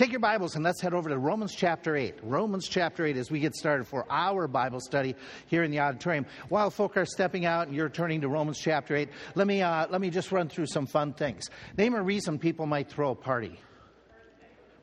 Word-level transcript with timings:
Take 0.00 0.12
your 0.12 0.20
Bibles 0.20 0.54
and 0.54 0.64
let's 0.64 0.80
head 0.80 0.94
over 0.94 1.10
to 1.10 1.18
Romans 1.18 1.54
chapter 1.54 1.94
8. 1.94 2.20
Romans 2.22 2.66
chapter 2.66 3.04
8 3.04 3.18
as 3.18 3.30
we 3.30 3.38
get 3.38 3.54
started 3.54 3.86
for 3.86 4.10
our 4.10 4.48
Bible 4.48 4.80
study 4.80 5.14
here 5.44 5.62
in 5.62 5.70
the 5.70 5.80
auditorium. 5.80 6.24
While 6.48 6.70
folk 6.70 6.96
are 6.96 7.04
stepping 7.04 7.44
out 7.44 7.66
and 7.66 7.76
you're 7.76 7.90
turning 7.90 8.22
to 8.22 8.28
Romans 8.28 8.58
chapter 8.58 8.96
8, 8.96 9.10
let 9.34 9.46
me, 9.46 9.60
uh, 9.60 9.88
let 9.90 10.00
me 10.00 10.08
just 10.08 10.32
run 10.32 10.48
through 10.48 10.68
some 10.68 10.86
fun 10.86 11.12
things. 11.12 11.50
Name 11.76 11.92
a 11.92 12.02
reason 12.02 12.38
people 12.38 12.64
might 12.64 12.88
throw 12.88 13.10
a 13.10 13.14
party. 13.14 13.60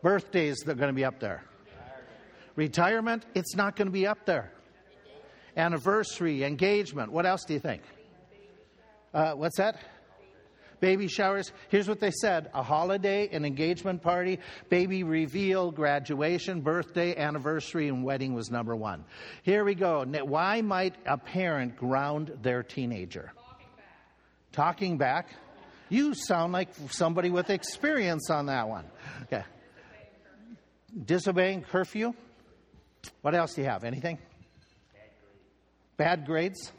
Birthdays, 0.03 0.57
they're 0.63 0.75
going 0.75 0.89
to 0.89 0.95
be 0.95 1.03
up 1.03 1.19
there. 1.19 1.43
Retirement, 2.55 3.25
it's 3.33 3.55
not 3.55 3.75
going 3.75 3.87
to 3.87 3.91
be 3.91 4.05
up 4.05 4.23
there. 4.27 4.51
Anniversary, 5.55 6.43
engagement, 6.43 7.11
what 7.11 7.25
else 7.25 7.43
do 7.43 7.55
you 7.55 7.59
think? 7.59 7.81
Uh, 9.15 9.33
what's 9.33 9.57
that? 9.57 9.79
Baby 10.79 11.07
showers. 11.07 11.51
Here's 11.69 11.87
what 11.87 11.99
they 11.99 12.11
said 12.11 12.49
a 12.53 12.63
holiday, 12.63 13.29
an 13.31 13.45
engagement 13.45 14.01
party, 14.01 14.39
baby 14.69 15.03
reveal, 15.03 15.71
graduation, 15.71 16.61
birthday, 16.61 17.15
anniversary, 17.15 17.87
and 17.87 18.03
wedding 18.03 18.33
was 18.33 18.49
number 18.49 18.75
one. 18.75 19.03
Here 19.43 19.63
we 19.63 19.75
go. 19.75 20.05
Why 20.05 20.61
might 20.61 20.95
a 21.05 21.17
parent 21.17 21.77
ground 21.77 22.37
their 22.41 22.63
teenager? 22.63 23.31
Talking 24.51 24.97
back. 24.97 25.29
You 25.89 26.13
sound 26.13 26.51
like 26.51 26.69
somebody 26.89 27.29
with 27.29 27.49
experience 27.49 28.29
on 28.29 28.47
that 28.47 28.67
one. 28.67 28.85
Okay. 29.23 29.43
Disobeying 31.05 31.63
curfew. 31.63 32.13
What 33.21 33.35
else 33.35 33.53
do 33.53 33.61
you 33.61 33.67
have? 33.67 33.83
Anything? 33.83 34.17
Bad 35.95 36.25
grades. 36.25 36.71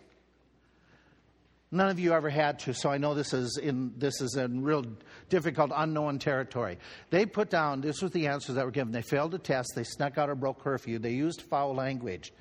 None 1.70 1.90
of 1.90 1.98
you 1.98 2.14
ever 2.14 2.30
had 2.30 2.60
to, 2.60 2.72
so 2.72 2.88
I 2.88 2.96
know 2.96 3.14
this 3.14 3.34
is 3.34 3.58
in 3.62 3.92
this 3.98 4.22
is 4.22 4.36
in 4.36 4.62
real 4.62 4.84
difficult, 5.28 5.70
unknown 5.74 6.18
territory. 6.18 6.78
They 7.10 7.26
put 7.26 7.50
down 7.50 7.82
this 7.82 8.00
was 8.00 8.10
the 8.12 8.26
answers 8.26 8.54
that 8.54 8.64
were 8.64 8.70
given. 8.70 8.90
They 8.90 9.02
failed 9.02 9.34
a 9.34 9.38
test, 9.38 9.72
they 9.74 9.84
snuck 9.84 10.16
out 10.16 10.30
or 10.30 10.34
broke 10.34 10.60
curfew, 10.62 10.98
they 10.98 11.12
used 11.12 11.42
foul 11.42 11.74
language. 11.74 12.32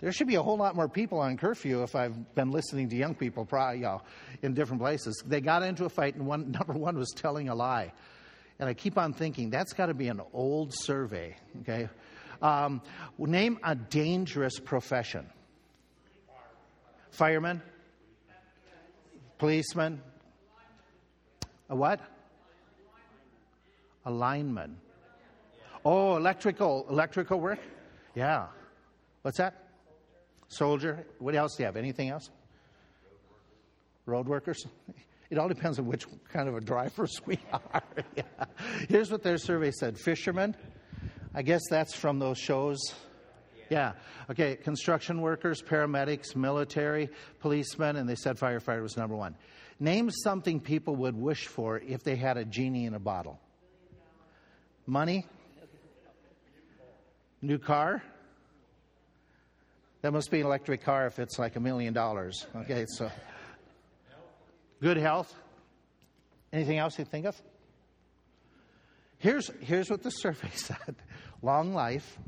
There 0.00 0.12
should 0.12 0.26
be 0.26 0.34
a 0.34 0.42
whole 0.42 0.56
lot 0.56 0.74
more 0.74 0.88
people 0.88 1.20
on 1.20 1.38
curfew 1.38 1.84
if 1.84 1.94
I've 1.94 2.34
been 2.34 2.50
listening 2.50 2.88
to 2.90 2.96
young 2.96 3.14
people 3.14 3.46
probably 3.46 3.78
you 3.78 3.84
know, 3.84 4.02
in 4.42 4.52
different 4.52 4.82
places. 4.82 5.22
They 5.24 5.40
got 5.40 5.62
into 5.62 5.84
a 5.84 5.88
fight, 5.88 6.16
and 6.16 6.26
one 6.26 6.50
number 6.58 6.74
one 6.74 6.98
was 6.98 7.12
telling 7.16 7.48
a 7.48 7.54
lie. 7.54 7.92
And 8.58 8.68
I 8.68 8.74
keep 8.74 8.98
on 8.98 9.14
thinking 9.14 9.48
that's 9.48 9.72
got 9.72 9.86
to 9.86 9.94
be 9.94 10.08
an 10.08 10.20
old 10.34 10.74
survey. 10.74 11.34
Okay, 11.62 11.88
um, 12.42 12.82
name 13.16 13.58
a 13.64 13.74
dangerous 13.74 14.58
profession. 14.58 15.26
Fireman. 17.10 17.62
Policeman? 19.42 20.00
A 21.68 21.74
what? 21.74 21.98
A 24.06 24.10
lineman. 24.12 24.76
Oh, 25.84 26.16
electrical, 26.16 26.86
electrical 26.88 27.40
work? 27.40 27.58
Yeah. 28.14 28.46
What's 29.22 29.38
that? 29.38 29.66
Soldier. 30.46 31.04
What 31.18 31.34
else 31.34 31.56
do 31.56 31.64
you 31.64 31.66
have? 31.66 31.76
Anything 31.76 32.10
else? 32.10 32.30
Road 34.06 34.28
workers? 34.28 34.64
It 35.28 35.38
all 35.38 35.48
depends 35.48 35.80
on 35.80 35.86
which 35.86 36.06
kind 36.32 36.48
of 36.48 36.54
a 36.54 36.60
drivers 36.60 37.20
we 37.26 37.36
are. 37.52 37.82
yeah. 38.14 38.22
Here's 38.88 39.10
what 39.10 39.24
their 39.24 39.38
survey 39.38 39.72
said 39.72 39.98
Fishermen. 39.98 40.54
I 41.34 41.42
guess 41.42 41.62
that's 41.68 41.96
from 41.96 42.20
those 42.20 42.38
shows. 42.38 42.78
Yeah. 43.72 43.92
Okay. 44.28 44.56
Construction 44.56 45.22
workers, 45.22 45.62
paramedics, 45.62 46.36
military, 46.36 47.08
policemen, 47.40 47.96
and 47.96 48.06
they 48.06 48.16
said 48.16 48.36
firefighter 48.36 48.82
was 48.82 48.98
number 48.98 49.16
one. 49.16 49.34
Name 49.80 50.10
something 50.10 50.60
people 50.60 50.94
would 50.96 51.16
wish 51.16 51.46
for 51.46 51.78
if 51.78 52.04
they 52.04 52.16
had 52.16 52.36
a 52.36 52.44
genie 52.44 52.84
in 52.84 52.92
a 52.92 52.98
bottle. 52.98 53.40
Money? 54.86 55.24
New 57.40 57.58
car? 57.58 58.02
That 60.02 60.12
must 60.12 60.30
be 60.30 60.40
an 60.40 60.46
electric 60.46 60.84
car 60.84 61.06
if 61.06 61.18
it's 61.18 61.38
like 61.38 61.56
a 61.56 61.60
million 61.60 61.94
dollars. 61.94 62.46
Okay, 62.54 62.84
so. 62.86 63.10
Good 64.82 64.98
health? 64.98 65.34
Anything 66.52 66.76
else 66.76 66.98
you 66.98 67.06
think 67.06 67.24
of? 67.24 67.40
Here's, 69.16 69.50
here's 69.60 69.88
what 69.88 70.02
the 70.02 70.10
survey 70.24 70.50
said 70.54 70.96
long 71.40 71.72
life, 71.72 72.18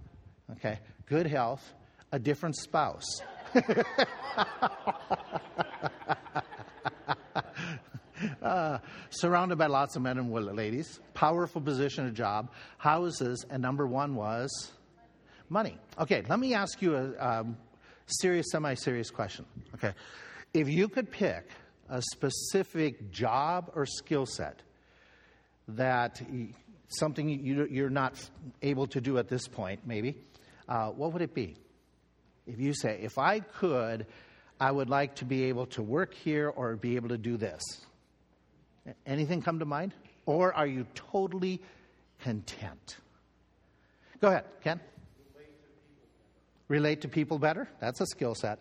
okay, 0.53 0.79
good 1.07 1.27
health, 1.27 1.75
a 2.13 2.19
different 2.19 2.57
spouse. 2.57 3.23
uh, 8.43 8.79
surrounded 9.11 9.59
by 9.59 9.67
lots 9.67 9.97
of 9.97 10.03
men 10.03 10.19
and 10.19 10.33
ladies, 10.33 11.01
powerful 11.15 11.61
position, 11.61 12.07
a 12.07 12.11
job, 12.11 12.51
houses, 12.79 13.45
and 13.51 13.63
number 13.63 13.87
one 13.87 14.15
was 14.15 14.73
money. 15.49 15.79
Okay, 15.99 16.23
let 16.29 16.39
me 16.39 16.55
ask 16.55 16.81
you 16.83 16.97
a 16.97 17.19
um, 17.19 17.57
serious, 18.07 18.47
semi 18.51 18.75
serious 18.75 19.11
question. 19.11 19.45
Okay, 19.75 19.93
if 20.53 20.69
you 20.69 20.89
could 20.89 21.11
pick 21.11 21.49
a 21.89 22.03
specific 22.13 23.11
job 23.11 23.71
or 23.75 23.87
skill 23.87 24.27
set 24.27 24.63
that 25.69 26.21
something 26.89 27.29
you, 27.29 27.85
are 27.85 27.91
not 27.91 28.15
able 28.63 28.87
to 28.87 29.01
do 29.01 29.19
at 29.19 29.29
this 29.29 29.49
point, 29.49 29.81
maybe, 29.87 30.17
uh, 30.69 30.89
what 30.89 31.13
would 31.13 31.23
it 31.23 31.35
be? 31.35 31.57
If 32.47 32.61
you 32.61 32.75
say, 32.75 33.01
if 33.03 33.19
I 33.19 33.41
could, 33.41 34.07
I 34.61 34.71
would 34.71 34.89
like 34.89 35.17
to 35.17 35.25
be 35.25 35.45
able 35.45 35.67
to 35.67 35.83
work 35.83 36.15
here 36.15 36.49
or 36.49 36.77
be 36.77 36.97
able 36.97 37.09
to 37.09 37.19
do 37.19 37.37
this. 37.37 37.63
Anything 39.07 39.43
come 39.43 39.59
to 39.61 39.65
mind? 39.65 39.95
Or 40.27 40.53
are 40.53 40.67
you 40.67 40.87
totally 40.95 41.61
content? 42.23 42.97
Go 44.21 44.29
ahead, 44.29 44.45
Ken. 44.63 44.81
Relate 46.69 47.03
to 47.03 47.09
people 47.09 47.39
better? 47.39 47.69
That's 47.81 48.01
a 48.01 48.07
skill 48.07 48.35
set. 48.35 48.59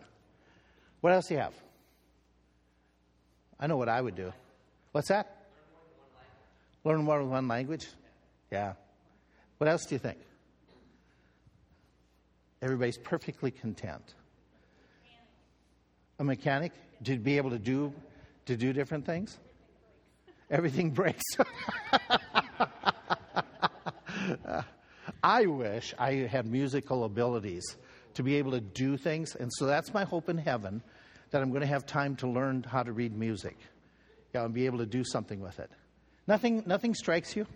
What 1.00 1.12
else 1.12 1.28
do 1.28 1.34
you 1.34 1.40
have? 1.40 1.54
I 3.58 3.66
know 3.66 3.76
what 3.76 3.88
I 3.88 4.00
would 4.00 4.14
do. 4.14 4.32
What's 4.92 5.08
that? 5.08 5.46
Learn 6.84 7.02
more 7.02 7.18
than 7.18 7.30
one 7.30 7.48
language? 7.48 7.86
Yeah. 8.50 8.74
What 9.58 9.68
else 9.68 9.86
do 9.86 9.94
you 9.94 9.98
think? 9.98 10.18
Everybody's 12.64 12.96
perfectly 12.96 13.50
content. 13.50 14.14
A 16.18 16.24
mechanic 16.24 16.72
to 17.04 17.18
be 17.18 17.36
able 17.36 17.50
to 17.50 17.58
do 17.58 17.92
to 18.46 18.56
do 18.56 18.72
different 18.72 19.04
things. 19.04 19.38
Everything 20.50 20.90
breaks. 20.90 21.22
I 25.22 25.44
wish 25.44 25.92
I 25.98 26.12
had 26.12 26.46
musical 26.46 27.04
abilities 27.04 27.76
to 28.14 28.22
be 28.22 28.36
able 28.36 28.52
to 28.52 28.62
do 28.62 28.96
things, 28.96 29.34
and 29.34 29.50
so 29.52 29.66
that's 29.66 29.92
my 29.92 30.04
hope 30.04 30.30
in 30.30 30.38
heaven 30.38 30.82
that 31.32 31.42
I'm 31.42 31.50
going 31.50 31.60
to 31.60 31.66
have 31.66 31.84
time 31.84 32.16
to 32.16 32.26
learn 32.26 32.62
how 32.62 32.82
to 32.82 32.92
read 32.92 33.14
music, 33.14 33.58
yeah, 34.34 34.42
and 34.42 34.54
be 34.54 34.64
able 34.64 34.78
to 34.78 34.86
do 34.86 35.04
something 35.04 35.40
with 35.40 35.58
it. 35.58 35.70
Nothing, 36.26 36.62
nothing 36.64 36.94
strikes 36.94 37.36
you. 37.36 37.46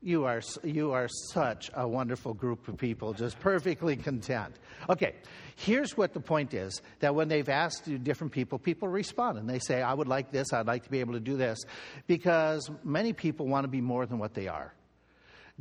You 0.00 0.26
are, 0.26 0.40
you 0.62 0.92
are 0.92 1.08
such 1.08 1.72
a 1.74 1.86
wonderful 1.86 2.32
group 2.32 2.68
of 2.68 2.76
people, 2.76 3.14
just 3.14 3.40
perfectly 3.40 3.96
content. 3.96 4.54
Okay, 4.88 5.14
here's 5.56 5.96
what 5.96 6.14
the 6.14 6.20
point 6.20 6.54
is 6.54 6.80
that 7.00 7.16
when 7.16 7.26
they've 7.26 7.48
asked 7.48 7.90
different 8.04 8.32
people, 8.32 8.60
people 8.60 8.86
respond 8.86 9.38
and 9.38 9.50
they 9.50 9.58
say, 9.58 9.82
I 9.82 9.92
would 9.92 10.06
like 10.06 10.30
this, 10.30 10.52
I'd 10.52 10.68
like 10.68 10.84
to 10.84 10.90
be 10.90 11.00
able 11.00 11.14
to 11.14 11.20
do 11.20 11.36
this, 11.36 11.58
because 12.06 12.70
many 12.84 13.12
people 13.12 13.48
want 13.48 13.64
to 13.64 13.68
be 13.68 13.80
more 13.80 14.06
than 14.06 14.20
what 14.20 14.34
they 14.34 14.46
are. 14.46 14.72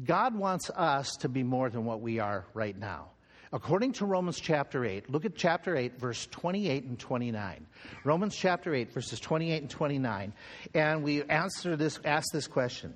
God 0.06 0.36
wants 0.36 0.70
us 0.70 1.10
to 1.22 1.30
be 1.30 1.42
more 1.42 1.72
than 1.72 1.84
what 1.84 2.02
we 2.02 2.20
are 2.20 2.46
right 2.54 2.78
now. 2.78 3.08
According 3.52 3.94
to 3.94 4.06
Romans 4.06 4.40
chapter 4.40 4.86
8, 4.86 5.10
look 5.10 5.26
at 5.26 5.36
chapter 5.36 5.76
8, 5.76 6.00
verse 6.00 6.28
28 6.28 6.84
and 6.84 7.00
29. 7.00 7.66
Romans 8.04 8.36
chapter 8.36 8.76
8, 8.76 8.92
verses 8.92 9.20
28 9.20 9.62
and 9.64 9.70
29. 9.70 10.34
And 10.76 11.04
we 11.04 11.24
answer 11.24 11.76
this, 11.76 12.00
ask 12.06 12.28
this 12.32 12.46
question 12.46 12.94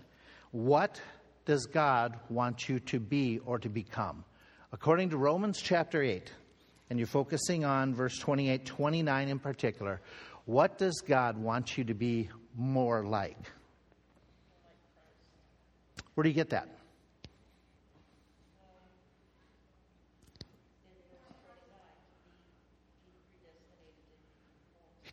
What 0.52 1.02
does 1.46 1.66
God 1.66 2.20
want 2.30 2.70
you 2.70 2.80
to 2.80 3.00
be 3.00 3.40
or 3.46 3.60
to 3.60 3.70
become? 3.70 4.24
According 4.72 5.10
to 5.10 5.18
Romans 5.18 5.60
chapter 5.62 6.02
8, 6.02 6.32
and 6.90 7.00
you're 7.00 7.08
focusing 7.08 7.66
on 7.66 7.94
verse 7.96 8.18
28, 8.18 8.66
29 8.66 9.28
in 9.30 9.40
particular, 9.40 10.02
what 10.46 10.78
does 10.78 11.02
God 11.08 11.38
want 11.38 11.78
you 11.78 11.84
to 11.86 11.94
be 11.94 12.30
more 12.58 13.06
like? 13.06 13.38
Where 16.14 16.24
do 16.24 16.30
you 16.30 16.36
get 16.36 16.50
that? 16.50 16.68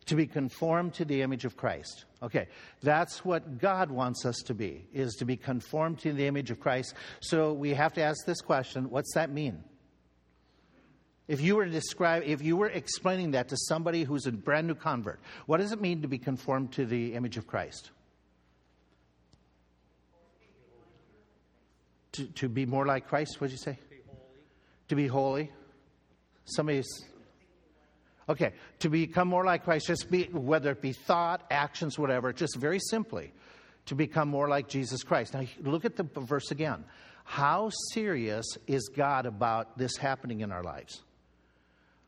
To 0.09 0.15
be 0.15 0.27
conformed 0.27 0.93
to 0.95 1.05
the 1.05 1.21
image 1.21 1.45
of 1.45 1.57
Christ. 1.57 2.05
Okay, 2.21 2.47
that's 2.83 3.23
what 3.25 3.57
God 3.59 3.89
wants 3.89 4.25
us 4.25 4.37
to 4.45 4.53
be, 4.53 4.85
is 4.93 5.15
to 5.15 5.25
be 5.25 5.37
conformed 5.37 5.99
to 5.99 6.13
the 6.13 6.27
image 6.27 6.51
of 6.51 6.59
Christ. 6.59 6.93
So 7.19 7.53
we 7.53 7.73
have 7.73 7.93
to 7.93 8.01
ask 8.01 8.25
this 8.25 8.41
question 8.41 8.89
what's 8.89 9.13
that 9.15 9.31
mean? 9.31 9.63
If 11.27 11.41
you 11.41 11.55
were 11.55 11.65
to 11.65 11.71
describe, 11.71 12.23
if 12.25 12.41
you 12.41 12.57
were 12.57 12.69
explaining 12.69 13.31
that 13.31 13.49
to 13.49 13.57
somebody 13.57 14.03
who's 14.03 14.25
a 14.25 14.31
brand 14.31 14.67
new 14.67 14.75
convert, 14.75 15.19
what 15.45 15.57
does 15.57 15.71
it 15.71 15.79
mean 15.79 16.01
to 16.01 16.07
be 16.07 16.17
conformed 16.17 16.73
to 16.73 16.85
the 16.85 17.13
image 17.13 17.37
of 17.37 17.47
Christ? 17.47 17.91
to, 22.19 22.25
to 22.33 22.49
be 22.49 22.65
more 22.65 22.85
like 22.85 23.07
Christ, 23.07 23.39
what'd 23.39 23.51
you 23.51 23.57
say? 23.57 23.77
To 24.89 24.95
be 24.95 25.07
holy. 25.07 25.51
Somebody's. 26.45 26.87
Okay, 28.29 28.53
to 28.79 28.89
become 28.89 29.27
more 29.27 29.43
like 29.43 29.63
Christ, 29.63 29.87
just 29.87 30.11
be, 30.11 30.25
whether 30.25 30.71
it 30.71 30.81
be 30.81 30.93
thought, 30.93 31.41
actions, 31.49 31.97
whatever, 31.97 32.31
just 32.31 32.55
very 32.55 32.79
simply, 32.79 33.33
to 33.87 33.95
become 33.95 34.29
more 34.29 34.47
like 34.47 34.67
Jesus 34.67 35.01
Christ. 35.01 35.33
Now, 35.33 35.45
look 35.63 35.83
at 35.83 35.95
the 35.95 36.03
verse 36.03 36.51
again. 36.51 36.85
How 37.23 37.71
serious 37.93 38.45
is 38.67 38.87
God 38.95 39.25
about 39.25 39.79
this 39.79 39.97
happening 39.97 40.41
in 40.41 40.51
our 40.51 40.61
lives? 40.61 41.01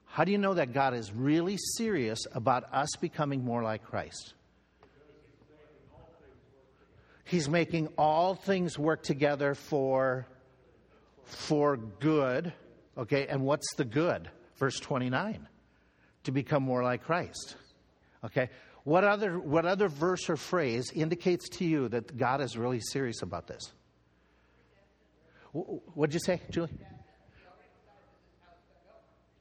How 0.06 0.24
do 0.24 0.32
you 0.32 0.38
know 0.38 0.54
that 0.54 0.74
God 0.74 0.94
is 0.94 1.12
really 1.12 1.58
serious 1.58 2.28
about 2.34 2.72
us 2.72 2.90
becoming 3.00 3.44
more 3.44 3.64
like 3.64 3.84
Christ? 3.84 4.36
He's 7.24 7.50
making 7.50 7.88
all 7.98 8.36
things 8.36 8.78
work 8.78 9.04
together 9.04 9.56
for 9.56 10.28
for 11.24 11.78
good. 11.78 12.54
Okay, 12.98 13.26
and 13.28 13.44
what's 13.44 13.74
the 13.76 13.86
good? 13.86 14.30
Verse 14.58 14.80
29. 14.80 15.48
To 16.26 16.32
become 16.32 16.64
more 16.64 16.84
like 16.84 17.04
Christ. 17.04 17.56
Okay? 18.24 18.50
What 18.84 19.04
other 19.04 19.40
what 19.40 19.66
other 19.66 19.88
verse 19.88 20.30
or 20.30 20.38
phrase 20.38 20.92
indicates 20.94 21.50
to 21.58 21.66
you 21.66 21.88
that 21.90 22.18
God 22.18 22.42
is 22.42 22.58
really 22.58 22.80
serious 22.80 23.22
about 23.22 23.48
this? 23.48 23.72
What 25.54 26.10
did 26.10 26.14
you 26.14 26.20
say, 26.26 26.42
Julie? 26.50 26.70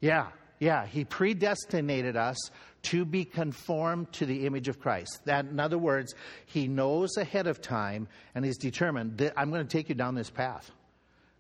Yeah, 0.01 0.29
yeah. 0.59 0.87
He 0.87 1.05
predestinated 1.05 2.17
us 2.17 2.37
to 2.83 3.05
be 3.05 3.25
conformed 3.25 4.13
to 4.15 4.27
the 4.27 4.47
image 4.47 4.69
of 4.69 4.81
Christ. 4.81 5.21
That, 5.27 5.45
in 5.45 5.61
other 5.61 5.79
words, 5.79 6.15
he 6.47 6.67
knows 6.67 7.17
ahead 7.17 7.47
of 7.47 7.61
time 7.61 8.09
and 8.35 8.45
he's 8.45 8.57
determined 8.57 9.19
that 9.19 9.35
I'm 9.37 9.51
going 9.51 9.67
to 9.67 9.71
take 9.71 9.89
you 9.89 9.95
down 9.95 10.15
this 10.15 10.31
path. 10.31 10.71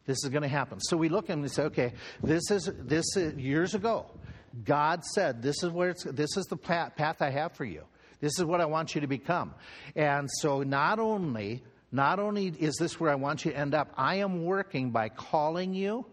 This 0.07 0.19
is 0.25 0.31
going 0.31 0.43
to 0.43 0.49
happen. 0.49 0.81
So 0.81 0.97
we 0.97 1.09
look 1.09 1.31
at 1.31 1.35
him 1.35 1.41
and 1.41 1.51
say, 1.51 1.65
okay, 1.65 1.93
this 2.23 2.51
is 2.51 2.71
this 2.79 3.17
is 3.17 3.35
years 3.37 3.75
ago. 3.75 4.07
God 4.65 5.05
said, 5.05 5.43
"This 5.43 5.63
is 5.63 5.71
where 5.71 5.91
it's, 5.91 6.05
this 6.05 6.37
is 6.37 6.47
the 6.47 6.57
path 6.57 7.21
I 7.21 7.31
have 7.31 7.53
for 7.53 7.65
you. 7.65 7.85
This 8.21 8.39
is 8.39 8.45
what 8.45 8.61
I 8.61 8.67
want 8.67 8.95
you 8.95 9.01
to 9.01 9.07
become." 9.07 9.55
And 9.95 10.29
so, 10.31 10.63
not 10.63 10.99
only 10.99 11.63
not 11.93 12.21
only 12.21 12.47
is 12.47 12.77
this 12.77 13.01
where 13.01 13.11
I 13.11 13.17
want 13.17 13.45
you 13.45 13.51
to 13.51 13.57
end 13.57 13.75
up, 13.75 13.93
I 13.97 14.17
am 14.17 14.45
working 14.45 14.91
by 14.91 15.09
calling 15.09 15.75
you 15.75 16.07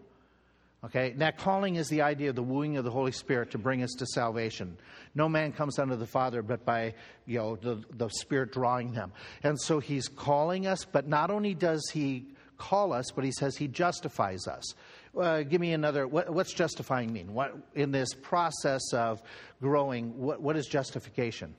Okay, 0.84 1.12
that 1.16 1.38
calling 1.38 1.74
is 1.74 1.88
the 1.88 2.02
idea 2.02 2.30
of 2.30 2.36
the 2.36 2.42
wooing 2.42 2.76
of 2.76 2.84
the 2.84 2.90
Holy 2.90 3.10
Spirit 3.10 3.50
to 3.50 3.58
bring 3.58 3.82
us 3.82 3.90
to 3.98 4.06
salvation. 4.06 4.76
No 5.12 5.28
man 5.28 5.50
comes 5.50 5.76
unto 5.76 5.96
the 5.96 6.06
Father 6.06 6.40
but 6.40 6.64
by 6.64 6.94
you 7.26 7.38
know 7.38 7.56
the, 7.56 7.82
the 7.96 8.08
Spirit 8.08 8.52
drawing 8.52 8.92
them. 8.92 9.12
And 9.42 9.60
so 9.60 9.80
he's 9.80 10.06
calling 10.06 10.68
us, 10.68 10.84
but 10.84 11.08
not 11.08 11.32
only 11.32 11.52
does 11.54 11.90
he 11.92 12.26
call 12.58 12.92
us, 12.92 13.10
but 13.10 13.24
he 13.24 13.32
says 13.32 13.56
he 13.56 13.66
justifies 13.66 14.46
us. 14.46 14.74
Uh, 15.16 15.42
give 15.42 15.60
me 15.60 15.72
another. 15.72 16.06
What, 16.06 16.30
what's 16.30 16.52
justifying 16.52 17.12
mean? 17.12 17.34
What 17.34 17.56
in 17.74 17.90
this 17.90 18.14
process 18.14 18.82
of 18.92 19.22
growing? 19.60 20.18
What, 20.18 20.40
what 20.40 20.56
is 20.56 20.66
justification? 20.66 21.54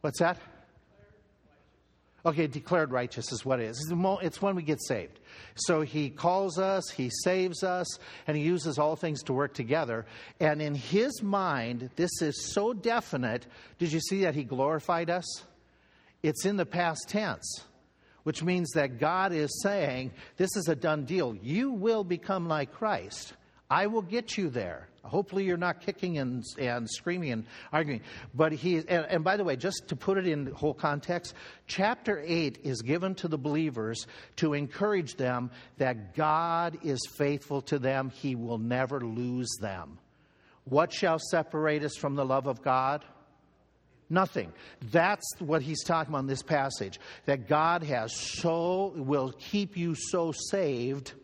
What's 0.00 0.18
that? 0.18 0.38
Okay, 2.26 2.46
declared 2.46 2.90
righteous 2.90 3.32
is 3.32 3.44
what 3.44 3.60
it 3.60 3.64
is. 3.64 3.92
It's 4.22 4.40
when 4.40 4.56
we 4.56 4.62
get 4.62 4.82
saved. 4.82 5.20
So 5.56 5.82
he 5.82 6.08
calls 6.08 6.58
us, 6.58 6.88
he 6.88 7.10
saves 7.22 7.62
us, 7.62 7.98
and 8.26 8.34
he 8.34 8.42
uses 8.42 8.78
all 8.78 8.96
things 8.96 9.22
to 9.24 9.34
work 9.34 9.52
together. 9.52 10.06
And 10.40 10.62
in 10.62 10.74
his 10.74 11.22
mind, 11.22 11.90
this 11.96 12.22
is 12.22 12.52
so 12.54 12.72
definite. 12.72 13.46
Did 13.78 13.92
you 13.92 14.00
see 14.00 14.22
that 14.22 14.34
he 14.34 14.42
glorified 14.42 15.10
us? 15.10 15.24
It's 16.22 16.46
in 16.46 16.56
the 16.56 16.64
past 16.64 17.08
tense, 17.08 17.64
which 18.24 18.42
means 18.42 18.70
that 18.72 18.98
God 18.98 19.32
is 19.32 19.62
saying, 19.62 20.12
This 20.36 20.56
is 20.56 20.68
a 20.68 20.74
done 20.74 21.04
deal. 21.04 21.36
You 21.36 21.70
will 21.70 22.04
become 22.04 22.48
like 22.48 22.72
Christ. 22.72 23.34
I 23.70 23.86
will 23.86 24.02
get 24.02 24.36
you 24.36 24.50
there. 24.50 24.88
Hopefully, 25.04 25.44
you're 25.44 25.58
not 25.58 25.82
kicking 25.82 26.18
and, 26.18 26.42
and 26.58 26.88
screaming 26.90 27.32
and 27.32 27.44
arguing. 27.72 28.00
But 28.34 28.52
he, 28.52 28.76
and, 28.76 28.88
and, 28.88 29.24
by 29.24 29.36
the 29.36 29.44
way, 29.44 29.54
just 29.56 29.88
to 29.88 29.96
put 29.96 30.16
it 30.16 30.26
in 30.26 30.46
whole 30.46 30.72
context, 30.72 31.34
chapter 31.66 32.22
8 32.24 32.60
is 32.64 32.80
given 32.80 33.14
to 33.16 33.28
the 33.28 33.36
believers 33.36 34.06
to 34.36 34.54
encourage 34.54 35.16
them 35.16 35.50
that 35.76 36.14
God 36.14 36.78
is 36.82 37.00
faithful 37.18 37.60
to 37.62 37.78
them, 37.78 38.10
He 38.10 38.34
will 38.34 38.58
never 38.58 39.00
lose 39.00 39.50
them. 39.60 39.98
What 40.64 40.92
shall 40.92 41.18
separate 41.18 41.84
us 41.84 41.96
from 41.96 42.14
the 42.14 42.24
love 42.24 42.46
of 42.46 42.62
God? 42.62 43.04
Nothing. 44.10 44.52
That's 44.92 45.24
what 45.38 45.62
he's 45.62 45.82
talking 45.82 46.12
about 46.12 46.20
in 46.20 46.26
this 46.26 46.42
passage. 46.42 47.00
That 47.24 47.48
God 47.48 47.82
has 47.84 48.14
so, 48.14 48.92
will 48.96 49.32
keep 49.38 49.76
you 49.76 49.94
so 49.94 50.32
saved 50.50 51.14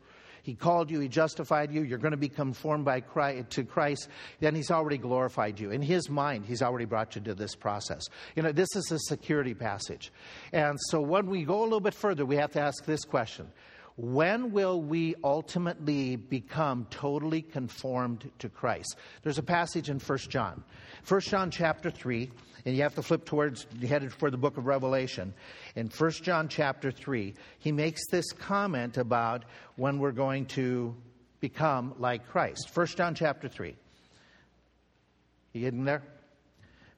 he 0.43 0.55
called 0.55 0.91
you, 0.91 1.01
He 1.01 1.09
justified 1.09 1.73
you, 1.73 1.83
you're 1.83 1.99
going 1.99 2.13
to 2.13 2.17
be 2.17 2.29
conformed 2.29 2.85
by 2.85 3.01
Christ, 3.01 3.51
to 3.51 3.65
Christ, 3.65 4.09
then 4.41 4.55
He's 4.55 4.71
already 4.71 4.99
glorified 4.99 5.61
you. 5.61 5.71
In 5.71 5.83
His 5.83 6.09
mind, 6.09 6.47
He's 6.47 6.63
already 6.63 6.87
brought 6.87 7.15
you 7.15 7.21
to 7.23 7.35
this 7.35 7.55
process. 7.55 8.03
You 8.37 8.43
know, 8.43 8.53
this 8.53 8.69
is 8.75 8.91
a 8.91 8.99
security 8.99 9.55
passage. 9.55 10.13
And 10.53 10.79
so 10.89 11.01
when 11.01 11.27
we 11.27 11.45
go 11.45 11.61
a 11.61 11.65
little 11.65 11.81
bit 11.81 11.95
further, 11.95 12.25
we 12.25 12.37
have 12.37 12.53
to 12.53 12.61
ask 12.61 12.85
this 12.85 13.05
question 13.05 13.51
when 14.01 14.51
will 14.51 14.81
we 14.81 15.15
ultimately 15.23 16.17
become 16.17 16.87
totally 16.89 17.43
conformed 17.43 18.31
to 18.39 18.49
Christ? 18.49 18.97
There's 19.23 19.37
a 19.37 19.43
passage 19.43 19.91
in 19.91 19.99
1 19.99 20.19
John. 20.31 20.65
1 21.07 21.21
John 21.21 21.51
chapter 21.51 21.91
3, 21.91 22.31
and 22.65 22.75
you 22.75 22.83
have 22.83 22.95
to 22.95 23.03
flip 23.03 23.27
towards, 23.27 23.67
headed 23.87 24.11
for 24.15 24.31
the 24.31 24.39
book 24.39 24.57
of 24.57 24.65
Revelation. 24.65 25.35
In 25.77 25.89
1 25.89 26.11
John 26.13 26.49
chapter 26.49 26.91
3, 26.91 27.35
he 27.59 27.73
makes 27.73 28.01
this 28.11 28.33
comment 28.33 28.97
about 28.97 29.45
when 29.77 29.99
we're 29.99 30.13
going 30.13 30.47
to 30.47 30.97
become 31.41 31.95
like 31.99 32.27
Christ. 32.27 32.71
1 32.73 32.87
John 32.87 33.15
chapter 33.15 33.49
3. 33.49 33.77
You 35.53 35.61
getting 35.61 35.85
there? 35.85 36.03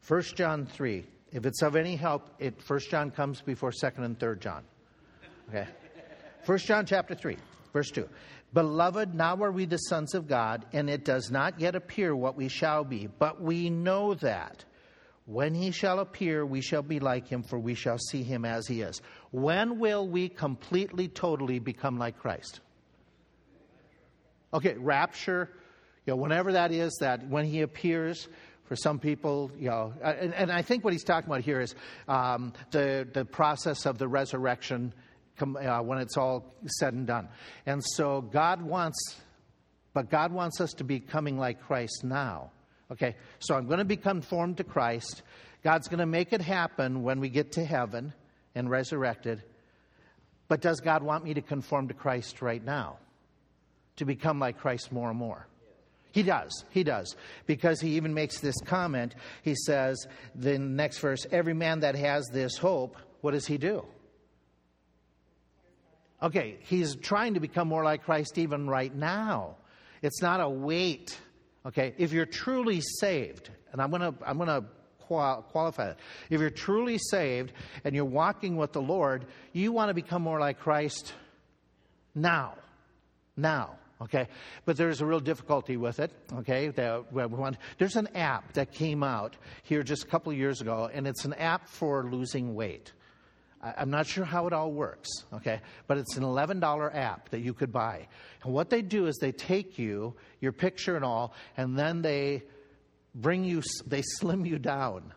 1 0.06 0.22
John 0.36 0.66
3. 0.66 1.04
If 1.32 1.46
it's 1.46 1.62
of 1.62 1.74
any 1.74 1.96
help, 1.96 2.30
it, 2.38 2.54
1 2.64 2.78
John 2.88 3.10
comes 3.10 3.40
before 3.40 3.72
2nd 3.72 4.04
and 4.04 4.16
3rd 4.16 4.38
John. 4.38 4.62
Okay? 5.48 5.66
1 6.44 6.58
John 6.58 6.86
chapter 6.86 7.14
3, 7.14 7.36
verse 7.72 7.90
2. 7.90 8.08
Beloved, 8.52 9.14
now 9.14 9.36
are 9.42 9.52
we 9.52 9.64
the 9.64 9.78
sons 9.78 10.14
of 10.14 10.26
God, 10.26 10.66
and 10.72 10.90
it 10.90 11.04
does 11.04 11.30
not 11.30 11.60
yet 11.60 11.74
appear 11.74 12.14
what 12.14 12.36
we 12.36 12.48
shall 12.48 12.84
be, 12.84 13.06
but 13.06 13.40
we 13.40 13.70
know 13.70 14.14
that 14.14 14.64
when 15.24 15.54
he 15.54 15.70
shall 15.70 16.00
appear, 16.00 16.44
we 16.44 16.60
shall 16.60 16.82
be 16.82 16.98
like 16.98 17.28
him, 17.28 17.42
for 17.42 17.58
we 17.58 17.74
shall 17.74 17.98
see 17.98 18.24
him 18.24 18.44
as 18.44 18.66
he 18.66 18.82
is. 18.82 19.00
When 19.30 19.78
will 19.78 20.06
we 20.06 20.28
completely, 20.28 21.08
totally 21.08 21.60
become 21.60 21.96
like 21.96 22.18
Christ? 22.18 22.60
Okay, 24.52 24.74
rapture, 24.74 25.48
you 26.06 26.12
know, 26.12 26.16
whenever 26.16 26.52
that 26.52 26.72
is, 26.72 26.98
that 27.00 27.26
when 27.28 27.46
he 27.46 27.62
appears, 27.62 28.28
for 28.64 28.76
some 28.76 28.98
people, 28.98 29.50
you 29.58 29.68
know, 29.68 29.92
and, 30.02 30.34
and 30.34 30.50
I 30.50 30.62
think 30.62 30.82
what 30.82 30.92
he's 30.92 31.04
talking 31.04 31.30
about 31.30 31.42
here 31.42 31.60
is 31.60 31.74
um, 32.08 32.52
the, 32.70 33.06
the 33.12 33.24
process 33.24 33.86
of 33.86 33.98
the 33.98 34.08
resurrection 34.08 34.92
uh, 35.42 35.80
when 35.82 35.98
it's 35.98 36.16
all 36.16 36.54
said 36.66 36.94
and 36.94 37.06
done. 37.06 37.28
And 37.66 37.82
so 37.84 38.20
God 38.20 38.62
wants, 38.62 39.20
but 39.92 40.10
God 40.10 40.32
wants 40.32 40.60
us 40.60 40.72
to 40.74 40.84
be 40.84 41.00
coming 41.00 41.38
like 41.38 41.62
Christ 41.62 42.04
now. 42.04 42.50
Okay, 42.90 43.16
so 43.38 43.54
I'm 43.54 43.66
going 43.66 43.78
to 43.78 43.84
be 43.84 43.96
conformed 43.96 44.58
to 44.58 44.64
Christ. 44.64 45.22
God's 45.64 45.88
going 45.88 46.00
to 46.00 46.06
make 46.06 46.32
it 46.32 46.42
happen 46.42 47.02
when 47.02 47.20
we 47.20 47.28
get 47.28 47.52
to 47.52 47.64
heaven 47.64 48.12
and 48.54 48.68
resurrected. 48.68 49.42
But 50.48 50.60
does 50.60 50.80
God 50.80 51.02
want 51.02 51.24
me 51.24 51.34
to 51.34 51.40
conform 51.40 51.88
to 51.88 51.94
Christ 51.94 52.42
right 52.42 52.62
now? 52.62 52.98
To 53.96 54.04
become 54.04 54.38
like 54.38 54.58
Christ 54.58 54.92
more 54.92 55.08
and 55.08 55.18
more? 55.18 55.46
He 56.12 56.22
does. 56.22 56.64
He 56.70 56.84
does. 56.84 57.16
Because 57.46 57.80
he 57.80 57.96
even 57.96 58.12
makes 58.12 58.40
this 58.40 58.60
comment. 58.60 59.14
He 59.42 59.54
says, 59.54 60.06
the 60.34 60.58
next 60.58 60.98
verse, 60.98 61.26
every 61.32 61.54
man 61.54 61.80
that 61.80 61.94
has 61.94 62.28
this 62.28 62.58
hope, 62.58 62.96
what 63.22 63.30
does 63.30 63.46
he 63.46 63.56
do? 63.56 63.86
Okay, 66.22 66.58
he's 66.60 66.94
trying 66.96 67.34
to 67.34 67.40
become 67.40 67.68
more 67.68 67.82
like 67.82 68.04
Christ 68.04 68.38
even 68.38 68.68
right 68.68 68.94
now. 68.94 69.56
It's 70.02 70.22
not 70.22 70.40
a 70.40 70.48
wait 70.48 71.18
Okay, 71.64 71.94
if 71.96 72.12
you're 72.12 72.26
truly 72.26 72.80
saved, 72.80 73.50
and 73.72 73.80
I'm 73.80 73.90
going 73.90 74.02
to 74.02 74.14
I'm 74.26 74.36
going 74.36 74.48
to 74.48 74.64
qualify 74.98 75.88
that. 75.88 75.98
If 76.30 76.40
you're 76.40 76.50
truly 76.50 76.98
saved 76.98 77.52
and 77.84 77.94
you're 77.94 78.04
walking 78.04 78.56
with 78.56 78.72
the 78.72 78.82
Lord, 78.82 79.26
you 79.52 79.70
want 79.70 79.88
to 79.90 79.94
become 79.94 80.22
more 80.22 80.40
like 80.40 80.58
Christ 80.58 81.12
now. 82.14 82.54
Now. 83.36 83.78
Okay, 84.00 84.26
but 84.64 84.76
there's 84.76 85.00
a 85.00 85.06
real 85.06 85.20
difficulty 85.20 85.76
with 85.76 86.00
it. 86.00 86.10
Okay, 86.32 86.70
there's 86.70 87.94
an 87.94 88.08
app 88.16 88.52
that 88.54 88.72
came 88.72 89.04
out 89.04 89.36
here 89.62 89.84
just 89.84 90.02
a 90.02 90.06
couple 90.08 90.32
of 90.32 90.38
years 90.38 90.60
ago, 90.60 90.90
and 90.92 91.06
it's 91.06 91.24
an 91.24 91.34
app 91.34 91.68
for 91.68 92.10
losing 92.10 92.56
weight. 92.56 92.92
I'm 93.62 93.90
not 93.90 94.06
sure 94.06 94.24
how 94.24 94.48
it 94.48 94.52
all 94.52 94.72
works, 94.72 95.08
okay? 95.32 95.60
But 95.86 95.98
it's 95.98 96.16
an 96.16 96.24
$11 96.24 96.94
app 96.94 97.28
that 97.28 97.40
you 97.40 97.54
could 97.54 97.70
buy. 97.70 98.08
And 98.42 98.52
what 98.52 98.70
they 98.70 98.82
do 98.82 99.06
is 99.06 99.16
they 99.20 99.30
take 99.30 99.78
you, 99.78 100.14
your 100.40 100.52
picture 100.52 100.96
and 100.96 101.04
all, 101.04 101.34
and 101.56 101.78
then 101.78 102.02
they 102.02 102.42
bring 103.14 103.44
you, 103.44 103.62
they 103.86 104.02
slim 104.02 104.44
you 104.44 104.58
down. 104.58 105.12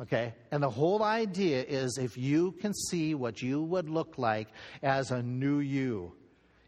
Okay? 0.00 0.34
And 0.50 0.62
the 0.62 0.70
whole 0.70 1.02
idea 1.02 1.62
is 1.62 1.96
if 1.96 2.18
you 2.18 2.52
can 2.60 2.74
see 2.74 3.14
what 3.14 3.40
you 3.40 3.62
would 3.62 3.88
look 3.88 4.18
like 4.18 4.48
as 4.82 5.10
a 5.10 5.22
new 5.22 5.60
you, 5.60 6.12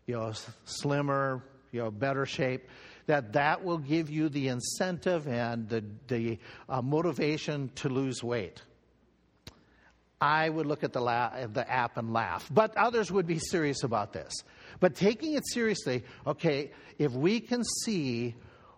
you 0.06 0.14
know, 0.14 0.32
slimmer, 0.64 1.42
you 1.72 1.82
know, 1.82 1.90
better 1.90 2.26
shape, 2.26 2.68
that 3.06 3.32
that 3.32 3.64
will 3.64 3.78
give 3.78 4.08
you 4.08 4.28
the 4.28 4.48
incentive 4.48 5.26
and 5.26 5.68
the, 5.68 5.84
the 6.06 6.38
uh, 6.68 6.80
motivation 6.80 7.70
to 7.74 7.88
lose 7.88 8.22
weight. 8.22 8.62
I 10.20 10.48
would 10.48 10.66
look 10.66 10.82
at 10.82 10.92
the, 10.92 11.00
la- 11.00 11.46
the 11.46 11.68
app 11.70 11.96
and 11.96 12.12
laugh, 12.12 12.48
but 12.52 12.76
others 12.76 13.12
would 13.12 13.26
be 13.26 13.38
serious 13.38 13.84
about 13.84 14.12
this. 14.12 14.32
But 14.80 14.96
taking 14.96 15.34
it 15.34 15.46
seriously, 15.46 16.04
okay, 16.26 16.72
if 16.98 17.12
we 17.12 17.40
can 17.40 17.62
see 17.64 18.34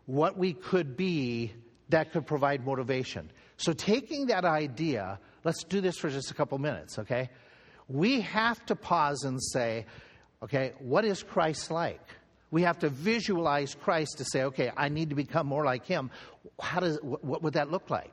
what 0.06 0.36
we 0.36 0.52
could 0.52 0.96
be, 0.96 1.52
that 1.88 2.12
could 2.12 2.26
provide 2.26 2.64
motivation. 2.64 3.30
So, 3.56 3.72
taking 3.72 4.26
that 4.26 4.44
idea, 4.44 5.18
let's 5.44 5.64
do 5.64 5.80
this 5.80 5.96
for 5.96 6.08
just 6.08 6.30
a 6.30 6.34
couple 6.34 6.58
minutes, 6.58 6.98
okay? 6.98 7.30
We 7.88 8.20
have 8.22 8.64
to 8.66 8.76
pause 8.76 9.24
and 9.24 9.42
say, 9.42 9.86
okay, 10.42 10.72
what 10.78 11.04
is 11.04 11.22
Christ 11.22 11.70
like? 11.70 12.00
We 12.50 12.62
have 12.62 12.78
to 12.80 12.88
visualize 12.88 13.74
Christ 13.74 14.18
to 14.18 14.24
say, 14.24 14.44
okay, 14.44 14.72
I 14.76 14.88
need 14.88 15.10
to 15.10 15.14
become 15.14 15.46
more 15.46 15.64
like 15.64 15.86
him. 15.86 16.10
How 16.60 16.80
does, 16.80 16.98
what 17.02 17.42
would 17.42 17.54
that 17.54 17.70
look 17.70 17.90
like? 17.90 18.12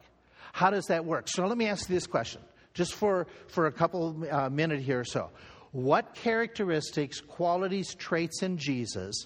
How 0.54 0.70
does 0.70 0.86
that 0.86 1.06
work? 1.06 1.28
So 1.28 1.46
let 1.46 1.58
me 1.58 1.68
ask 1.68 1.90
you 1.90 1.96
this 1.96 2.08
question, 2.08 2.42
just 2.78 2.94
for, 2.94 3.28
for 3.48 3.66
a 3.66 3.72
couple 3.72 4.24
uh, 4.32 4.50
minutes 4.50 4.86
here 4.86 5.00
or 5.00 5.04
so. 5.04 5.32
What 5.72 6.14
characteristics, 6.14 7.20
qualities, 7.20 7.96
traits 7.96 8.44
in 8.44 8.58
Jesus 8.58 9.26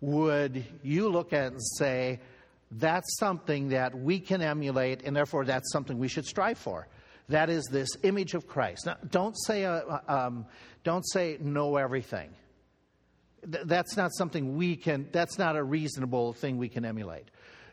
would 0.00 0.64
you 0.82 1.08
look 1.08 1.32
at 1.32 1.52
and 1.52 1.62
say, 1.78 2.20
that's 2.70 3.18
something 3.18 3.68
that 3.68 3.94
we 3.94 4.18
can 4.18 4.42
emulate, 4.42 5.02
and 5.04 5.14
therefore 5.14 5.44
that's 5.44 5.70
something 5.70 5.98
we 5.98 6.08
should 6.08 6.24
strive 6.24 6.58
for. 6.58 6.88
That 7.28 7.50
is 7.50 7.68
this 7.70 7.88
image 8.02 8.34
of 8.34 8.46
Christ. 8.46 8.86
Now, 8.86 8.96
don't 9.10 9.34
say, 9.34 9.64
uh, 9.64 9.80
uh 9.80 10.00
um, 10.08 10.46
don't 10.82 11.06
say 11.08 11.38
know 11.40 11.76
everything. 11.76 12.30
Th- 13.50 13.64
that's 13.66 13.96
not 13.96 14.12
something 14.14 14.56
we 14.56 14.76
can, 14.76 15.08
that's 15.12 15.38
not 15.38 15.56
a 15.56 15.62
reasonable 15.62 16.32
thing 16.32 16.56
we 16.56 16.68
can 16.68 16.84
emulate. 16.84 17.30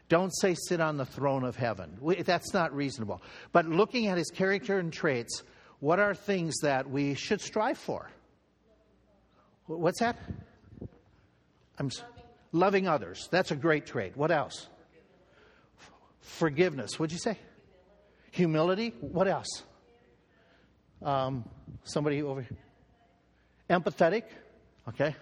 Don't 0.10 0.32
say 0.32 0.56
sit 0.68 0.82
on 0.82 0.98
the 0.98 1.06
throne 1.06 1.44
of 1.44 1.56
heaven. 1.56 1.98
We, 2.00 2.22
that's 2.22 2.54
not 2.54 2.76
reasonable. 2.76 3.22
But 3.52 3.66
looking 3.66 4.08
at 4.08 4.18
his 4.18 4.30
character 4.30 4.78
and 4.80 4.92
traits, 4.92 5.44
what 5.80 6.00
are 6.00 6.14
things 6.14 6.54
that 6.62 6.90
we 6.90 7.14
should 7.16 7.42
strive 7.42 7.78
for? 7.78 8.10
What's 9.66 10.00
that? 10.00 10.18
I'm 11.80 11.88
loving. 11.88 12.24
loving 12.52 12.88
others. 12.88 13.28
That's 13.32 13.52
a 13.52 13.56
great 13.56 13.86
trait. 13.86 14.16
What 14.16 14.32
else? 14.32 14.68
Forgiveness. 16.20 17.00
What'd 17.00 17.12
you 17.14 17.20
say? 17.20 17.38
Humility. 18.32 18.94
What 19.00 19.28
else? 19.28 19.64
Um, 21.02 21.44
somebody 21.84 22.22
over 22.22 22.42
here. 22.42 22.58
Empathetic. 23.70 24.24
Okay. 24.90 25.16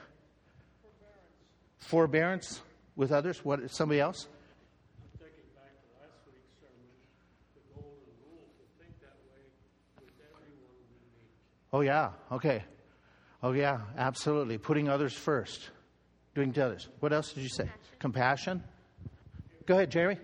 Forbearance 1.78 2.62
with 2.96 3.12
others. 3.12 3.44
What? 3.44 3.72
Somebody 3.72 4.00
else? 4.00 4.28
Oh 11.74 11.82
yeah. 11.82 12.12
Okay. 12.32 12.63
Oh 13.42 13.51
yeah. 13.51 13.82
Absolutely. 13.98 14.58
Putting 14.58 14.90
others 14.90 15.13
first. 15.13 15.70
Doing 16.36 16.54
to 16.54 16.66
others. 16.66 16.88
What 17.00 17.13
else 17.13 17.34
did 17.34 17.42
you 17.44 17.50
say? 17.50 17.70
Compassion. 18.00 18.60
Compassion? 18.60 18.63
Go 19.66 19.75
ahead, 19.75 19.92
Jerry. 19.92 20.18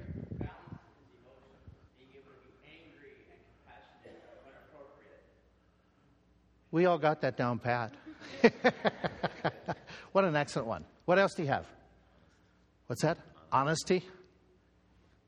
We 6.72 6.86
all 6.86 6.98
got 6.98 7.22
that 7.22 7.38
down 7.38 7.60
pat. 7.60 7.94
what 10.12 10.26
an 10.26 10.36
excellent 10.36 10.68
one. 10.68 10.86
What 11.06 11.18
else 11.18 11.34
do 11.34 11.44
you 11.44 11.48
have? 11.48 11.66
What's 12.88 13.02
that? 13.04 13.18
Honesty. 13.52 14.04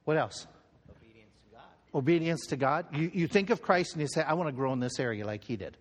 What 0.03 0.17
else? 0.17 0.47
Obedience 0.89 1.35
to 1.43 1.55
God. 1.55 1.63
Obedience 1.95 2.45
to 2.47 2.57
God. 2.57 2.85
You, 2.93 3.11
you 3.13 3.27
think 3.27 3.49
of 3.49 3.61
Christ 3.61 3.93
and 3.93 4.01
you 4.01 4.07
say, 4.07 4.21
I 4.21 4.33
want 4.33 4.49
to 4.49 4.51
grow 4.51 4.73
in 4.73 4.79
this 4.79 4.99
area 4.99 5.25
like 5.25 5.43
he 5.43 5.55
did. 5.55 5.77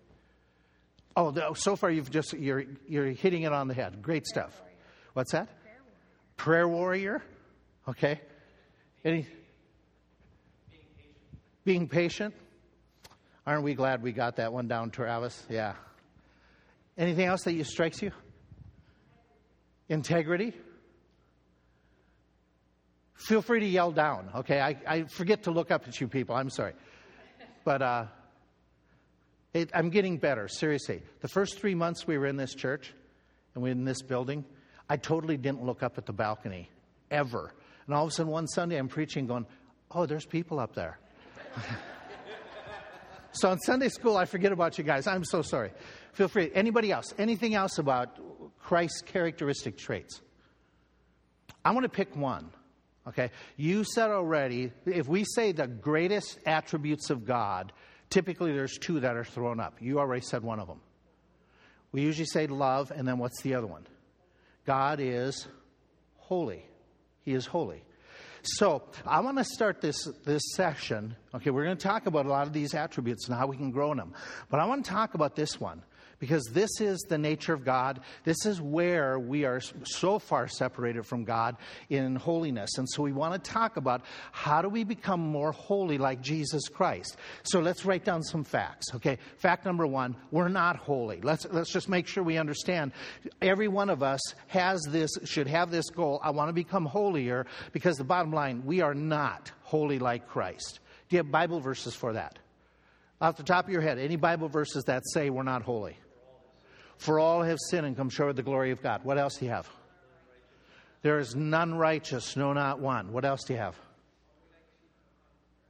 Oh, 1.19 1.31
the, 1.31 1.53
so 1.53 1.75
far 1.75 1.91
you've 1.91 2.09
just 2.09 2.31
you're 2.31 2.63
you're 2.87 3.07
hitting 3.07 3.41
it 3.41 3.51
on 3.51 3.67
the 3.67 3.73
head. 3.73 4.01
Great 4.01 4.25
stuff. 4.25 4.53
What's 5.11 5.33
that? 5.33 5.49
Prayer 6.37 6.65
warrior. 6.65 7.21
Okay. 7.89 8.21
Any 9.03 9.27
being 11.65 11.89
patient. 11.89 12.33
Aren't 13.45 13.63
we 13.63 13.73
glad 13.73 14.01
we 14.01 14.13
got 14.13 14.37
that 14.37 14.53
one 14.53 14.69
down, 14.69 14.91
Travis? 14.91 15.45
Yeah. 15.49 15.73
Anything 16.97 17.25
else 17.25 17.43
that 17.43 17.51
you 17.51 17.65
strikes 17.65 18.01
you? 18.01 18.11
Integrity. 19.89 20.53
Feel 23.15 23.41
free 23.41 23.59
to 23.59 23.65
yell 23.65 23.91
down, 23.91 24.29
okay? 24.35 24.61
I, 24.61 24.77
I 24.87 25.03
forget 25.03 25.43
to 25.43 25.51
look 25.51 25.69
up 25.69 25.85
at 25.85 25.99
you 25.99 26.07
people. 26.07 26.35
I'm 26.35 26.49
sorry. 26.49 26.75
But 27.65 27.81
uh, 27.81 28.05
it, 29.53 29.69
I'm 29.73 29.89
getting 29.89 30.17
better, 30.17 30.47
seriously. 30.47 31.01
The 31.21 31.27
first 31.27 31.59
three 31.59 31.75
months 31.75 32.05
we 32.05 32.17
were 32.17 32.27
in 32.27 32.37
this 32.37 32.53
church 32.53 32.93
and 33.53 33.63
we 33.63 33.69
were 33.69 33.75
in 33.75 33.85
this 33.85 34.01
building, 34.01 34.45
I 34.89 34.97
totally 34.97 35.37
didn't 35.37 35.63
look 35.63 35.83
up 35.83 35.97
at 35.97 36.05
the 36.05 36.13
balcony, 36.13 36.69
ever. 37.09 37.53
And 37.85 37.95
all 37.95 38.03
of 38.03 38.09
a 38.09 38.11
sudden, 38.11 38.31
one 38.31 38.47
Sunday, 38.47 38.77
I'm 38.77 38.87
preaching, 38.87 39.25
going, 39.25 39.45
Oh, 39.91 40.05
there's 40.05 40.25
people 40.25 40.59
up 40.59 40.75
there. 40.75 40.99
so 43.31 43.51
in 43.51 43.59
Sunday 43.59 43.89
school, 43.89 44.17
I 44.17 44.25
forget 44.25 44.51
about 44.51 44.77
you 44.77 44.83
guys. 44.83 45.07
I'm 45.07 45.23
so 45.23 45.41
sorry. 45.41 45.71
Feel 46.13 46.27
free. 46.27 46.51
Anybody 46.53 46.91
else? 46.91 47.13
Anything 47.17 47.55
else 47.55 47.79
about 47.79 48.19
Christ's 48.59 49.01
characteristic 49.01 49.77
traits? 49.77 50.21
I 51.65 51.71
want 51.71 51.85
to 51.85 51.89
pick 51.89 52.15
one. 52.15 52.51
Okay? 53.07 53.31
You 53.57 53.83
said 53.83 54.11
already, 54.11 54.71
if 54.85 55.07
we 55.07 55.23
say 55.23 55.51
the 55.51 55.65
greatest 55.65 56.37
attributes 56.45 57.09
of 57.09 57.25
God, 57.25 57.73
typically 58.09 58.53
there's 58.53 58.77
two 58.77 58.99
that 59.01 59.15
are 59.15 59.23
thrown 59.23 59.59
up. 59.59 59.75
You 59.79 59.99
already 59.99 60.25
said 60.25 60.43
one 60.43 60.59
of 60.59 60.67
them. 60.67 60.81
We 61.91 62.01
usually 62.01 62.25
say 62.25 62.47
love, 62.47 62.91
and 62.91 63.07
then 63.07 63.17
what's 63.17 63.41
the 63.41 63.55
other 63.55 63.67
one? 63.67 63.87
God 64.65 64.99
is 64.99 65.47
holy. 66.17 66.63
He 67.23 67.33
is 67.33 67.45
holy. 67.45 67.83
So 68.43 68.83
I 69.05 69.19
want 69.19 69.37
to 69.37 69.43
start 69.43 69.81
this, 69.81 70.05
this 70.25 70.41
session. 70.53 71.15
Okay, 71.33 71.49
we're 71.49 71.65
going 71.65 71.77
to 71.77 71.83
talk 71.83 72.05
about 72.05 72.25
a 72.25 72.29
lot 72.29 72.47
of 72.47 72.53
these 72.53 72.73
attributes 72.73 73.27
and 73.27 73.37
how 73.37 73.47
we 73.47 73.57
can 73.57 73.71
grow 73.71 73.91
in 73.91 73.97
them. 73.97 74.13
But 74.49 74.59
I 74.59 74.65
want 74.65 74.85
to 74.85 74.91
talk 74.91 75.13
about 75.13 75.35
this 75.35 75.59
one 75.59 75.83
because 76.19 76.43
this 76.51 76.69
is 76.79 76.99
the 77.07 77.17
nature 77.17 77.53
of 77.53 77.63
God. 77.63 78.01
This 78.23 78.45
is 78.45 78.61
where 78.61 79.17
we 79.17 79.45
are 79.45 79.61
so 79.85 80.19
far 80.19 80.47
separated 80.47 81.05
from 81.05 81.23
God 81.23 81.57
in 81.89 82.15
holiness. 82.15 82.77
And 82.77 82.87
so 82.89 83.03
we 83.03 83.13
want 83.13 83.41
to 83.41 83.51
talk 83.51 83.77
about 83.77 84.03
how 84.31 84.61
do 84.61 84.69
we 84.69 84.83
become 84.83 85.19
more 85.19 85.51
holy 85.51 85.97
like 85.97 86.21
Jesus 86.21 86.67
Christ. 86.67 87.17
So 87.43 87.59
let's 87.59 87.85
write 87.85 88.03
down 88.03 88.23
some 88.23 88.43
facts. 88.43 88.93
Okay, 88.95 89.17
fact 89.37 89.65
number 89.65 89.87
one 89.87 90.15
we're 90.31 90.49
not 90.49 90.75
holy. 90.75 91.21
Let's, 91.21 91.47
let's 91.51 91.71
just 91.71 91.89
make 91.89 92.07
sure 92.07 92.23
we 92.23 92.37
understand. 92.37 92.91
Every 93.41 93.67
one 93.67 93.89
of 93.89 94.03
us 94.03 94.21
has 94.47 94.81
this, 94.89 95.11
should 95.25 95.47
have 95.47 95.71
this 95.71 95.89
goal. 95.89 96.19
I 96.23 96.31
want 96.31 96.49
to 96.49 96.53
become 96.53 96.85
holier 96.85 97.45
because 97.71 97.97
the 97.97 98.03
bottom 98.03 98.31
line, 98.31 98.63
we 98.65 98.81
are 98.81 98.93
not 98.93 99.51
holy 99.63 99.99
like 99.99 100.27
Christ. 100.27 100.79
Do 101.07 101.15
you 101.15 101.17
have 101.17 101.31
Bible 101.31 101.59
verses 101.59 101.95
for 101.95 102.13
that? 102.13 102.37
Off 103.21 103.35
the 103.35 103.43
top 103.43 103.65
of 103.65 103.71
your 103.71 103.81
head, 103.81 103.97
any 103.97 104.15
Bible 104.15 104.47
verses 104.47 104.85
that 104.85 105.03
say 105.13 105.29
we're 105.29 105.43
not 105.43 105.61
holy? 105.61 105.97
For 106.99 107.17
all 107.17 107.43
have 107.43 107.57
sinned 107.69 107.87
and 107.87 107.95
come 107.95 108.09
short 108.09 108.29
of 108.29 108.35
the 108.35 108.43
glory 108.43 108.71
of 108.71 108.83
God. 108.83 109.05
What 109.05 109.17
else 109.17 109.37
do 109.37 109.45
you 109.45 109.51
have? 109.51 109.69
There 111.01 111.17
is 111.17 111.33
none 111.33 111.75
righteous, 111.75 112.35
no, 112.35 112.51
not 112.51 112.81
one. 112.81 113.13
What 113.13 113.23
else 113.23 113.45
do 113.45 113.53
you 113.53 113.59
have? 113.59 113.79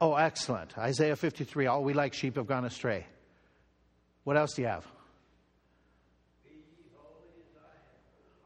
Oh, 0.01 0.15
excellent. 0.15 0.75
Isaiah 0.75 1.15
53. 1.15 1.67
All 1.67 1.83
we 1.83 1.93
like 1.93 2.15
sheep 2.15 2.37
have 2.37 2.47
gone 2.47 2.65
astray. 2.65 3.05
What 4.23 4.37
else 4.37 4.55
do 4.55 4.63
you 4.63 4.69
have? 4.69 4.87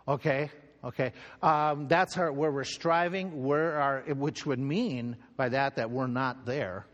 Okay, 0.06 0.50
okay. 0.84 1.14
Um, 1.42 1.88
that's 1.88 2.18
our, 2.18 2.34
where 2.34 2.52
we're 2.52 2.66
striving, 2.66 3.46
where 3.46 3.80
our, 3.80 4.02
which 4.10 4.46
would 4.46 4.60
mean 4.60 5.16
by 5.38 5.48
that 5.48 5.78
that 5.78 5.90
we're 5.90 6.08
not 6.08 6.46
there. 6.46 6.86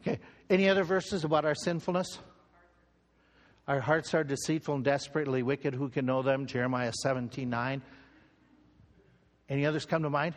Okay. 0.00 0.20
Any 0.48 0.70
other 0.70 0.84
verses 0.84 1.24
about 1.24 1.44
our 1.44 1.54
sinfulness? 1.54 2.18
Our 3.66 3.80
hearts 3.80 4.12
are 4.14 4.24
deceitful 4.24 4.74
and 4.74 4.84
desperately 4.84 5.42
wicked. 5.42 5.74
Who 5.74 5.88
can 5.88 6.04
know 6.04 6.22
them? 6.22 6.46
Jeremiah 6.46 6.92
17 6.92 7.48
9. 7.48 7.82
Any 9.48 9.66
others 9.66 9.86
come 9.86 10.02
to 10.02 10.10
mind? 10.10 10.34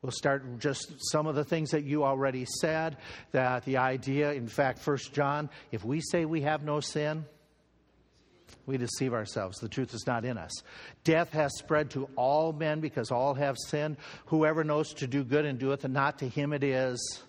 We'll 0.00 0.10
start 0.10 0.58
just 0.58 0.94
some 1.12 1.26
of 1.26 1.34
the 1.34 1.44
things 1.44 1.70
that 1.70 1.84
you 1.84 2.02
already 2.02 2.46
said. 2.60 2.96
That 3.32 3.64
the 3.64 3.76
idea, 3.76 4.32
in 4.32 4.48
fact, 4.48 4.78
First 4.78 5.12
John, 5.12 5.50
if 5.70 5.84
we 5.84 6.00
say 6.00 6.24
we 6.24 6.40
have 6.42 6.64
no 6.64 6.80
sin, 6.80 7.24
we 8.66 8.78
deceive 8.78 9.12
ourselves. 9.12 9.58
The 9.58 9.68
truth 9.68 9.94
is 9.94 10.04
not 10.06 10.24
in 10.24 10.38
us. 10.38 10.50
Death 11.04 11.30
has 11.30 11.56
spread 11.58 11.90
to 11.90 12.08
all 12.16 12.52
men 12.52 12.80
because 12.80 13.10
all 13.10 13.34
have 13.34 13.56
sinned. 13.68 13.96
Whoever 14.26 14.64
knows 14.64 14.94
to 14.94 15.06
do 15.06 15.24
good 15.24 15.44
and 15.44 15.58
doeth 15.58 15.84
it 15.84 15.90
not, 15.90 16.18
to 16.20 16.28
him 16.28 16.52
it 16.52 16.64
is 16.64 17.22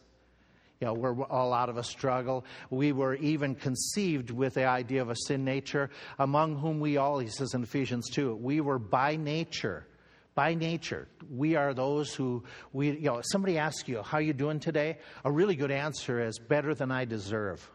You 0.79 0.87
know, 0.87 0.93
we're 0.93 1.11
a 1.11 1.47
lot 1.47 1.69
of 1.69 1.77
us 1.77 1.89
struggle. 1.89 2.45
We 2.69 2.91
were 2.91 3.15
even 3.15 3.55
conceived 3.55 4.31
with 4.31 4.55
the 4.55 4.65
idea 4.65 5.01
of 5.01 5.09
a 5.09 5.15
sin 5.15 5.45
nature, 5.45 5.89
among 6.19 6.57
whom 6.57 6.79
we 6.79 6.97
all, 6.97 7.19
he 7.19 7.29
says 7.29 7.53
in 7.53 7.63
Ephesians 7.63 8.09
2, 8.09 8.35
we 8.35 8.59
were 8.59 8.79
by 8.79 9.15
nature 9.15 9.87
by 10.35 10.55
nature 10.55 11.07
we 11.31 11.55
are 11.55 11.73
those 11.73 12.13
who 12.13 12.43
we 12.71 12.91
you 12.91 13.01
know 13.01 13.21
somebody 13.23 13.57
asks 13.57 13.87
you 13.87 14.01
how 14.01 14.17
you 14.17 14.33
doing 14.33 14.59
today? 14.59 14.97
A 15.23 15.31
really 15.31 15.55
good 15.55 15.71
answer 15.71 16.25
is 16.25 16.39
better 16.39 16.73
than 16.73 16.91
i 16.91 17.05
deserve. 17.05 17.69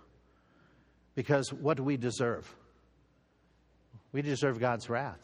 Because 1.14 1.52
what 1.52 1.76
do 1.76 1.83
we 1.83 1.97
deserve? 1.97 2.52
We 4.12 4.23
deserve 4.23 4.61
god's 4.61 4.88
wrath. 4.88 5.21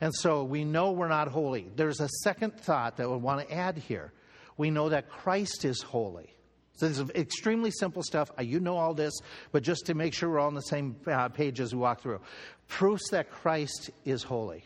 And 0.00 0.14
so 0.14 0.44
we 0.44 0.64
know 0.64 0.92
we're 0.92 1.08
not 1.08 1.28
holy. 1.28 1.70
There's 1.74 2.00
a 2.00 2.08
second 2.22 2.54
thought 2.54 2.96
that 2.98 3.10
we 3.10 3.16
want 3.16 3.46
to 3.46 3.54
add 3.54 3.76
here. 3.76 4.12
We 4.56 4.70
know 4.70 4.88
that 4.90 5.08
christ 5.08 5.64
is 5.64 5.82
holy 5.82 6.34
so 6.80 6.88
this 6.88 6.98
is 6.98 7.10
extremely 7.10 7.70
simple 7.70 8.02
stuff. 8.02 8.30
You 8.40 8.58
know 8.58 8.78
all 8.78 8.94
this, 8.94 9.12
but 9.52 9.62
just 9.62 9.84
to 9.86 9.94
make 9.94 10.14
sure 10.14 10.30
we're 10.30 10.38
all 10.38 10.46
on 10.46 10.54
the 10.54 10.62
same 10.62 10.96
uh, 11.06 11.28
page 11.28 11.60
as 11.60 11.74
we 11.74 11.80
walk 11.80 12.00
through. 12.00 12.22
Proofs 12.68 13.10
that 13.10 13.30
Christ 13.30 13.90
is 14.06 14.22
holy. 14.22 14.64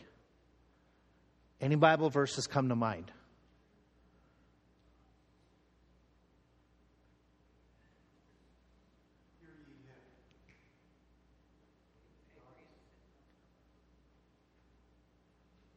Any 1.60 1.74
Bible 1.74 2.10
verses 2.10 2.46
come 2.46 2.68
to 2.68 2.76
mind? 2.76 3.10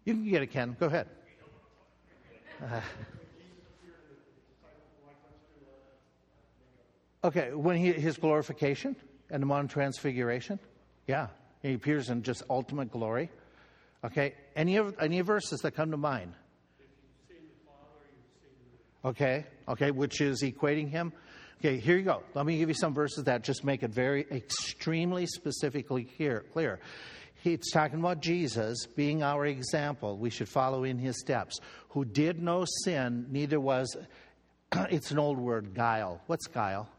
You 0.05 0.13
can 0.13 0.29
get 0.29 0.43
it, 0.43 0.51
Ken. 0.51 0.77
Go 0.79 0.85
ahead. 0.85 1.07
Uh, 2.63 2.79
okay, 7.23 7.53
when 7.53 7.77
he, 7.77 7.91
his 7.93 8.17
glorification 8.17 8.95
and 9.29 9.41
the 9.41 9.47
Mount 9.47 9.71
Transfiguration, 9.71 10.59
yeah, 11.07 11.27
he 11.61 11.73
appears 11.73 12.09
in 12.09 12.23
just 12.23 12.43
ultimate 12.49 12.91
glory. 12.91 13.29
Okay, 14.03 14.35
any 14.55 14.77
of 14.77 14.95
any 14.99 15.21
verses 15.21 15.61
that 15.61 15.71
come 15.75 15.91
to 15.91 15.97
mind? 15.97 16.33
Okay, 19.03 19.45
okay, 19.67 19.91
which 19.91 20.21
is 20.21 20.43
equating 20.43 20.89
him. 20.89 21.13
Okay, 21.59 21.79
here 21.79 21.97
you 21.97 22.03
go. 22.03 22.21
Let 22.35 22.45
me 22.45 22.57
give 22.57 22.69
you 22.69 22.75
some 22.75 22.93
verses 22.93 23.23
that 23.23 23.43
just 23.43 23.63
make 23.63 23.81
it 23.81 23.89
very 23.89 24.27
extremely 24.31 25.25
specifically 25.25 26.03
clear. 26.03 26.45
clear. 26.53 26.79
He's 27.41 27.71
talking 27.71 27.99
about 27.99 28.21
Jesus 28.21 28.85
being 28.85 29.23
our 29.23 29.45
example. 29.45 30.17
We 30.17 30.29
should 30.29 30.49
follow 30.49 30.83
in 30.83 30.99
his 30.99 31.19
steps. 31.19 31.59
Who 31.89 32.05
did 32.05 32.41
no 32.41 32.65
sin, 32.83 33.27
neither 33.31 33.59
was, 33.59 33.95
it's 34.91 35.11
an 35.11 35.19
old 35.19 35.39
word, 35.39 35.73
guile. 35.73 36.21
What's 36.27 36.47
guile? 36.47 36.89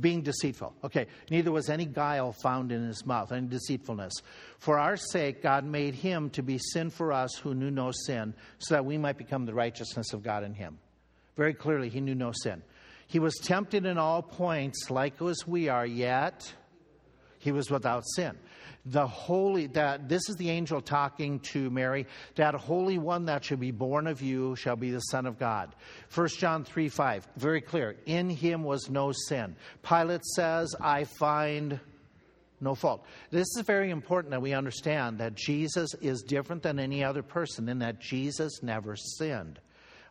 Being 0.00 0.22
deceitful. 0.22 0.74
Okay, 0.84 1.06
neither 1.30 1.52
was 1.52 1.68
any 1.68 1.86
guile 1.86 2.32
found 2.32 2.72
in 2.72 2.86
his 2.86 3.06
mouth, 3.06 3.32
any 3.32 3.46
deceitfulness. 3.46 4.12
For 4.58 4.78
our 4.78 4.96
sake, 4.96 5.42
God 5.42 5.64
made 5.64 5.94
him 5.94 6.30
to 6.30 6.42
be 6.42 6.58
sin 6.58 6.90
for 6.90 7.12
us 7.12 7.34
who 7.36 7.54
knew 7.54 7.70
no 7.70 7.92
sin, 7.92 8.34
so 8.58 8.74
that 8.74 8.84
we 8.84 8.98
might 8.98 9.16
become 9.16 9.46
the 9.46 9.54
righteousness 9.54 10.12
of 10.12 10.22
God 10.22 10.42
in 10.42 10.54
him. 10.54 10.78
Very 11.36 11.54
clearly, 11.54 11.88
he 11.88 12.00
knew 12.00 12.14
no 12.14 12.32
sin. 12.32 12.62
He 13.06 13.18
was 13.20 13.36
tempted 13.36 13.86
in 13.86 13.98
all 13.98 14.22
points, 14.22 14.90
like 14.90 15.22
as 15.22 15.46
we 15.46 15.68
are, 15.68 15.86
yet 15.86 16.52
he 17.38 17.52
was 17.52 17.70
without 17.70 18.02
sin 18.16 18.36
the 18.86 19.06
holy 19.06 19.66
that 19.66 20.08
this 20.08 20.28
is 20.28 20.36
the 20.36 20.48
angel 20.48 20.80
talking 20.80 21.40
to 21.40 21.68
mary 21.70 22.06
that 22.36 22.54
holy 22.54 22.98
one 22.98 23.24
that 23.24 23.44
shall 23.44 23.56
be 23.56 23.72
born 23.72 24.06
of 24.06 24.22
you 24.22 24.54
shall 24.56 24.76
be 24.76 24.90
the 24.90 25.00
son 25.00 25.26
of 25.26 25.38
god. 25.38 25.74
1 26.14 26.28
john 26.28 26.64
3 26.64 26.88
5 26.88 27.28
very 27.36 27.60
clear. 27.60 27.96
In 28.06 28.30
him 28.30 28.62
was 28.62 28.88
no 28.88 29.12
sin. 29.12 29.56
Pilate 29.82 30.24
says 30.24 30.74
i 30.80 31.04
find 31.04 31.80
no 32.58 32.74
fault. 32.74 33.04
This 33.30 33.46
is 33.56 33.64
very 33.66 33.90
important 33.90 34.30
that 34.30 34.40
we 34.42 34.54
understand 34.54 35.18
that 35.18 35.34
jesus 35.34 35.92
is 36.00 36.22
different 36.22 36.62
than 36.62 36.78
any 36.78 37.02
other 37.02 37.22
person 37.22 37.68
in 37.68 37.80
that 37.80 38.00
jesus 38.00 38.62
never 38.62 38.94
sinned 38.96 39.60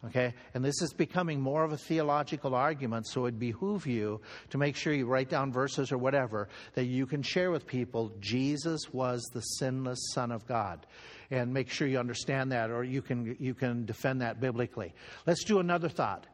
Okay? 0.07 0.33
And 0.53 0.63
this 0.63 0.81
is 0.81 0.93
becoming 0.93 1.39
more 1.41 1.63
of 1.63 1.71
a 1.71 1.77
theological 1.77 2.53
argument, 2.53 3.07
so 3.07 3.25
it 3.25 3.39
behoove 3.39 3.87
you 3.87 4.21
to 4.51 4.57
make 4.57 4.75
sure 4.75 4.93
you 4.93 5.07
write 5.07 5.29
down 5.29 5.51
verses 5.51 5.91
or 5.91 5.97
whatever 5.97 6.47
that 6.73 6.85
you 6.85 7.05
can 7.05 7.23
share 7.23 7.51
with 7.51 7.65
people 7.65 8.11
Jesus 8.19 8.93
was 8.93 9.23
the 9.33 9.41
sinless 9.41 9.99
Son 10.13 10.31
of 10.31 10.45
God. 10.47 10.85
And 11.31 11.53
make 11.53 11.69
sure 11.69 11.87
you 11.87 11.97
understand 11.97 12.51
that 12.51 12.69
or 12.69 12.83
you 12.83 13.01
can, 13.01 13.35
you 13.39 13.55
can 13.55 13.85
defend 13.85 14.21
that 14.21 14.39
biblically. 14.39 14.93
Let's 15.25 15.43
do 15.43 15.59
another 15.59 15.89
thought. 15.89 16.27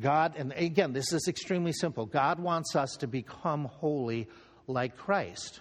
God, 0.00 0.34
and 0.36 0.52
again, 0.52 0.92
this 0.92 1.12
is 1.12 1.26
extremely 1.28 1.72
simple. 1.72 2.06
God 2.06 2.38
wants 2.38 2.76
us 2.76 2.96
to 3.00 3.06
become 3.06 3.66
holy 3.66 4.28
like 4.66 4.96
Christ. 4.96 5.60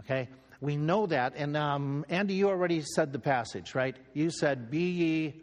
Okay? 0.00 0.28
We 0.60 0.76
know 0.76 1.06
that. 1.06 1.34
And 1.36 1.56
um, 1.56 2.04
Andy, 2.10 2.34
you 2.34 2.48
already 2.48 2.82
said 2.82 3.12
the 3.12 3.18
passage, 3.18 3.74
right? 3.74 3.96
You 4.12 4.30
said, 4.30 4.70
Be 4.70 4.90
ye 4.90 5.42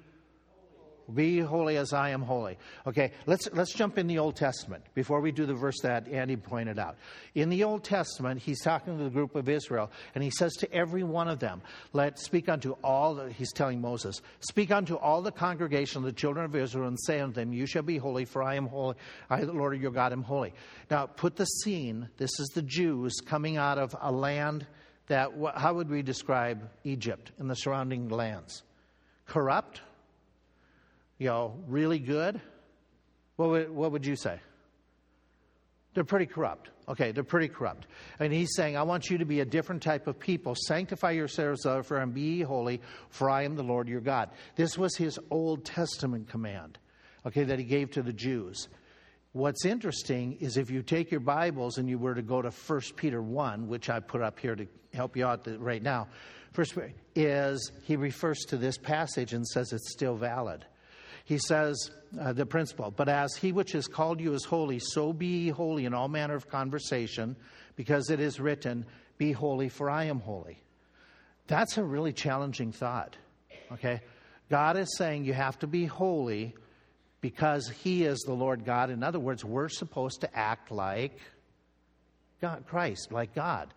be 1.13 1.39
holy 1.39 1.77
as 1.77 1.93
I 1.93 2.09
am 2.09 2.21
holy. 2.21 2.57
Okay, 2.85 3.11
let's, 3.25 3.47
let's 3.53 3.73
jump 3.73 3.97
in 3.97 4.07
the 4.07 4.19
Old 4.19 4.35
Testament 4.35 4.83
before 4.93 5.21
we 5.21 5.31
do 5.31 5.45
the 5.45 5.53
verse 5.53 5.79
that 5.83 6.07
Andy 6.07 6.35
pointed 6.35 6.79
out. 6.79 6.97
In 7.35 7.49
the 7.49 7.63
Old 7.63 7.83
Testament, 7.83 8.41
he's 8.41 8.61
talking 8.61 8.97
to 8.97 9.03
the 9.03 9.09
group 9.09 9.35
of 9.35 9.47
Israel, 9.47 9.89
and 10.15 10.23
he 10.23 10.29
says 10.29 10.53
to 10.57 10.73
every 10.73 11.03
one 11.03 11.27
of 11.27 11.39
them, 11.39 11.61
Let 11.93 12.19
speak 12.19 12.49
unto 12.49 12.73
all, 12.83 13.15
the, 13.15 13.31
he's 13.31 13.53
telling 13.53 13.79
Moses, 13.79 14.21
speak 14.41 14.71
unto 14.71 14.95
all 14.95 15.21
the 15.21 15.31
congregation 15.31 15.99
of 15.99 16.05
the 16.05 16.13
children 16.13 16.45
of 16.45 16.55
Israel, 16.55 16.87
and 16.87 16.99
say 16.99 17.19
unto 17.19 17.35
them, 17.35 17.53
You 17.53 17.65
shall 17.65 17.83
be 17.83 17.97
holy, 17.97 18.25
for 18.25 18.43
I 18.43 18.55
am 18.55 18.67
holy. 18.67 18.95
I, 19.29 19.45
the 19.45 19.53
Lord 19.53 19.79
your 19.79 19.91
God, 19.91 20.11
am 20.11 20.23
holy. 20.23 20.53
Now, 20.89 21.05
put 21.05 21.35
the 21.35 21.45
scene. 21.45 22.09
This 22.17 22.39
is 22.39 22.47
the 22.53 22.61
Jews 22.61 23.21
coming 23.25 23.57
out 23.57 23.77
of 23.77 23.95
a 24.01 24.11
land 24.11 24.67
that, 25.07 25.31
how 25.55 25.73
would 25.73 25.89
we 25.89 26.01
describe 26.01 26.69
Egypt 26.83 27.31
and 27.39 27.49
the 27.49 27.55
surrounding 27.55 28.09
lands? 28.09 28.63
Corrupt? 29.25 29.81
You 31.17 31.27
know, 31.27 31.55
really 31.67 31.99
good, 31.99 32.39
what 33.37 33.49
would, 33.49 33.69
what 33.71 33.91
would 33.91 34.05
you 34.05 34.15
say? 34.15 34.39
They're 35.93 36.03
pretty 36.03 36.27
corrupt. 36.27 36.69
Okay, 36.89 37.11
they're 37.11 37.23
pretty 37.23 37.47
corrupt. 37.47 37.87
And 38.19 38.31
he's 38.31 38.53
saying, 38.55 38.77
I 38.77 38.83
want 38.83 39.09
you 39.09 39.17
to 39.17 39.25
be 39.25 39.39
a 39.39 39.45
different 39.45 39.81
type 39.81 40.07
of 40.07 40.19
people. 40.19 40.55
Sanctify 40.55 41.11
yourselves, 41.11 41.63
therefore, 41.63 41.97
and 41.97 42.13
be 42.13 42.41
holy, 42.41 42.81
for 43.09 43.29
I 43.29 43.43
am 43.43 43.55
the 43.55 43.63
Lord 43.63 43.89
your 43.89 43.99
God. 43.99 44.29
This 44.55 44.77
was 44.77 44.95
his 44.95 45.19
Old 45.31 45.65
Testament 45.65 46.29
command, 46.29 46.77
okay, 47.25 47.43
that 47.43 47.59
he 47.59 47.65
gave 47.65 47.91
to 47.91 48.03
the 48.03 48.13
Jews. 48.13 48.67
What's 49.33 49.65
interesting 49.65 50.37
is 50.39 50.55
if 50.55 50.69
you 50.69 50.81
take 50.81 51.11
your 51.11 51.19
Bibles 51.19 51.77
and 51.77 51.89
you 51.89 51.97
were 51.97 52.15
to 52.15 52.21
go 52.21 52.41
to 52.41 52.51
1 52.51 52.81
Peter 52.95 53.21
1, 53.21 53.67
which 53.67 53.89
I 53.89 53.99
put 53.99 54.21
up 54.21 54.39
here 54.39 54.55
to 54.55 54.65
help 54.93 55.17
you 55.17 55.25
out 55.25 55.47
right 55.59 55.81
now, 55.81 56.07
first 56.53 56.77
is 57.15 57.71
he 57.83 57.95
refers 57.97 58.39
to 58.49 58.57
this 58.57 58.77
passage 58.77 59.33
and 59.33 59.45
says 59.45 59.73
it's 59.73 59.91
still 59.91 60.15
valid 60.15 60.65
he 61.27 61.37
says 61.39 61.91
uh, 62.17 62.31
the 62.31 62.45
principle, 62.45 62.89
but 62.89 63.09
as 63.09 63.35
he 63.35 63.51
which 63.51 63.73
has 63.73 63.85
called 63.85 64.21
you 64.21 64.33
is 64.33 64.45
holy, 64.45 64.79
so 64.79 65.11
be 65.11 65.27
ye 65.27 65.49
holy 65.49 65.83
in 65.83 65.93
all 65.93 66.07
manner 66.07 66.35
of 66.35 66.47
conversation, 66.47 67.35
because 67.75 68.09
it 68.09 68.21
is 68.21 68.39
written, 68.39 68.85
Be 69.17 69.33
holy, 69.33 69.67
for 69.67 69.89
I 69.89 70.05
am 70.05 70.21
holy. 70.21 70.63
That's 71.47 71.77
a 71.77 71.83
really 71.83 72.13
challenging 72.13 72.71
thought. 72.71 73.17
Okay? 73.73 73.99
God 74.49 74.77
is 74.77 74.95
saying 74.95 75.25
you 75.25 75.33
have 75.33 75.59
to 75.59 75.67
be 75.67 75.83
holy 75.83 76.55
because 77.19 77.67
he 77.83 78.05
is 78.05 78.19
the 78.19 78.33
Lord 78.33 78.63
God. 78.63 78.89
In 78.89 79.03
other 79.03 79.19
words, 79.19 79.43
we're 79.43 79.67
supposed 79.67 80.21
to 80.21 80.33
act 80.33 80.71
like 80.71 81.19
God, 82.39 82.63
Christ, 82.67 83.11
like 83.11 83.35
God. 83.35 83.73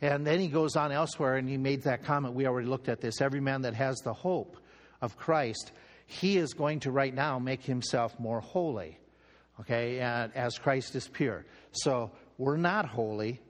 And 0.00 0.26
then 0.26 0.40
he 0.40 0.48
goes 0.48 0.74
on 0.74 0.90
elsewhere 0.90 1.36
and 1.36 1.50
he 1.50 1.58
made 1.58 1.82
that 1.82 2.04
comment. 2.04 2.32
We 2.32 2.46
already 2.46 2.66
looked 2.66 2.88
at 2.88 3.02
this. 3.02 3.20
Every 3.20 3.40
man 3.40 3.60
that 3.62 3.74
has 3.74 3.98
the 3.98 4.14
hope 4.14 4.56
of 5.02 5.18
Christ 5.18 5.70
he 6.06 6.36
is 6.36 6.54
going 6.54 6.80
to 6.80 6.90
right 6.90 7.14
now 7.14 7.38
make 7.38 7.62
himself 7.62 8.18
more 8.18 8.40
holy, 8.40 8.98
okay, 9.60 10.00
and 10.00 10.34
as 10.34 10.58
Christ 10.58 10.94
is 10.94 11.08
pure. 11.08 11.44
So 11.72 12.10
we're 12.38 12.56
not 12.56 12.86
holy. 12.86 13.40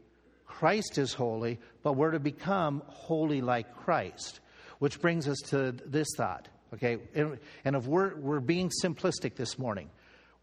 Christ 0.46 0.98
is 0.98 1.12
holy, 1.12 1.58
but 1.82 1.94
we're 1.94 2.12
to 2.12 2.20
become 2.20 2.82
holy 2.86 3.40
like 3.40 3.74
Christ, 3.76 4.40
which 4.78 5.00
brings 5.00 5.28
us 5.28 5.38
to 5.46 5.72
this 5.72 6.06
thought, 6.16 6.48
okay? 6.72 6.98
And, 7.14 7.76
if 7.76 7.86
we're, 7.86 8.14
we're 8.14 8.40
being 8.40 8.70
simplistic 8.82 9.34
this 9.34 9.58
morning, 9.58 9.90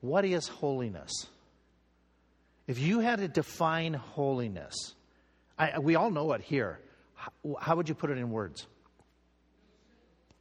what 0.01 0.25
is 0.25 0.47
holiness? 0.47 1.11
If 2.67 2.79
you 2.79 2.99
had 2.99 3.19
to 3.19 3.27
define 3.27 3.93
holiness, 3.93 4.75
I, 5.57 5.79
we 5.79 5.95
all 5.95 6.11
know 6.11 6.33
it 6.33 6.41
here. 6.41 6.79
How 7.59 7.75
would 7.75 7.87
you 7.87 7.95
put 7.95 8.09
it 8.09 8.17
in 8.17 8.31
words? 8.31 8.67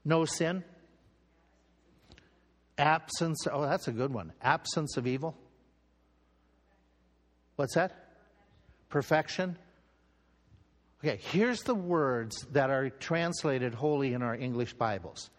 No 0.05 0.25
sin? 0.25 0.65
Absence, 2.81 3.47
oh, 3.53 3.63
that's 3.63 3.89
a 3.89 3.93
good 3.93 4.13
one. 4.13 4.33
Absence 4.41 4.97
of 4.97 5.07
evil. 5.07 5.37
What's 7.57 7.75
that? 7.75 7.93
Perfection. 8.89 9.59
Okay, 11.05 11.21
here's 11.31 11.63
the 11.63 11.75
words 11.75 12.47
that 12.53 12.71
are 12.71 12.89
translated 12.89 13.75
holy 13.75 14.15
in 14.15 14.23
our 14.23 14.35
English 14.35 14.73
Bibles 14.75 15.31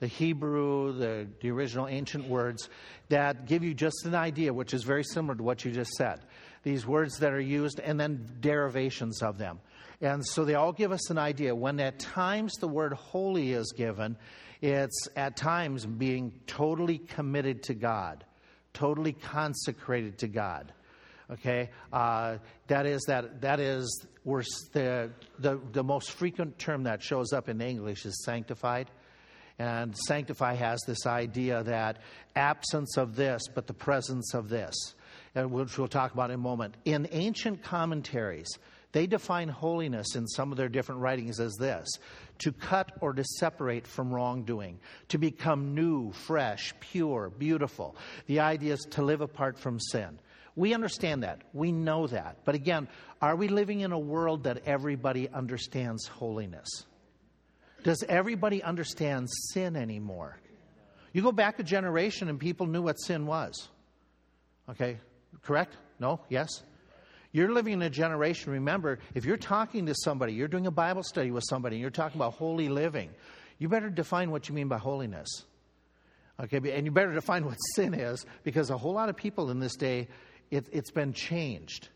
the 0.00 0.06
Hebrew, 0.08 0.92
the, 0.92 1.26
the 1.40 1.50
original 1.50 1.86
ancient 1.86 2.28
words 2.28 2.68
that 3.08 3.46
give 3.46 3.64
you 3.64 3.72
just 3.72 4.04
an 4.04 4.14
idea, 4.14 4.52
which 4.52 4.74
is 4.74 4.82
very 4.82 5.04
similar 5.04 5.36
to 5.36 5.42
what 5.42 5.64
you 5.64 5.70
just 5.70 5.92
said. 5.92 6.20
These 6.64 6.86
words 6.86 7.18
that 7.20 7.32
are 7.32 7.40
used 7.40 7.80
and 7.80 7.98
then 7.98 8.28
derivations 8.40 9.22
of 9.22 9.38
them. 9.38 9.60
And 10.04 10.24
so 10.26 10.44
they 10.44 10.54
all 10.54 10.72
give 10.72 10.92
us 10.92 11.08
an 11.08 11.16
idea. 11.16 11.54
When 11.54 11.80
at 11.80 11.98
times 11.98 12.52
the 12.60 12.68
word 12.68 12.92
holy 12.92 13.52
is 13.52 13.72
given, 13.74 14.18
it's 14.60 15.08
at 15.16 15.34
times 15.34 15.86
being 15.86 16.34
totally 16.46 16.98
committed 16.98 17.62
to 17.64 17.74
God, 17.74 18.22
totally 18.74 19.14
consecrated 19.14 20.18
to 20.18 20.28
God. 20.28 20.74
Okay, 21.30 21.70
uh, 21.90 22.36
that 22.66 22.84
is 22.84 23.02
that 23.08 23.40
that 23.40 23.58
is 23.58 24.06
the, 24.24 25.10
the 25.38 25.58
the 25.72 25.82
most 25.82 26.10
frequent 26.10 26.58
term 26.58 26.82
that 26.82 27.02
shows 27.02 27.32
up 27.32 27.48
in 27.48 27.62
English 27.62 28.04
is 28.04 28.22
sanctified. 28.24 28.90
And 29.58 29.96
sanctify 29.96 30.54
has 30.54 30.80
this 30.86 31.06
idea 31.06 31.62
that 31.62 31.98
absence 32.36 32.98
of 32.98 33.16
this, 33.16 33.42
but 33.54 33.66
the 33.66 33.72
presence 33.72 34.34
of 34.34 34.50
this, 34.50 34.74
which 35.34 35.78
we'll 35.78 35.88
talk 35.88 36.12
about 36.12 36.30
in 36.30 36.34
a 36.34 36.38
moment. 36.38 36.74
In 36.84 37.08
ancient 37.12 37.62
commentaries, 37.62 38.48
they 38.94 39.08
define 39.08 39.48
holiness 39.48 40.14
in 40.14 40.28
some 40.28 40.52
of 40.52 40.56
their 40.56 40.68
different 40.68 41.00
writings 41.00 41.40
as 41.40 41.56
this 41.56 41.88
to 42.38 42.52
cut 42.52 42.92
or 43.00 43.12
to 43.12 43.24
separate 43.24 43.88
from 43.88 44.14
wrongdoing, 44.14 44.78
to 45.08 45.18
become 45.18 45.74
new, 45.74 46.12
fresh, 46.12 46.72
pure, 46.78 47.28
beautiful. 47.28 47.96
The 48.26 48.38
idea 48.38 48.74
is 48.74 48.86
to 48.92 49.02
live 49.02 49.20
apart 49.20 49.58
from 49.58 49.80
sin. 49.80 50.20
We 50.54 50.74
understand 50.74 51.24
that. 51.24 51.42
We 51.52 51.72
know 51.72 52.06
that. 52.06 52.44
But 52.44 52.54
again, 52.54 52.86
are 53.20 53.34
we 53.34 53.48
living 53.48 53.80
in 53.80 53.90
a 53.90 53.98
world 53.98 54.44
that 54.44 54.62
everybody 54.64 55.28
understands 55.28 56.06
holiness? 56.06 56.68
Does 57.82 58.04
everybody 58.08 58.62
understand 58.62 59.28
sin 59.52 59.74
anymore? 59.74 60.38
You 61.12 61.22
go 61.22 61.32
back 61.32 61.58
a 61.58 61.64
generation 61.64 62.28
and 62.28 62.38
people 62.38 62.68
knew 62.68 62.82
what 62.82 63.00
sin 63.00 63.26
was. 63.26 63.68
Okay, 64.70 64.98
correct? 65.42 65.76
No? 65.98 66.20
Yes? 66.28 66.62
You're 67.34 67.52
living 67.52 67.72
in 67.72 67.82
a 67.82 67.90
generation, 67.90 68.52
remember, 68.52 69.00
if 69.12 69.24
you're 69.24 69.36
talking 69.36 69.86
to 69.86 69.94
somebody, 69.94 70.34
you're 70.34 70.48
doing 70.48 70.68
a 70.68 70.70
Bible 70.70 71.02
study 71.02 71.32
with 71.32 71.42
somebody, 71.48 71.74
and 71.74 71.80
you're 71.80 71.90
talking 71.90 72.16
about 72.16 72.34
holy 72.34 72.68
living, 72.68 73.10
you 73.58 73.68
better 73.68 73.90
define 73.90 74.30
what 74.30 74.48
you 74.48 74.54
mean 74.54 74.68
by 74.68 74.78
holiness. 74.78 75.28
Okay, 76.40 76.60
and 76.72 76.86
you 76.86 76.92
better 76.92 77.12
define 77.12 77.44
what 77.44 77.56
sin 77.74 77.92
is, 77.92 78.24
because 78.44 78.70
a 78.70 78.78
whole 78.78 78.92
lot 78.92 79.08
of 79.08 79.16
people 79.16 79.50
in 79.50 79.58
this 79.58 79.74
day, 79.74 80.06
it, 80.52 80.68
it's 80.72 80.92
been 80.92 81.12
changed 81.12 81.88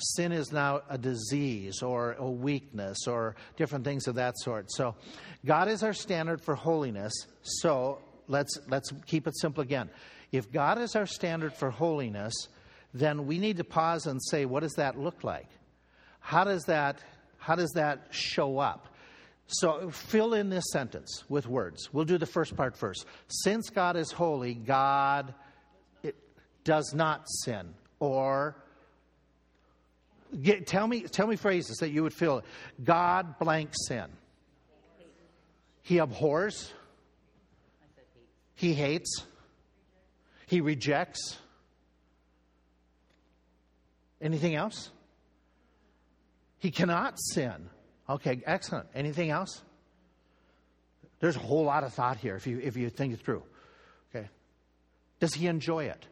sin 0.00 0.32
is 0.32 0.52
now 0.52 0.82
a 0.88 0.98
disease 0.98 1.82
or 1.82 2.12
a 2.18 2.28
weakness 2.28 3.06
or 3.06 3.36
different 3.56 3.84
things 3.84 4.06
of 4.06 4.16
that 4.16 4.34
sort. 4.38 4.70
So, 4.72 4.94
God 5.44 5.68
is 5.68 5.82
our 5.82 5.92
standard 5.92 6.40
for 6.40 6.54
holiness. 6.54 7.12
So, 7.42 7.98
let's, 8.28 8.58
let's 8.68 8.90
keep 9.06 9.26
it 9.26 9.36
simple 9.38 9.62
again. 9.62 9.90
If 10.32 10.50
God 10.50 10.80
is 10.80 10.96
our 10.96 11.06
standard 11.06 11.54
for 11.54 11.70
holiness, 11.70 12.32
then 12.92 13.26
we 13.26 13.38
need 13.38 13.58
to 13.58 13.64
pause 13.64 14.06
and 14.06 14.20
say, 14.22 14.44
what 14.44 14.60
does 14.60 14.74
that 14.74 14.98
look 14.98 15.24
like? 15.24 15.48
How 16.20 16.44
does 16.44 16.64
that, 16.64 16.98
how 17.38 17.54
does 17.54 17.70
that 17.72 18.08
show 18.10 18.58
up? 18.58 18.86
So, 19.52 19.90
fill 19.90 20.34
in 20.34 20.48
this 20.48 20.64
sentence 20.70 21.24
with 21.28 21.48
words. 21.48 21.92
We'll 21.92 22.04
do 22.04 22.18
the 22.18 22.26
first 22.26 22.56
part 22.56 22.76
first. 22.76 23.04
Since 23.26 23.70
God 23.70 23.96
is 23.96 24.12
holy, 24.12 24.54
God 24.54 25.34
it 26.04 26.14
does 26.62 26.94
not 26.94 27.28
sin 27.28 27.74
or 27.98 28.54
Get, 30.42 30.66
tell 30.66 30.86
me, 30.86 31.02
tell 31.02 31.26
me 31.26 31.36
phrases 31.36 31.78
that 31.78 31.90
you 31.90 32.02
would 32.02 32.14
feel. 32.14 32.44
God 32.82 33.38
blank 33.38 33.70
sin. 33.88 34.06
He 35.82 35.98
abhors. 35.98 36.72
He 38.54 38.74
hates. 38.74 39.24
He 40.46 40.60
rejects. 40.60 41.38
Anything 44.20 44.54
else? 44.54 44.90
He 46.58 46.70
cannot 46.70 47.18
sin. 47.32 47.70
Okay, 48.08 48.42
excellent. 48.44 48.88
Anything 48.94 49.30
else? 49.30 49.62
There's 51.20 51.36
a 51.36 51.40
whole 51.40 51.64
lot 51.64 51.84
of 51.84 51.94
thought 51.94 52.16
here 52.16 52.36
if 52.36 52.46
you 52.46 52.58
if 52.58 52.76
you 52.76 52.90
think 52.90 53.14
it 53.14 53.20
through. 53.20 53.42
Okay. 54.14 54.28
Does 55.20 55.34
he 55.34 55.46
enjoy 55.46 55.84
it? 55.84 56.06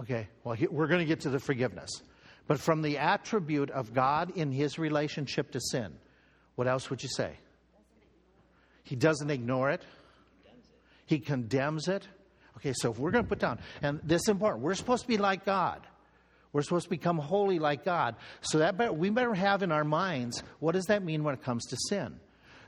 Okay, 0.00 0.28
well, 0.44 0.54
he, 0.54 0.68
we're 0.68 0.86
going 0.86 1.00
to 1.00 1.06
get 1.06 1.20
to 1.20 1.30
the 1.30 1.40
forgiveness. 1.40 1.90
But 2.46 2.60
from 2.60 2.80
the 2.80 2.98
attribute 2.98 3.70
of 3.70 3.92
God 3.92 4.32
in 4.36 4.52
his 4.52 4.78
relationship 4.78 5.50
to 5.50 5.60
sin, 5.60 5.94
what 6.54 6.68
else 6.68 6.90
would 6.90 7.02
you 7.02 7.08
say? 7.08 7.32
He 8.84 8.94
doesn't 8.96 9.30
ignore 9.30 9.70
it, 9.70 9.82
he 11.06 11.18
condemns 11.18 11.88
it. 11.88 12.06
Okay, 12.58 12.72
so 12.76 12.90
if 12.90 12.98
we're 12.98 13.10
going 13.10 13.24
to 13.24 13.28
put 13.28 13.38
down, 13.38 13.58
and 13.82 14.00
this 14.04 14.22
is 14.22 14.28
important, 14.28 14.62
we're 14.62 14.74
supposed 14.74 15.02
to 15.02 15.08
be 15.08 15.18
like 15.18 15.44
God. 15.44 15.86
We're 16.52 16.62
supposed 16.62 16.84
to 16.84 16.90
become 16.90 17.18
holy 17.18 17.58
like 17.58 17.84
God. 17.84 18.16
So 18.40 18.58
that 18.58 18.76
better, 18.76 18.92
we 18.92 19.10
better 19.10 19.34
have 19.34 19.62
in 19.62 19.70
our 19.70 19.84
minds 19.84 20.42
what 20.60 20.72
does 20.72 20.86
that 20.86 21.04
mean 21.04 21.24
when 21.24 21.34
it 21.34 21.42
comes 21.42 21.66
to 21.66 21.76
sin? 21.88 22.18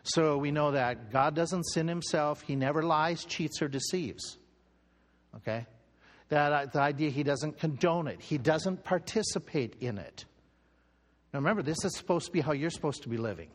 So 0.03 0.38
we 0.38 0.50
know 0.50 0.72
that 0.72 1.11
God 1.11 1.35
doesn't 1.35 1.64
sin 1.64 1.88
himself, 1.88 2.42
he 2.42 2.57
never 2.57 2.83
lies, 2.83 3.24
cheats, 3.24 3.61
or 3.61 3.68
deceives. 3.68 4.38
Okay? 5.37 5.66
that 6.31 6.53
uh, 6.53 6.66
the 6.66 6.81
idea 6.81 7.11
he 7.11 7.22
doesn't 7.22 7.59
condone 7.59 8.07
it, 8.07 8.20
he 8.20 8.38
doesn't 8.38 8.83
participate 8.83 9.76
in 9.81 9.98
it. 9.98 10.24
Now 11.33 11.40
remember, 11.40 11.62
this 11.62 11.85
is 11.85 11.94
supposed 11.96 12.26
to 12.26 12.33
be 12.33 12.40
how 12.40 12.53
you're 12.53 12.70
supposed 12.70 13.03
to 13.03 13.09
be 13.09 13.18
living. 13.18 13.50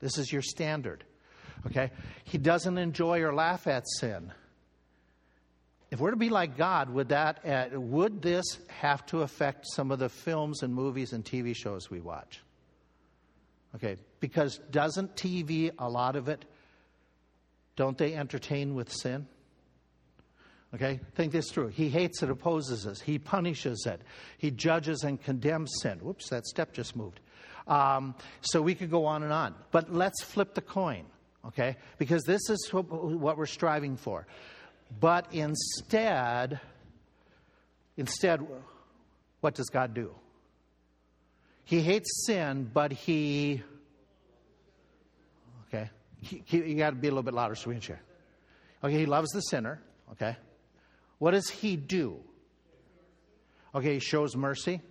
This 0.00 0.18
is 0.18 0.32
your 0.32 0.42
standard. 0.42 1.04
Okay? 1.66 1.90
He 2.24 2.38
doesn't 2.38 2.76
enjoy 2.76 3.20
or 3.20 3.32
laugh 3.32 3.66
at 3.66 3.84
sin. 4.00 4.32
If 5.94 6.00
we're 6.00 6.10
to 6.10 6.16
be 6.16 6.28
like 6.28 6.56
God, 6.56 6.90
would 6.90 7.10
that 7.10 7.46
uh, 7.46 7.78
would 7.78 8.20
this 8.20 8.58
have 8.66 9.06
to 9.06 9.22
affect 9.22 9.64
some 9.76 9.92
of 9.92 10.00
the 10.00 10.08
films 10.08 10.64
and 10.64 10.74
movies 10.74 11.12
and 11.12 11.24
TV 11.24 11.54
shows 11.54 11.88
we 11.88 12.00
watch? 12.00 12.42
Okay, 13.76 13.98
because 14.18 14.58
doesn't 14.72 15.14
TV 15.14 15.70
a 15.78 15.88
lot 15.88 16.16
of 16.16 16.28
it 16.28 16.44
don't 17.76 17.96
they 17.96 18.12
entertain 18.14 18.74
with 18.74 18.92
sin? 18.92 19.28
Okay? 20.74 20.98
Think 21.14 21.32
this 21.32 21.48
through. 21.52 21.68
He 21.68 21.90
hates 21.90 22.24
it, 22.24 22.28
opposes 22.28 22.88
us. 22.88 23.00
He 23.00 23.20
punishes 23.20 23.86
it. 23.86 24.02
He 24.36 24.50
judges 24.50 25.04
and 25.04 25.22
condemns 25.22 25.70
sin. 25.80 25.98
Whoops, 26.00 26.28
that 26.30 26.44
step 26.44 26.72
just 26.72 26.96
moved. 26.96 27.20
Um, 27.68 28.16
so 28.40 28.60
we 28.60 28.74
could 28.74 28.90
go 28.90 29.06
on 29.06 29.22
and 29.22 29.32
on. 29.32 29.54
But 29.70 29.94
let's 29.94 30.24
flip 30.24 30.54
the 30.54 30.60
coin, 30.60 31.04
okay? 31.46 31.76
Because 31.98 32.24
this 32.24 32.50
is 32.50 32.68
what, 32.72 32.90
what 32.90 33.38
we're 33.38 33.46
striving 33.46 33.96
for. 33.96 34.26
But 35.00 35.32
instead, 35.32 36.60
instead, 37.96 38.46
what 39.40 39.54
does 39.54 39.68
God 39.68 39.94
do? 39.94 40.14
He 41.64 41.80
hates 41.80 42.24
sin, 42.26 42.70
but 42.72 42.92
he. 42.92 43.62
Okay? 45.68 45.90
He, 46.20 46.42
he, 46.44 46.56
you 46.58 46.74
got 46.76 46.90
to 46.90 46.96
be 46.96 47.08
a 47.08 47.10
little 47.10 47.22
bit 47.22 47.34
louder 47.34 47.54
so 47.54 47.68
we 47.68 47.74
can 47.74 47.80
share. 47.80 48.00
Okay, 48.82 48.98
he 48.98 49.06
loves 49.06 49.30
the 49.30 49.40
sinner, 49.40 49.80
okay? 50.12 50.36
What 51.18 51.30
does 51.30 51.48
he 51.48 51.76
do? 51.76 52.20
Okay, 53.74 53.94
he 53.94 54.00
shows 54.00 54.36
mercy. 54.36 54.82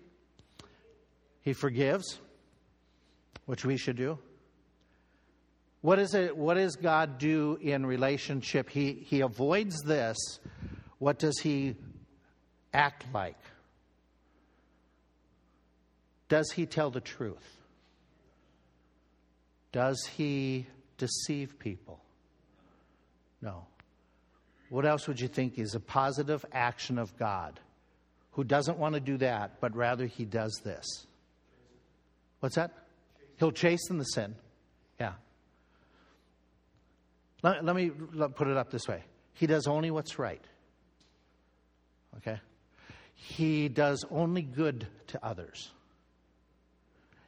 He 1.42 1.54
forgives, 1.54 2.20
which 3.46 3.63
we 3.66 3.78
should 3.78 3.98
do. 3.98 4.18
What 5.84 6.00
is 6.00 6.13
it 6.13 6.38
what 6.38 6.54
does 6.54 6.78
God 6.78 7.17
do 7.17 7.58
in 7.62 7.86
relationship? 7.86 8.69
He 8.69 8.93
he 8.93 9.19
avoids 9.19 9.82
this. 9.82 10.17
What 10.98 11.19
does 11.19 11.38
he 11.39 11.76
act 12.74 13.04
like? 13.13 13.38
Does 16.30 16.50
he 16.52 16.65
tell 16.65 16.89
the 16.89 17.02
truth? 17.02 17.58
Does 19.74 20.06
he 20.15 20.67
deceive 20.98 21.60
people? 21.60 22.00
No. 23.41 23.65
What 24.69 24.86
else 24.86 25.06
would 25.10 25.19
you 25.19 25.28
think 25.28 25.60
is 25.60 25.76
a 25.76 25.82
positive 25.82 26.46
action 26.54 26.98
of 26.98 27.17
God 27.17 27.60
who 28.32 28.46
doesn't 28.46 28.78
want 28.78 28.96
to 28.96 29.02
do 29.02 29.17
that, 29.17 29.60
but 29.60 29.76
rather 29.76 30.06
he 30.06 30.24
does 30.24 30.62
this? 30.63 30.86
What's 32.39 32.56
that? 32.56 32.72
He'll 33.36 33.52
chasten 33.52 33.98
the 33.98 34.06
sin. 34.06 34.36
Yeah. 34.98 35.15
Let, 37.43 37.63
let 37.63 37.75
me 37.75 37.89
put 37.89 38.47
it 38.47 38.58
up 38.58 38.71
this 38.71 38.88
way 38.88 39.03
He 39.34 39.45
does 39.45 39.67
only 39.67 39.91
what's 39.91 40.17
right. 40.17 40.43
Okay? 42.17 42.39
He 43.13 43.69
does 43.69 44.03
only 44.10 44.41
good 44.41 44.88
to 45.08 45.25
others. 45.25 45.71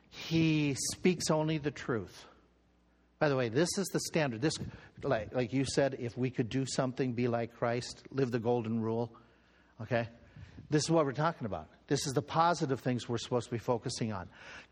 He 0.10 0.75
speaks 0.91 1.30
only 1.30 1.58
the 1.58 1.71
truth. 1.71 2.25
By 3.19 3.30
the 3.30 3.36
way, 3.36 3.49
this 3.49 3.69
is 3.78 3.88
the 3.88 3.99
standard. 3.99 4.41
This, 4.41 4.58
like, 5.04 5.34
like 5.34 5.54
you 5.54 5.65
said, 5.65 5.97
if 5.99 6.17
we 6.17 6.30
could 6.30 6.49
do 6.49 6.65
something, 6.65 7.13
be 7.13 7.28
like 7.28 7.56
Christ, 7.56 8.04
live 8.12 8.32
the 8.32 8.39
golden 8.39 8.82
rule, 8.82 9.13
okay? 9.82 10.08
This 10.69 10.84
is 10.84 10.91
what 10.91 11.06
we're 11.06 11.13
talking 11.13 11.45
about. 11.45 11.67
This 11.88 12.08
is 12.08 12.13
the 12.13 12.21
positive 12.21 12.80
things 12.80 13.08
we're 13.08 13.17
supposed 13.17 13.47
to 13.47 13.51
be 13.51 13.60
focusing 13.60 14.12
on. 14.12 14.28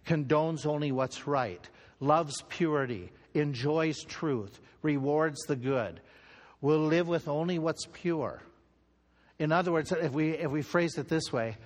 Condones 0.06 0.65
only 0.65 0.91
what's 0.91 1.27
right, 1.27 1.69
loves 1.99 2.43
purity, 2.49 3.12
enjoys 3.34 4.04
truth, 4.04 4.60
rewards 4.82 5.41
the 5.48 5.56
good, 5.56 6.02
will 6.62 6.86
live 6.86 7.08
with 7.08 7.28
only 7.28 7.60
what's 7.60 7.88
pure. 7.91 8.41
In 9.39 9.52
other 9.52 9.72
words, 9.72 9.91
if 9.91 10.12
we, 10.12 10.32
if 10.32 10.52
we 10.52 10.62
phrase 10.62 10.98
it 10.98 11.10
this 11.10 11.32
way, 11.32 11.58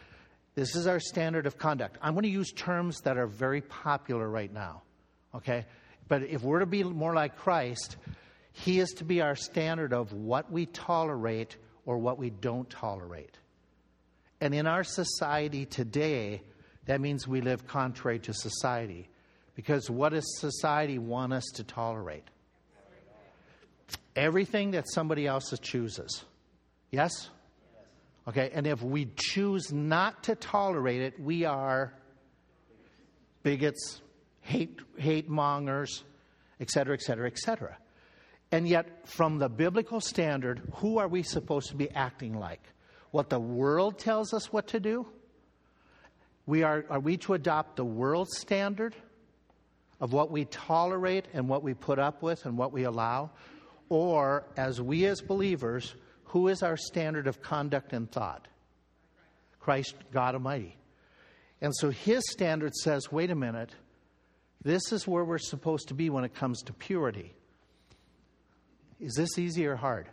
this 0.55 0.75
is 0.75 0.87
our 0.87 0.99
standard 0.99 1.45
of 1.45 1.57
conduct. 1.57 1.97
I'm 2.01 2.13
going 2.13 2.23
to 2.23 2.29
use 2.29 2.51
terms 2.51 3.01
that 3.01 3.17
are 3.17 3.27
very 3.27 3.61
popular 3.61 4.27
right 4.27 4.51
now, 4.51 4.81
okay? 5.35 5.65
But 6.07 6.23
if 6.23 6.41
we're 6.41 6.59
to 6.59 6.65
be 6.65 6.83
more 6.83 7.13
like 7.13 7.37
Christ, 7.37 7.97
He 8.53 8.79
is 8.79 8.89
to 8.97 9.03
be 9.03 9.21
our 9.21 9.35
standard 9.35 9.93
of 9.93 10.13
what 10.13 10.51
we 10.51 10.65
tolerate 10.65 11.57
or 11.85 11.99
what 11.99 12.17
we 12.17 12.31
don't 12.31 12.69
tolerate. 12.69 13.37
And 14.41 14.55
in 14.55 14.65
our 14.67 14.83
society 14.83 15.65
today, 15.65 16.41
that 16.85 17.01
means 17.01 17.27
we 17.27 17.41
live 17.41 17.67
contrary 17.67 18.19
to 18.19 18.33
society. 18.33 19.09
Because 19.57 19.89
what 19.89 20.09
does 20.13 20.37
society 20.39 20.99
want 20.99 21.33
us 21.33 21.43
to 21.55 21.63
tolerate? 21.63 22.23
Everything 24.15 24.71
that 24.71 24.85
somebody 24.87 25.25
else 25.25 25.51
chooses. 25.63 26.23
Yes? 26.91 27.31
Okay, 28.27 28.51
and 28.53 28.67
if 28.67 28.83
we 28.83 29.09
choose 29.15 29.73
not 29.73 30.23
to 30.25 30.35
tolerate 30.35 31.01
it, 31.01 31.19
we 31.19 31.43
are 31.45 31.91
bigots, 33.41 34.01
hate, 34.41 34.77
hate 34.95 35.27
mongers, 35.27 36.03
etc., 36.59 36.93
etc., 36.93 37.25
etc. 37.25 37.77
And 38.51 38.67
yet, 38.67 39.07
from 39.07 39.39
the 39.39 39.49
biblical 39.49 40.01
standard, 40.01 40.61
who 40.75 40.99
are 40.99 41.07
we 41.07 41.23
supposed 41.23 41.69
to 41.69 41.75
be 41.75 41.89
acting 41.89 42.37
like? 42.37 42.61
What 43.09 43.31
the 43.31 43.39
world 43.39 43.97
tells 43.97 44.35
us 44.35 44.53
what 44.53 44.67
to 44.67 44.79
do? 44.79 45.07
We 46.45 46.61
are, 46.61 46.85
are 46.91 46.99
we 46.99 47.17
to 47.17 47.33
adopt 47.33 47.75
the 47.75 47.85
world 47.85 48.29
standard 48.29 48.95
of 49.99 50.13
what 50.13 50.31
we 50.31 50.45
tolerate 50.45 51.25
and 51.33 51.49
what 51.49 51.63
we 51.63 51.73
put 51.73 51.99
up 51.99 52.21
with 52.21 52.45
and 52.45 52.57
what 52.57 52.71
we 52.71 52.83
allow? 52.83 53.31
Or, 53.89 54.45
as 54.57 54.81
we 54.81 55.05
as 55.05 55.21
believers, 55.21 55.95
who 56.25 56.49
is 56.49 56.61
our 56.61 56.77
standard 56.77 57.27
of 57.27 57.41
conduct 57.41 57.93
and 57.93 58.11
thought? 58.11 58.47
Christ, 59.59 59.95
God 60.11 60.35
Almighty. 60.35 60.77
And 61.61 61.73
so 61.75 61.89
his 61.89 62.23
standard 62.29 62.75
says 62.75 63.11
wait 63.11 63.31
a 63.31 63.35
minute, 63.35 63.71
this 64.63 64.91
is 64.91 65.07
where 65.07 65.23
we're 65.23 65.37
supposed 65.37 65.87
to 65.89 65.93
be 65.93 66.09
when 66.09 66.23
it 66.23 66.33
comes 66.33 66.61
to 66.63 66.73
purity. 66.73 67.33
Is 68.99 69.13
this 69.15 69.37
easy 69.37 69.65
or 69.67 69.75
hard? 69.75 70.09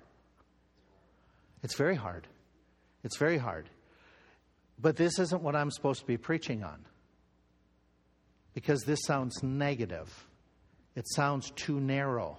It's 1.62 1.74
very 1.74 1.96
hard. 1.96 2.26
It's 3.02 3.16
very 3.16 3.38
hard. 3.38 3.68
But 4.78 4.96
this 4.96 5.18
isn't 5.18 5.42
what 5.42 5.56
I'm 5.56 5.70
supposed 5.70 6.00
to 6.00 6.06
be 6.06 6.16
preaching 6.16 6.62
on. 6.62 6.84
Because 8.54 8.82
this 8.82 9.00
sounds 9.04 9.42
negative. 9.42 10.26
It 10.94 11.06
sounds 11.08 11.50
too 11.50 11.80
narrow. 11.80 12.38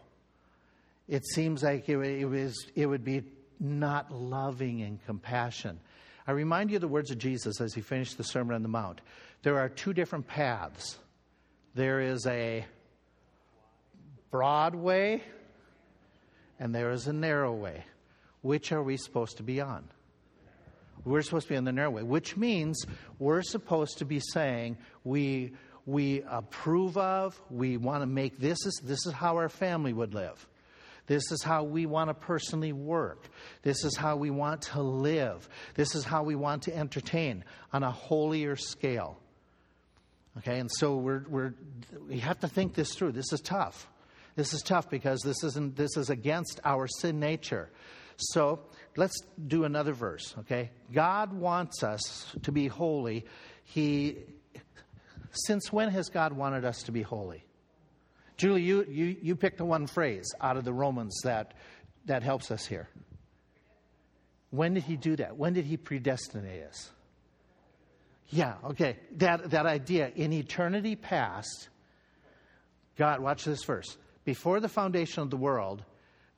It 1.08 1.26
seems 1.26 1.62
like 1.62 1.88
it, 1.90 1.98
it, 1.98 2.26
was, 2.26 2.68
it 2.74 2.86
would 2.86 3.04
be 3.04 3.24
not 3.60 4.12
loving 4.12 4.82
and 4.82 5.04
compassion. 5.06 5.80
I 6.26 6.32
remind 6.32 6.72
you 6.72 6.78
of 6.78 6.82
the 6.82 6.88
words 6.88 7.12
of 7.12 7.18
Jesus 7.18 7.62
as 7.62 7.74
he 7.74 7.82
finished 7.82 8.18
the 8.18 8.24
Sermon 8.24 8.56
on 8.56 8.64
the 8.64 8.70
Mount. 8.70 9.02
There 9.44 9.60
are 9.60 9.70
two 9.70 9.94
different 9.94 10.28
paths 10.28 10.98
there 11.76 12.00
is 12.00 12.26
a 12.26 12.66
broad 14.32 14.76
way 14.76 15.22
and 16.58 16.74
there 16.74 16.92
is 16.92 17.08
a 17.08 17.14
narrow 17.14 17.54
way. 17.54 17.84
Which 18.42 18.72
are 18.72 18.82
we 18.82 18.96
supposed 18.96 19.38
to 19.38 19.44
be 19.44 19.60
on? 19.60 19.84
We're 21.04 21.22
supposed 21.22 21.48
to 21.48 21.54
be 21.54 21.58
on 21.58 21.66
the 21.66 21.74
narrow 21.74 21.92
way, 21.92 22.04
which 22.04 22.38
means 22.38 22.86
we're 23.20 23.42
supposed 23.42 23.98
to 23.98 24.06
be 24.06 24.22
saying 24.22 24.78
we 25.04 25.54
we 25.86 26.24
approve 26.28 26.98
of, 26.98 27.40
we 27.50 27.78
want 27.78 28.02
to 28.02 28.08
make 28.08 28.40
this 28.40 28.66
is 28.66 28.82
this 28.84 29.06
is 29.06 29.14
how 29.14 29.38
our 29.38 29.50
family 29.50 29.94
would 29.94 30.14
live. 30.14 30.48
This 31.08 31.32
is 31.32 31.44
how 31.44 31.64
we 31.64 31.86
want 31.86 32.10
to 32.10 32.14
personally 32.14 32.74
work. 32.74 33.28
This 33.62 33.84
is 33.84 33.96
how 33.96 34.16
we 34.16 34.32
want 34.32 34.64
to 34.64 34.82
live. 34.82 35.48
This 35.76 35.94
is 35.94 36.04
how 36.04 36.24
we 36.24 36.36
want 36.36 36.64
to 36.64 36.76
entertain 36.76 37.44
on 37.72 37.84
a 37.84 37.92
holier 37.92 38.56
scale. 38.56 39.20
Okay, 40.40 40.60
and 40.60 40.70
so 40.72 40.98
we're, 40.98 41.24
we're, 41.30 41.54
we 42.10 42.20
have 42.20 42.40
to 42.40 42.48
think 42.48 42.74
this 42.74 42.94
through. 42.96 43.14
This 43.14 43.32
is 43.32 43.40
tough. 43.40 43.88
This 44.36 44.54
is 44.54 44.62
tough 44.62 44.90
because 44.90 45.22
this, 45.22 45.44
isn't, 45.44 45.76
this 45.76 45.96
is 45.96 46.10
against 46.10 46.60
our 46.66 46.88
sin 46.88 47.20
nature. 47.20 47.70
So 48.18 48.60
let's 48.98 49.22
do 49.48 49.64
another 49.64 49.94
verse, 49.94 50.36
okay? 50.40 50.72
God 50.92 51.34
wants 51.34 51.84
us 51.84 52.34
to 52.44 52.52
be 52.52 52.68
holy. 52.68 53.26
He, 53.64 54.18
since 55.36 55.72
when 55.72 55.90
has 55.90 56.10
God 56.10 56.34
wanted 56.34 56.66
us 56.66 56.84
to 56.84 56.92
be 56.92 57.02
holy? 57.02 57.46
Julie, 58.38 58.64
you, 58.64 58.86
you, 58.90 59.16
you 59.22 59.36
picked 59.36 59.58
the 59.58 59.66
one 59.66 59.88
phrase 59.88 60.34
out 60.42 60.58
of 60.58 60.66
the 60.66 60.74
Romans 60.74 61.22
that, 61.24 61.54
that 62.06 62.24
helps 62.24 62.52
us 62.52 62.66
here. 62.66 62.90
When 64.50 64.74
did 64.74 64.84
he 64.84 64.98
do 64.98 65.16
that? 65.18 65.38
When 65.38 65.54
did 65.54 65.66
he 65.66 65.78
predestinate 65.78 66.64
us? 66.64 66.92
Yeah, 68.30 68.56
okay. 68.66 68.98
That, 69.18 69.52
that 69.52 69.66
idea. 69.66 70.12
In 70.16 70.34
eternity 70.34 70.96
past, 70.96 71.70
God, 72.98 73.20
watch 73.20 73.46
this 73.46 73.64
verse. 73.64 73.98
Before 74.24 74.60
the 74.60 74.70
foundation 74.70 75.22
of 75.22 75.30
the 75.30 75.38
world, 75.38 75.84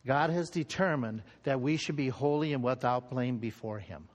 God 0.06 0.30
has 0.30 0.50
determined 0.50 1.24
that 1.44 1.62
we 1.62 1.78
should 1.78 1.96
be 1.96 2.10
holy 2.10 2.54
and 2.54 2.64
without 2.64 3.10
blame 3.10 3.38
before 3.38 3.80
Him. 3.80 4.08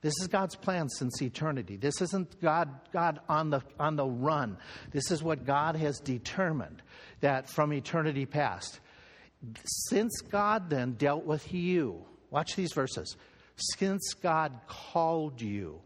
This 0.00 0.14
is 0.20 0.28
God's 0.28 0.54
plan 0.54 0.88
since 0.88 1.20
eternity. 1.20 1.76
This 1.76 2.00
isn't 2.00 2.40
God, 2.40 2.68
God 2.92 3.20
on, 3.28 3.50
the, 3.50 3.62
on 3.80 3.96
the 3.96 4.06
run. 4.06 4.56
This 4.92 5.10
is 5.10 5.22
what 5.22 5.44
God 5.44 5.74
has 5.74 5.98
determined 5.98 6.82
that 7.20 7.48
from 7.50 7.72
eternity 7.72 8.24
past. 8.24 8.78
Since 9.88 10.20
God 10.30 10.70
then 10.70 10.92
dealt 10.92 11.24
with 11.24 11.52
you, 11.52 12.04
watch 12.30 12.54
these 12.54 12.72
verses. 12.72 13.16
Since 13.56 14.14
God 14.14 14.52
called 14.68 15.40
you, 15.40 15.80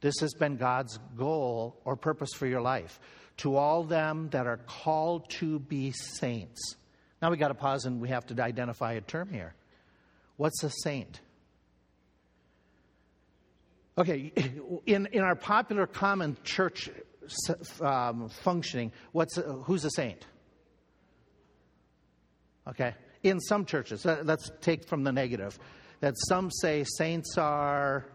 this 0.00 0.14
has 0.20 0.34
been 0.34 0.56
God's 0.56 0.98
goal 1.16 1.80
or 1.84 1.96
purpose 1.96 2.30
for 2.34 2.46
your 2.46 2.60
life. 2.60 2.98
To 3.38 3.56
all 3.56 3.84
them 3.84 4.28
that 4.30 4.46
are 4.46 4.58
called 4.58 5.30
to 5.40 5.58
be 5.58 5.92
saints. 5.92 6.76
Now 7.22 7.30
we 7.30 7.36
got 7.36 7.48
to 7.48 7.54
pause 7.54 7.84
and 7.84 8.00
we 8.00 8.08
have 8.08 8.26
to 8.26 8.42
identify 8.42 8.92
a 8.94 9.00
term 9.00 9.30
here. 9.32 9.54
What's 10.36 10.62
a 10.64 10.70
saint? 10.82 11.20
Okay, 13.96 14.32
in, 14.86 15.06
in 15.12 15.22
our 15.22 15.36
popular 15.36 15.86
common 15.86 16.36
church 16.42 16.90
um, 17.80 18.28
functioning, 18.28 18.92
what's, 19.12 19.36
who's 19.64 19.84
a 19.84 19.90
saint? 19.90 20.26
Okay, 22.68 22.94
in 23.22 23.40
some 23.40 23.64
churches, 23.64 24.04
let's 24.04 24.50
take 24.60 24.86
from 24.88 25.04
the 25.04 25.12
negative, 25.12 25.58
that 26.00 26.14
some 26.28 26.50
say 26.50 26.84
saints 26.84 27.36
are 27.38 28.06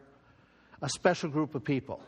a 0.82 0.90
special 0.90 1.30
group 1.30 1.56
of 1.56 1.64
people. 1.64 2.02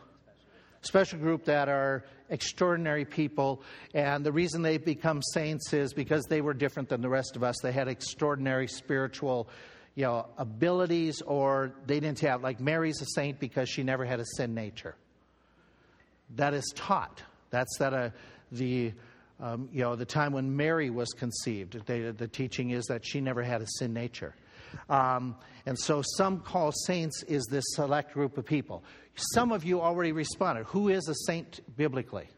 Special 0.82 1.20
group 1.20 1.44
that 1.44 1.68
are 1.68 2.04
extraordinary 2.28 3.04
people, 3.04 3.62
and 3.94 4.26
the 4.26 4.32
reason 4.32 4.62
they 4.62 4.78
become 4.78 5.22
saints 5.22 5.72
is 5.72 5.92
because 5.92 6.24
they 6.24 6.40
were 6.40 6.54
different 6.54 6.88
than 6.88 7.00
the 7.00 7.08
rest 7.08 7.36
of 7.36 7.44
us. 7.44 7.56
They 7.62 7.70
had 7.70 7.86
extraordinary 7.86 8.66
spiritual 8.66 9.48
you 9.94 10.04
know, 10.04 10.26
abilities, 10.38 11.20
or 11.22 11.72
they 11.86 12.00
didn't 12.00 12.20
have, 12.20 12.42
like 12.42 12.60
Mary's 12.60 13.00
a 13.02 13.06
saint 13.06 13.38
because 13.38 13.68
she 13.68 13.82
never 13.82 14.04
had 14.04 14.20
a 14.20 14.24
sin 14.36 14.54
nature. 14.54 14.94
That 16.36 16.54
is 16.54 16.72
taught. 16.74 17.22
That's 17.50 17.76
that 17.78 17.92
uh, 17.92 18.10
the 18.50 18.92
um, 19.38 19.68
you 19.72 19.82
know 19.82 19.96
the 19.96 20.06
time 20.06 20.32
when 20.32 20.56
Mary 20.56 20.88
was 20.88 21.08
conceived. 21.10 21.84
They, 21.86 22.10
the 22.10 22.28
teaching 22.28 22.70
is 22.70 22.86
that 22.86 23.04
she 23.04 23.20
never 23.20 23.42
had 23.42 23.60
a 23.60 23.66
sin 23.78 23.92
nature. 23.92 24.34
Um, 24.88 25.36
and 25.66 25.78
so 25.78 26.02
some 26.16 26.40
call 26.40 26.72
saints 26.86 27.22
is 27.24 27.46
this 27.50 27.64
select 27.74 28.14
group 28.14 28.38
of 28.38 28.46
people. 28.46 28.82
Some 29.34 29.52
of 29.52 29.64
you 29.64 29.82
already 29.82 30.12
responded. 30.12 30.64
Who 30.68 30.88
is 30.88 31.06
a 31.08 31.14
saint 31.26 31.60
biblically? 31.76 32.28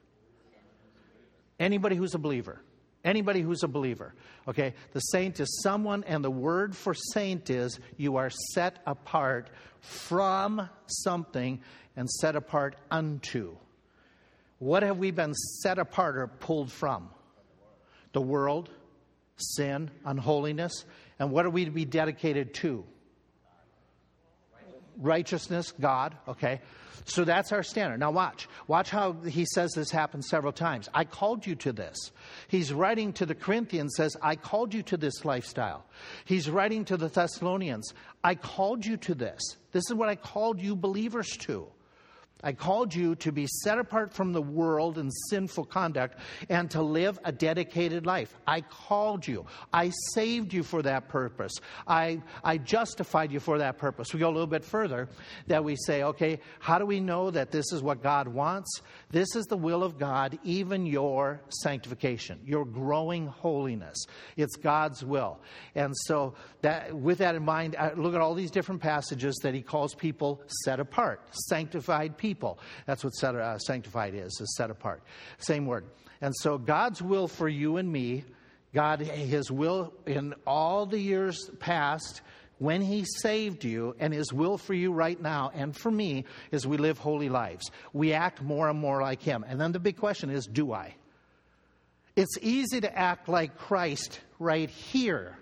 Anybody 1.60 1.94
who's 1.94 2.14
a 2.14 2.18
believer. 2.18 2.60
Anybody 3.04 3.42
who's 3.42 3.62
a 3.62 3.68
believer. 3.68 4.14
Okay? 4.48 4.74
The 4.92 5.00
saint 5.00 5.38
is 5.38 5.60
someone, 5.62 6.04
and 6.04 6.24
the 6.24 6.30
word 6.30 6.74
for 6.74 6.94
saint 6.94 7.50
is 7.50 7.78
you 7.96 8.16
are 8.16 8.30
set 8.30 8.78
apart 8.86 9.50
from 9.80 10.68
something 10.86 11.60
and 11.96 12.08
set 12.08 12.34
apart 12.34 12.76
unto. 12.90 13.56
What 14.58 14.82
have 14.82 14.98
we 14.98 15.10
been 15.10 15.34
set 15.34 15.78
apart 15.78 16.16
or 16.16 16.26
pulled 16.26 16.72
from? 16.72 17.10
The 18.12 18.22
world, 18.22 18.70
sin, 19.36 19.90
unholiness. 20.04 20.84
And 21.18 21.30
what 21.30 21.44
are 21.44 21.50
we 21.50 21.66
to 21.66 21.70
be 21.70 21.84
dedicated 21.84 22.54
to? 22.54 22.84
Righteousness, 24.96 25.72
God, 25.78 26.16
okay? 26.28 26.60
So 27.04 27.24
that's 27.24 27.52
our 27.52 27.62
standard. 27.62 28.00
Now, 28.00 28.10
watch. 28.10 28.48
Watch 28.66 28.90
how 28.90 29.12
he 29.12 29.44
says 29.46 29.72
this 29.72 29.90
happens 29.90 30.28
several 30.28 30.52
times. 30.52 30.88
I 30.94 31.04
called 31.04 31.46
you 31.46 31.54
to 31.56 31.72
this. 31.72 32.12
He's 32.48 32.72
writing 32.72 33.12
to 33.14 33.26
the 33.26 33.34
Corinthians, 33.34 33.94
says, 33.96 34.16
I 34.22 34.36
called 34.36 34.72
you 34.74 34.82
to 34.84 34.96
this 34.96 35.24
lifestyle. 35.24 35.84
He's 36.24 36.48
writing 36.48 36.84
to 36.86 36.96
the 36.96 37.08
Thessalonians, 37.08 37.92
I 38.22 38.34
called 38.34 38.86
you 38.86 38.96
to 38.98 39.14
this. 39.14 39.40
This 39.72 39.84
is 39.88 39.94
what 39.94 40.08
I 40.08 40.16
called 40.16 40.60
you 40.60 40.76
believers 40.76 41.36
to. 41.40 41.66
I 42.44 42.52
called 42.52 42.94
you 42.94 43.14
to 43.16 43.32
be 43.32 43.46
set 43.46 43.78
apart 43.78 44.12
from 44.12 44.34
the 44.34 44.42
world 44.42 44.98
and 44.98 45.10
sinful 45.30 45.64
conduct 45.64 46.18
and 46.50 46.70
to 46.72 46.82
live 46.82 47.18
a 47.24 47.32
dedicated 47.32 48.04
life. 48.04 48.36
I 48.46 48.60
called 48.60 49.26
you. 49.26 49.46
I 49.72 49.92
saved 50.12 50.52
you 50.52 50.62
for 50.62 50.82
that 50.82 51.08
purpose. 51.08 51.52
I, 51.88 52.20
I 52.44 52.58
justified 52.58 53.32
you 53.32 53.40
for 53.40 53.58
that 53.58 53.78
purpose. 53.78 54.12
We 54.12 54.20
go 54.20 54.28
a 54.28 54.30
little 54.30 54.46
bit 54.46 54.62
further 54.62 55.08
that 55.46 55.64
we 55.64 55.74
say, 55.86 56.02
okay, 56.02 56.38
how 56.58 56.78
do 56.78 56.84
we 56.84 57.00
know 57.00 57.30
that 57.30 57.50
this 57.50 57.72
is 57.72 57.82
what 57.82 58.02
God 58.02 58.28
wants? 58.28 58.82
This 59.10 59.34
is 59.34 59.46
the 59.46 59.56
will 59.56 59.82
of 59.82 59.98
God, 59.98 60.38
even 60.44 60.84
your 60.84 61.40
sanctification, 61.48 62.40
your 62.44 62.66
growing 62.66 63.26
holiness. 63.26 63.96
It's 64.36 64.56
God's 64.56 65.02
will. 65.02 65.40
And 65.74 65.94
so, 65.96 66.34
that, 66.60 66.94
with 66.94 67.18
that 67.18 67.34
in 67.34 67.44
mind, 67.44 67.76
look 67.96 68.14
at 68.14 68.20
all 68.20 68.34
these 68.34 68.50
different 68.50 68.80
passages 68.80 69.38
that 69.42 69.54
he 69.54 69.60
calls 69.62 69.94
people 69.94 70.42
set 70.64 70.80
apart, 70.80 71.20
sanctified 71.48 72.16
people. 72.16 72.33
That's 72.86 73.04
what 73.04 73.14
set, 73.14 73.34
uh, 73.34 73.58
sanctified 73.58 74.14
is, 74.14 74.38
is 74.40 74.54
set 74.56 74.70
apart. 74.70 75.02
Same 75.38 75.66
word. 75.66 75.84
And 76.20 76.34
so 76.36 76.58
God's 76.58 77.02
will 77.02 77.28
for 77.28 77.48
you 77.48 77.76
and 77.76 77.90
me, 77.90 78.24
God, 78.72 79.00
his 79.00 79.50
will 79.50 79.92
in 80.06 80.34
all 80.46 80.86
the 80.86 80.98
years 80.98 81.50
past, 81.60 82.22
when 82.58 82.80
he 82.80 83.04
saved 83.04 83.64
you 83.64 83.94
and 83.98 84.12
his 84.12 84.32
will 84.32 84.58
for 84.58 84.74
you 84.74 84.92
right 84.92 85.20
now 85.20 85.50
and 85.54 85.76
for 85.76 85.90
me 85.90 86.24
is 86.50 86.66
we 86.66 86.76
live 86.76 86.98
holy 86.98 87.28
lives. 87.28 87.70
We 87.92 88.12
act 88.12 88.42
more 88.42 88.68
and 88.68 88.78
more 88.78 89.00
like 89.00 89.22
him. 89.22 89.44
And 89.46 89.60
then 89.60 89.72
the 89.72 89.80
big 89.80 89.96
question 89.96 90.30
is 90.30 90.46
do 90.46 90.72
I? 90.72 90.94
It's 92.16 92.38
easy 92.40 92.80
to 92.80 92.98
act 92.98 93.28
like 93.28 93.58
Christ 93.58 94.20
right 94.38 94.70
here. 94.70 95.36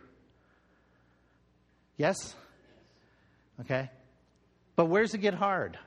Yes? 1.96 2.34
Okay? 3.60 3.90
But 4.74 4.86
where's 4.86 5.12
it 5.12 5.18
get 5.18 5.34
hard? 5.34 5.78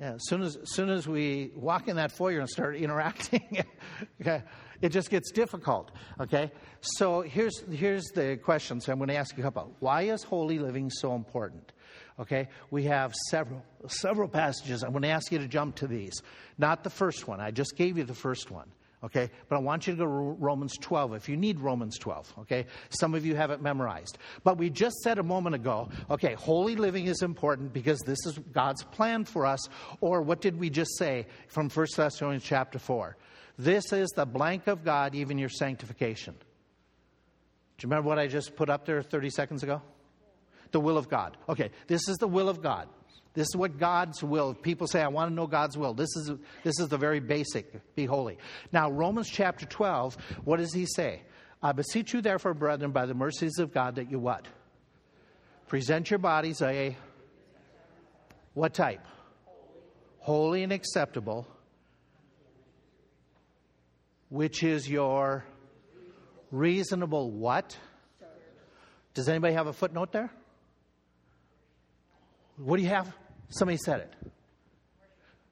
Yeah, 0.00 0.14
as 0.14 0.28
soon 0.28 0.42
as, 0.42 0.56
as 0.56 0.72
soon 0.74 0.90
as 0.90 1.08
we 1.08 1.50
walk 1.56 1.88
in 1.88 1.96
that 1.96 2.12
foyer 2.12 2.38
and 2.38 2.48
start 2.48 2.76
interacting, 2.76 3.64
okay, 4.20 4.44
it 4.80 4.90
just 4.90 5.10
gets 5.10 5.32
difficult. 5.32 5.90
Okay, 6.20 6.52
so 6.80 7.20
here's 7.20 7.64
here's 7.70 8.04
the 8.14 8.36
question. 8.36 8.80
So 8.80 8.92
I'm 8.92 8.98
going 8.98 9.08
to 9.08 9.16
ask 9.16 9.36
you 9.36 9.44
about 9.44 9.72
why 9.80 10.02
is 10.02 10.22
holy 10.22 10.60
living 10.60 10.90
so 10.90 11.14
important? 11.16 11.72
Okay, 12.20 12.48
we 12.70 12.84
have 12.84 13.12
several 13.28 13.64
several 13.88 14.28
passages. 14.28 14.84
I'm 14.84 14.92
going 14.92 15.02
to 15.02 15.08
ask 15.08 15.32
you 15.32 15.38
to 15.38 15.48
jump 15.48 15.76
to 15.76 15.88
these. 15.88 16.22
Not 16.58 16.84
the 16.84 16.90
first 16.90 17.26
one. 17.26 17.40
I 17.40 17.50
just 17.50 17.76
gave 17.76 17.98
you 17.98 18.04
the 18.04 18.14
first 18.14 18.52
one. 18.52 18.70
Okay? 19.04 19.30
But 19.48 19.56
I 19.56 19.58
want 19.60 19.86
you 19.86 19.92
to 19.94 19.98
go 19.98 20.04
to 20.04 20.10
Romans 20.10 20.76
12 20.76 21.14
if 21.14 21.28
you 21.28 21.36
need 21.36 21.60
Romans 21.60 21.98
12. 21.98 22.34
Okay? 22.40 22.66
Some 22.90 23.14
of 23.14 23.24
you 23.24 23.36
have 23.36 23.50
it 23.50 23.62
memorized. 23.62 24.18
But 24.42 24.58
we 24.58 24.70
just 24.70 24.96
said 25.02 25.18
a 25.18 25.22
moment 25.22 25.54
ago, 25.54 25.88
okay, 26.10 26.34
holy 26.34 26.74
living 26.76 27.06
is 27.06 27.22
important 27.22 27.72
because 27.72 28.00
this 28.00 28.18
is 28.26 28.38
God's 28.52 28.82
plan 28.84 29.24
for 29.24 29.46
us. 29.46 29.60
Or 30.00 30.22
what 30.22 30.40
did 30.40 30.58
we 30.58 30.70
just 30.70 30.96
say 30.98 31.26
from 31.48 31.70
1 31.70 31.86
Thessalonians 31.96 32.44
chapter 32.44 32.78
4? 32.78 33.16
This 33.56 33.92
is 33.92 34.08
the 34.10 34.26
blank 34.26 34.66
of 34.66 34.84
God, 34.84 35.14
even 35.14 35.38
your 35.38 35.48
sanctification. 35.48 36.34
Do 36.34 37.86
you 37.86 37.90
remember 37.90 38.08
what 38.08 38.18
I 38.18 38.26
just 38.26 38.56
put 38.56 38.68
up 38.68 38.84
there 38.84 39.02
30 39.02 39.30
seconds 39.30 39.62
ago? 39.62 39.82
The 40.72 40.80
will 40.80 40.98
of 40.98 41.08
God. 41.08 41.36
Okay, 41.48 41.70
this 41.86 42.08
is 42.08 42.16
the 42.18 42.28
will 42.28 42.48
of 42.48 42.62
God. 42.62 42.88
This 43.38 43.50
is 43.50 43.56
what 43.56 43.78
God's 43.78 44.20
will. 44.20 44.52
People 44.52 44.88
say, 44.88 45.00
I 45.00 45.06
want 45.06 45.30
to 45.30 45.34
know 45.34 45.46
God's 45.46 45.78
will. 45.78 45.94
This 45.94 46.08
is, 46.16 46.32
this 46.64 46.80
is 46.80 46.88
the 46.88 46.98
very 46.98 47.20
basic 47.20 47.94
be 47.94 48.04
holy. 48.04 48.36
Now, 48.72 48.90
Romans 48.90 49.30
chapter 49.30 49.64
12, 49.64 50.16
what 50.42 50.56
does 50.56 50.72
he 50.72 50.86
say? 50.86 51.22
I 51.62 51.70
beseech 51.70 52.12
you, 52.12 52.20
therefore, 52.20 52.52
brethren, 52.52 52.90
by 52.90 53.06
the 53.06 53.14
mercies 53.14 53.60
of 53.60 53.72
God, 53.72 53.94
that 53.94 54.10
you 54.10 54.18
what? 54.18 54.48
Present 55.68 56.10
your 56.10 56.18
bodies 56.18 56.60
a 56.62 56.96
what 58.54 58.74
type? 58.74 59.06
Holy 60.18 60.64
and 60.64 60.72
acceptable, 60.72 61.46
which 64.30 64.64
is 64.64 64.90
your 64.90 65.44
reasonable 66.50 67.30
what? 67.30 67.78
Does 69.14 69.28
anybody 69.28 69.54
have 69.54 69.68
a 69.68 69.72
footnote 69.72 70.10
there? 70.10 70.32
What 72.56 72.78
do 72.78 72.82
you 72.82 72.88
have? 72.88 73.14
Somebody 73.50 73.78
said 73.78 74.00
it. 74.00 74.14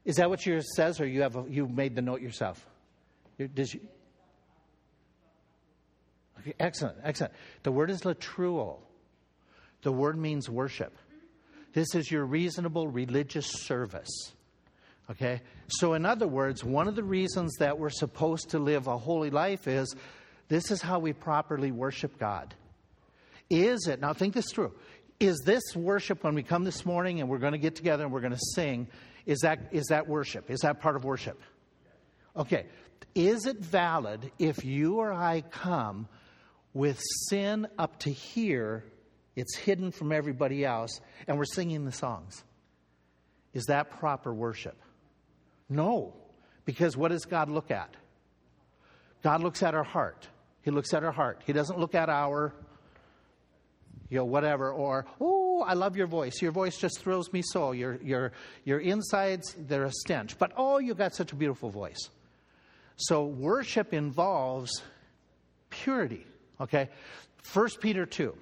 Is 0.04 0.16
that 0.16 0.30
what 0.30 0.46
yours 0.46 0.66
says, 0.76 1.00
or 1.00 1.06
you 1.06 1.22
have 1.22 1.36
a, 1.36 1.44
you 1.48 1.66
made 1.66 1.96
the 1.96 2.02
note 2.02 2.20
yourself? 2.20 2.64
You, 3.38 3.48
okay, 6.40 6.54
excellent, 6.60 6.98
excellent. 7.02 7.34
The 7.64 7.72
word 7.72 7.90
is 7.90 8.02
latreuo. 8.02 8.78
The 9.82 9.92
word 9.92 10.16
means 10.16 10.48
worship. 10.48 10.96
This 11.72 11.94
is 11.94 12.10
your 12.10 12.24
reasonable 12.24 12.88
religious 12.88 13.46
service. 13.46 14.32
Okay? 15.10 15.42
So, 15.68 15.94
in 15.94 16.06
other 16.06 16.26
words, 16.26 16.64
one 16.64 16.88
of 16.88 16.96
the 16.96 17.04
reasons 17.04 17.54
that 17.58 17.78
we're 17.78 17.90
supposed 17.90 18.50
to 18.50 18.58
live 18.58 18.86
a 18.86 18.96
holy 18.96 19.30
life 19.30 19.68
is 19.68 19.94
this 20.48 20.70
is 20.70 20.80
how 20.80 20.98
we 20.98 21.12
properly 21.12 21.72
worship 21.72 22.18
God. 22.18 22.54
Is 23.50 23.86
it, 23.86 24.00
now 24.00 24.12
think 24.12 24.34
this 24.34 24.50
through, 24.52 24.72
is 25.18 25.40
this 25.44 25.62
worship 25.74 26.24
when 26.24 26.34
we 26.34 26.42
come 26.42 26.64
this 26.64 26.84
morning 26.84 27.20
and 27.20 27.28
we're 27.28 27.38
going 27.38 27.52
to 27.52 27.58
get 27.58 27.74
together 27.74 28.04
and 28.04 28.12
we're 28.12 28.20
going 28.20 28.32
to 28.32 28.44
sing? 28.54 28.88
Is 29.24 29.40
that, 29.40 29.68
is 29.72 29.86
that 29.86 30.06
worship? 30.06 30.50
Is 30.50 30.60
that 30.60 30.80
part 30.80 30.96
of 30.96 31.04
worship? 31.04 31.40
Okay. 32.36 32.66
Is 33.14 33.46
it 33.46 33.58
valid 33.58 34.30
if 34.38 34.64
you 34.64 34.96
or 34.96 35.12
I 35.12 35.42
come 35.50 36.08
with 36.74 37.00
sin 37.28 37.66
up 37.78 37.98
to 38.00 38.12
here, 38.12 38.84
it's 39.34 39.56
hidden 39.56 39.90
from 39.90 40.12
everybody 40.12 40.64
else, 40.64 41.00
and 41.26 41.38
we're 41.38 41.44
singing 41.44 41.84
the 41.84 41.92
songs? 41.92 42.44
Is 43.54 43.64
that 43.66 43.90
proper 43.98 44.34
worship? 44.34 44.76
No. 45.68 46.14
Because 46.66 46.96
what 46.96 47.10
does 47.10 47.24
God 47.24 47.48
look 47.48 47.70
at? 47.70 47.94
God 49.22 49.42
looks 49.42 49.62
at 49.62 49.74
our 49.74 49.84
heart. 49.84 50.28
He 50.62 50.70
looks 50.70 50.92
at 50.92 51.02
our 51.02 51.12
heart. 51.12 51.42
He 51.46 51.52
doesn't 51.52 51.78
look 51.78 51.94
at 51.94 52.10
our 52.10 52.54
you 54.08 54.18
know, 54.18 54.24
whatever, 54.24 54.70
or, 54.70 55.06
oh, 55.20 55.64
I 55.66 55.74
love 55.74 55.96
your 55.96 56.06
voice. 56.06 56.40
Your 56.40 56.52
voice 56.52 56.76
just 56.76 57.00
thrills 57.00 57.32
me 57.32 57.42
so. 57.44 57.72
Your, 57.72 57.98
your, 58.02 58.32
your 58.64 58.78
insides, 58.78 59.54
they're 59.58 59.84
a 59.84 59.92
stench. 59.92 60.38
But, 60.38 60.52
oh, 60.56 60.78
you 60.78 60.94
got 60.94 61.14
such 61.14 61.32
a 61.32 61.36
beautiful 61.36 61.70
voice. 61.70 62.08
So, 62.96 63.24
worship 63.24 63.92
involves 63.92 64.82
purity, 65.70 66.26
okay? 66.60 66.88
1 67.52 67.68
Peter 67.80 68.06
2. 68.06 68.34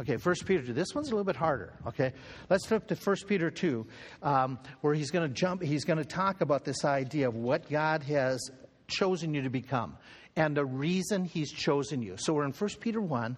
Okay, 0.00 0.16
1 0.16 0.34
Peter 0.46 0.64
2. 0.64 0.72
This 0.72 0.94
one's 0.94 1.08
a 1.08 1.10
little 1.10 1.24
bit 1.24 1.34
harder, 1.34 1.74
okay? 1.86 2.12
Let's 2.48 2.66
flip 2.66 2.86
to 2.88 2.94
1 2.94 3.16
Peter 3.26 3.50
2, 3.50 3.86
um, 4.22 4.58
where 4.80 4.94
he's 4.94 5.10
going 5.10 5.28
to 5.28 5.34
jump, 5.34 5.62
he's 5.62 5.84
going 5.84 5.98
to 5.98 6.04
talk 6.04 6.40
about 6.40 6.64
this 6.64 6.84
idea 6.84 7.28
of 7.28 7.34
what 7.34 7.68
God 7.68 8.04
has 8.04 8.38
chosen 8.86 9.34
you 9.34 9.42
to 9.42 9.50
become 9.50 9.96
and 10.36 10.56
the 10.56 10.64
reason 10.64 11.24
he's 11.24 11.50
chosen 11.50 12.00
you. 12.00 12.14
So, 12.16 12.32
we're 12.32 12.44
in 12.44 12.52
1 12.52 12.70
Peter 12.80 13.00
1. 13.00 13.36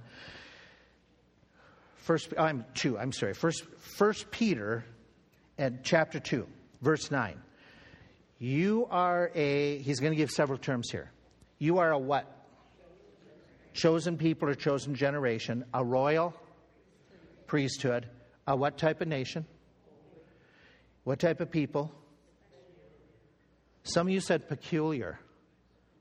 First, 2.01 2.33
oh, 2.37 2.43
I'm 2.43 2.65
two. 2.75 2.99
I'm 2.99 3.13
sorry. 3.13 3.35
First, 3.35 3.65
First 3.79 4.31
Peter, 4.31 4.85
and 5.59 5.81
chapter 5.83 6.19
two, 6.19 6.47
verse 6.81 7.11
nine. 7.11 7.41
You 8.39 8.87
are 8.91 9.31
a. 9.35 9.79
He's 9.79 10.01
going 10.01 10.13
to 10.13 10.17
give 10.17 10.31
several 10.31 10.59
terms 10.59 10.91
here. 10.91 11.11
You 11.59 11.79
are 11.79 11.93
a 11.93 11.99
what? 11.99 12.27
Chosen 13.75 14.17
people 14.17 14.49
or 14.49 14.55
chosen 14.55 14.95
generation, 14.95 15.65
a 15.73 15.85
royal 15.85 16.35
priesthood, 17.47 18.09
a 18.47 18.57
what 18.57 18.79
type 18.79 19.01
of 19.01 19.09
nation? 19.09 19.45
What 21.05 21.19
type 21.19 21.41
of 21.41 21.51
people? 21.51 21.93
Some 23.83 24.07
of 24.07 24.13
you 24.13 24.21
said 24.21 24.49
peculiar. 24.49 25.21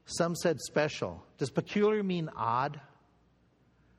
Some 0.06 0.36
said 0.36 0.60
special. 0.60 1.24
Does 1.38 1.50
peculiar 1.52 2.04
mean 2.04 2.30
odd? 2.36 2.80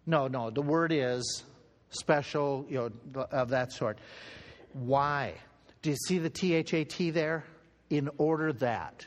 No, 0.07 0.27
no. 0.27 0.51
The 0.51 0.63
word 0.63 0.93
is 0.93 1.45
special, 1.91 2.65
you 2.69 2.93
know, 3.15 3.27
of 3.31 3.51
that 3.51 3.73
sort. 3.73 3.99
Why? 4.73 5.35
Do 5.83 5.91
you 5.91 5.97
see 5.97 6.19
the 6.19 6.31
THAT 6.31 7.13
there? 7.13 7.45
In 7.91 8.09
order 8.19 8.53
that. 8.55 9.07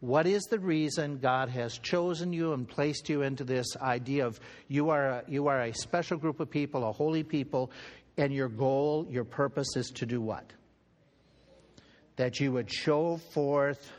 What 0.00 0.26
is 0.26 0.42
the 0.44 0.58
reason 0.58 1.18
God 1.18 1.48
has 1.50 1.78
chosen 1.78 2.32
you 2.32 2.54
and 2.54 2.66
placed 2.66 3.08
you 3.08 3.22
into 3.22 3.44
this 3.44 3.76
idea 3.76 4.26
of 4.26 4.40
you 4.66 4.90
are 4.90 5.06
a, 5.06 5.24
you 5.28 5.46
are 5.46 5.60
a 5.62 5.72
special 5.74 6.16
group 6.16 6.40
of 6.40 6.50
people, 6.50 6.88
a 6.88 6.92
holy 6.92 7.22
people, 7.22 7.70
and 8.16 8.32
your 8.32 8.48
goal, 8.48 9.06
your 9.08 9.24
purpose 9.24 9.76
is 9.76 9.90
to 9.90 10.06
do 10.06 10.20
what? 10.20 10.52
That 12.16 12.40
you 12.40 12.52
would 12.52 12.72
show 12.72 13.18
forth 13.32 13.92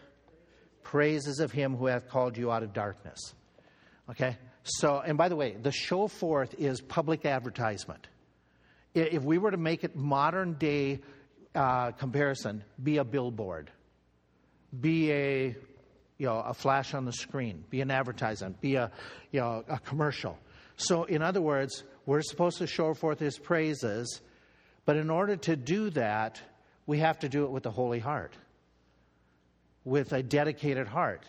praises 0.82 1.40
of 1.40 1.52
Him 1.52 1.76
who 1.76 1.86
hath 1.86 2.10
called 2.10 2.38
you 2.38 2.52
out 2.52 2.64
of 2.64 2.74
darkness. 2.74 3.34
Okay? 4.10 4.38
So, 4.64 5.02
and 5.06 5.18
by 5.18 5.30
the 5.30 5.36
way, 5.36 5.56
the 5.62 5.72
show 5.72 6.08
forth 6.08 6.54
is 6.58 6.82
public 6.82 7.26
advertisement 7.26 8.08
if 8.94 9.24
we 9.24 9.38
were 9.38 9.52
to 9.52 9.58
make 9.58 9.84
it 9.84 9.96
modern 9.96 10.54
day 10.54 11.00
uh, 11.56 11.92
comparison, 11.92 12.64
be 12.82 12.98
a 12.98 13.04
billboard, 13.04 13.72
be 14.80 15.12
a 15.12 15.56
you 16.18 16.28
know 16.28 16.40
a 16.40 16.54
flash 16.54 16.94
on 16.94 17.06
the 17.06 17.14
screen, 17.14 17.64
be 17.70 17.82
an 17.82 17.92
advertisement, 17.92 18.62
be 18.62 18.76
a 18.76 18.92
you 19.32 19.40
know 19.40 19.64
a 19.68 19.80
commercial. 19.80 20.38
So, 20.78 21.04
in 21.04 21.22
other 21.22 21.42
words, 21.42 21.84
we're 22.06 22.22
supposed 22.22 22.58
to 22.58 22.68
show 22.68 22.94
forth 22.94 23.20
His 23.20 23.38
praises, 23.38 24.22
But 24.86 24.98
in 24.98 25.10
order 25.10 25.38
to 25.38 25.56
do 25.56 25.90
that, 25.92 26.42
we 26.86 27.00
have 27.00 27.20
to 27.20 27.30
do 27.30 27.46
it 27.46 27.52
with 27.52 27.66
a 27.66 27.72
holy 27.72 28.00
heart, 28.00 28.36
with 29.86 30.12
a 30.12 30.22
dedicated 30.22 30.88
heart. 30.88 31.26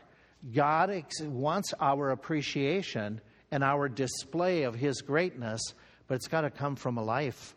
God 0.52 1.04
wants 1.22 1.72
our 1.80 2.10
appreciation 2.10 3.20
and 3.50 3.62
our 3.62 3.88
display 3.88 4.64
of 4.64 4.74
His 4.74 5.00
greatness, 5.02 5.60
but 6.06 6.16
it's 6.16 6.28
got 6.28 6.42
to 6.42 6.50
come 6.50 6.76
from 6.76 6.98
a 6.98 7.02
life 7.02 7.54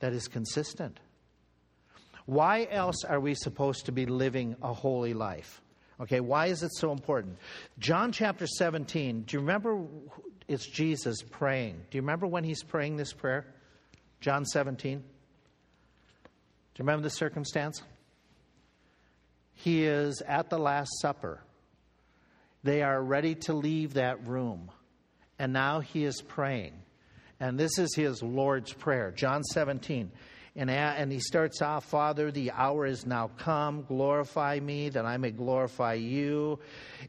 that 0.00 0.12
is 0.12 0.28
consistent. 0.28 0.98
Why 2.26 2.66
else 2.70 3.04
are 3.04 3.20
we 3.20 3.34
supposed 3.34 3.86
to 3.86 3.92
be 3.92 4.06
living 4.06 4.56
a 4.62 4.72
holy 4.72 5.14
life? 5.14 5.60
Okay, 6.00 6.20
why 6.20 6.46
is 6.46 6.62
it 6.62 6.72
so 6.74 6.92
important? 6.92 7.38
John 7.78 8.12
chapter 8.12 8.46
17, 8.46 9.22
do 9.22 9.36
you 9.36 9.40
remember 9.40 9.84
it's 10.48 10.66
Jesus 10.66 11.22
praying? 11.22 11.74
Do 11.90 11.98
you 11.98 12.02
remember 12.02 12.26
when 12.26 12.44
he's 12.44 12.62
praying 12.62 12.96
this 12.96 13.12
prayer? 13.12 13.46
John 14.20 14.44
17? 14.44 14.98
Do 14.98 15.04
you 15.04 15.08
remember 16.78 17.02
the 17.02 17.10
circumstance? 17.10 17.82
He 19.54 19.84
is 19.84 20.22
at 20.26 20.50
the 20.50 20.58
Last 20.58 20.90
Supper. 21.00 21.40
They 22.64 22.82
are 22.82 23.02
ready 23.02 23.34
to 23.46 23.52
leave 23.52 23.94
that 23.94 24.26
room. 24.26 24.70
And 25.38 25.52
now 25.52 25.80
he 25.80 26.04
is 26.04 26.20
praying. 26.22 26.72
And 27.42 27.58
this 27.58 27.76
is 27.76 27.92
his 27.96 28.22
Lord's 28.22 28.72
Prayer, 28.72 29.10
John 29.10 29.42
17. 29.42 30.12
And, 30.54 30.70
and 30.70 31.10
he 31.10 31.18
starts 31.18 31.60
off, 31.60 31.84
Father, 31.86 32.30
the 32.30 32.52
hour 32.52 32.86
is 32.86 33.04
now 33.04 33.32
come. 33.36 33.82
Glorify 33.82 34.60
me 34.60 34.90
that 34.90 35.04
I 35.04 35.16
may 35.16 35.32
glorify 35.32 35.94
you. 35.94 36.60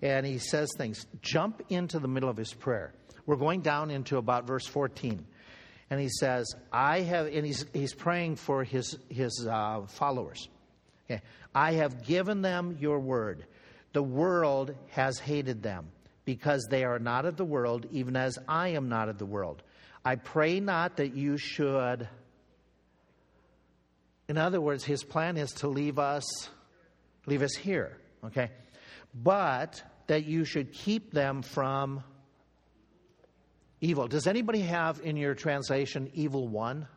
And 0.02 0.26
he 0.26 0.40
says 0.40 0.72
things. 0.76 1.06
Jump 1.22 1.62
into 1.70 2.00
the 2.00 2.08
middle 2.08 2.30
of 2.30 2.38
his 2.38 2.52
prayer. 2.52 2.96
We're 3.28 3.36
going 3.36 3.62
down 3.62 3.92
into 3.92 4.18
about 4.18 4.48
verse 4.48 4.66
14. 4.66 5.24
And 5.92 6.02
he 6.02 6.10
says, 6.10 6.52
I 6.72 7.02
have, 7.02 7.28
and 7.28 7.46
he's, 7.46 7.68
he's 7.72 7.94
praying 7.94 8.38
for 8.38 8.64
his, 8.64 8.98
his 9.10 9.48
uh, 9.48 9.86
followers. 9.86 10.50
Okay. 11.06 11.22
I 11.54 11.74
have 11.74 12.08
given 12.08 12.42
them 12.42 12.76
your 12.80 13.00
word. 13.00 13.46
The 13.92 14.02
world 14.02 14.74
has 14.94 15.20
hated 15.20 15.62
them 15.62 15.92
because 16.26 16.66
they 16.72 16.86
are 16.86 16.98
not 16.98 17.26
of 17.26 17.38
the 17.38 17.46
world, 17.46 17.86
even 17.92 18.16
as 18.16 18.40
I 18.48 18.70
am 18.70 18.90
not 18.90 19.10
of 19.10 19.20
the 19.20 19.28
world. 19.28 19.62
I 20.06 20.16
pray 20.16 20.60
not 20.60 20.98
that 20.98 21.16
you 21.16 21.38
should 21.38 22.08
in 24.30 24.38
other 24.38 24.62
words, 24.62 24.84
his 24.84 25.04
plan 25.04 25.38
is 25.38 25.52
to 25.56 25.68
leave 25.68 26.00
us 26.00 26.24
leave 27.26 27.42
us 27.42 27.54
here, 27.54 27.98
okay? 28.26 28.52
But 29.14 29.82
that 30.08 30.26
you 30.26 30.44
should 30.46 30.74
keep 30.74 31.14
them 31.14 31.42
from 31.42 32.04
evil. 33.80 34.08
Does 34.08 34.28
anybody 34.28 34.62
have 34.62 35.02
in 35.04 35.18
your 35.18 35.36
translation 35.36 36.10
evil 36.14 36.48
one? 36.48 36.88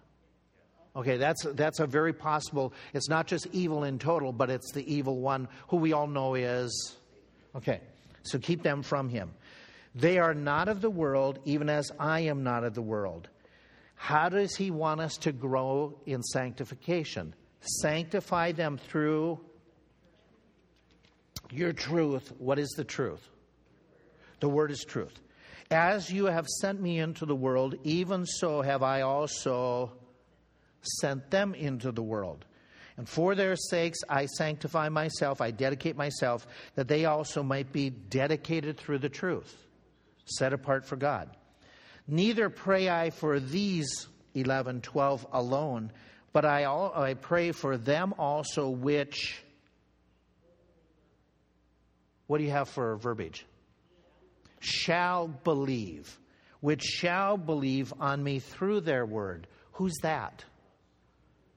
Okay, 0.94 1.16
that's 1.16 1.44
that's 1.52 1.78
a 1.78 1.86
very 1.86 2.12
possible. 2.12 2.72
It's 2.94 3.08
not 3.08 3.26
just 3.26 3.46
evil 3.52 3.84
in 3.84 3.98
total, 3.98 4.32
but 4.32 4.50
it's 4.50 4.72
the 4.72 4.90
evil 4.92 5.20
one 5.20 5.48
who 5.68 5.76
we 5.76 5.92
all 5.92 6.06
know 6.06 6.34
is 6.34 6.96
Okay. 7.56 7.80
So 8.22 8.38
keep 8.38 8.62
them 8.62 8.82
from 8.82 9.08
him. 9.08 9.30
They 9.96 10.18
are 10.18 10.34
not 10.34 10.68
of 10.68 10.82
the 10.82 10.90
world, 10.90 11.38
even 11.46 11.70
as 11.70 11.90
I 11.98 12.20
am 12.20 12.44
not 12.44 12.64
of 12.64 12.74
the 12.74 12.82
world. 12.82 13.28
How 13.94 14.28
does 14.28 14.54
He 14.54 14.70
want 14.70 15.00
us 15.00 15.16
to 15.18 15.32
grow 15.32 15.98
in 16.04 16.22
sanctification? 16.22 17.34
Sanctify 17.80 18.52
them 18.52 18.76
through 18.76 19.40
your 21.50 21.72
truth. 21.72 22.30
What 22.38 22.58
is 22.58 22.68
the 22.76 22.84
truth? 22.84 23.26
The 24.40 24.50
Word 24.50 24.70
is 24.70 24.84
truth. 24.84 25.18
As 25.70 26.10
you 26.10 26.26
have 26.26 26.46
sent 26.46 26.80
me 26.80 26.98
into 26.98 27.24
the 27.24 27.34
world, 27.34 27.74
even 27.82 28.26
so 28.26 28.60
have 28.60 28.82
I 28.82 29.00
also 29.00 29.92
sent 31.00 31.30
them 31.30 31.54
into 31.54 31.90
the 31.90 32.02
world. 32.02 32.44
And 32.98 33.08
for 33.08 33.34
their 33.34 33.56
sakes 33.56 33.98
I 34.08 34.26
sanctify 34.26 34.90
myself, 34.90 35.40
I 35.40 35.50
dedicate 35.50 35.96
myself, 35.96 36.46
that 36.74 36.86
they 36.86 37.06
also 37.06 37.42
might 37.42 37.72
be 37.72 37.90
dedicated 37.90 38.76
through 38.76 38.98
the 38.98 39.08
truth, 39.08 39.56
set 40.26 40.52
apart 40.52 40.84
for 40.84 40.96
God. 40.96 41.30
Neither 42.06 42.50
pray 42.50 42.88
I 42.88 43.10
for 43.10 43.40
these 43.40 44.06
11, 44.34 44.82
12 44.82 45.26
alone, 45.32 45.90
but 46.32 46.44
I, 46.44 46.64
all, 46.64 46.92
I 46.94 47.14
pray 47.14 47.52
for 47.52 47.76
them 47.76 48.14
also 48.18 48.68
which. 48.68 49.42
What 52.26 52.38
do 52.38 52.44
you 52.44 52.50
have 52.50 52.68
for 52.68 52.96
verbiage? 52.96 53.46
Shall 54.60 55.28
believe, 55.28 56.18
which 56.60 56.82
shall 56.82 57.36
believe 57.36 57.92
on 57.98 58.22
me 58.22 58.40
through 58.40 58.80
their 58.80 59.06
word. 59.06 59.46
Who's 59.72 59.94
that? 60.02 60.44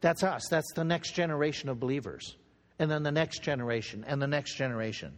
That's 0.01 0.23
us. 0.23 0.47
That's 0.49 0.71
the 0.73 0.83
next 0.83 1.13
generation 1.13 1.69
of 1.69 1.79
believers. 1.79 2.35
And 2.77 2.89
then 2.89 3.03
the 3.03 3.11
next 3.11 3.41
generation, 3.41 4.05
and 4.07 4.21
the 4.21 4.27
next 4.27 4.55
generation. 4.55 5.17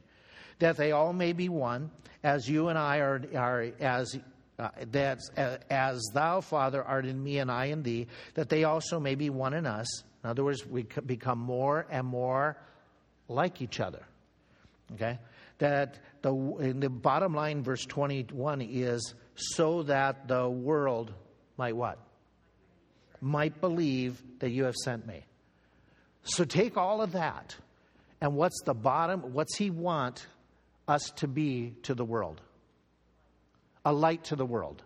That 0.61 0.77
they 0.77 0.91
all 0.91 1.11
may 1.11 1.33
be 1.33 1.49
one, 1.49 1.89
as 2.23 2.47
you 2.47 2.69
and 2.69 2.77
I 2.77 2.99
are, 2.99 3.21
are 3.35 3.71
as 3.79 4.15
uh, 4.59 4.69
uh, 4.95 5.57
as 5.71 6.01
thou, 6.13 6.39
Father, 6.39 6.83
art 6.83 7.07
in 7.07 7.21
me 7.23 7.39
and 7.39 7.49
I 7.49 7.65
in 7.65 7.81
thee, 7.81 8.05
that 8.35 8.49
they 8.49 8.63
also 8.63 8.99
may 8.99 9.15
be 9.15 9.31
one 9.31 9.55
in 9.55 9.65
us. 9.65 10.03
In 10.23 10.29
other 10.29 10.43
words, 10.43 10.63
we 10.63 10.85
become 11.03 11.39
more 11.39 11.87
and 11.89 12.05
more 12.05 12.57
like 13.27 13.63
each 13.63 13.79
other. 13.79 14.03
Okay? 14.93 15.17
That 15.57 15.97
the, 16.21 16.31
in 16.59 16.79
the 16.79 16.89
bottom 16.89 17.33
line, 17.33 17.63
verse 17.63 17.83
21 17.85 18.61
is 18.61 19.15
so 19.33 19.81
that 19.83 20.27
the 20.27 20.47
world 20.47 21.11
might 21.57 21.75
what? 21.75 21.97
Might 23.19 23.59
believe 23.61 24.21
that 24.39 24.51
you 24.51 24.65
have 24.65 24.75
sent 24.75 25.07
me. 25.07 25.25
So 26.23 26.43
take 26.43 26.77
all 26.77 27.01
of 27.01 27.13
that, 27.13 27.55
and 28.19 28.35
what's 28.35 28.61
the 28.63 28.75
bottom? 28.75 29.33
What's 29.33 29.57
he 29.57 29.71
want 29.71 30.27
us 30.91 31.11
to 31.17 31.27
be 31.27 31.75
to 31.83 31.95
the 31.95 32.05
world? 32.05 32.41
a 33.85 33.93
light 33.93 34.25
to 34.25 34.35
the 34.35 34.45
world, 34.45 34.83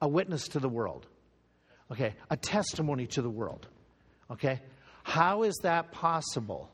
a 0.00 0.08
witness 0.08 0.48
to 0.48 0.58
the 0.58 0.68
world, 0.68 1.06
okay, 1.90 2.14
a 2.30 2.36
testimony 2.36 3.06
to 3.06 3.22
the 3.22 3.30
world, 3.30 3.66
okay? 4.30 4.60
How 5.04 5.42
is 5.42 5.54
that 5.62 5.92
possible? 5.92 6.70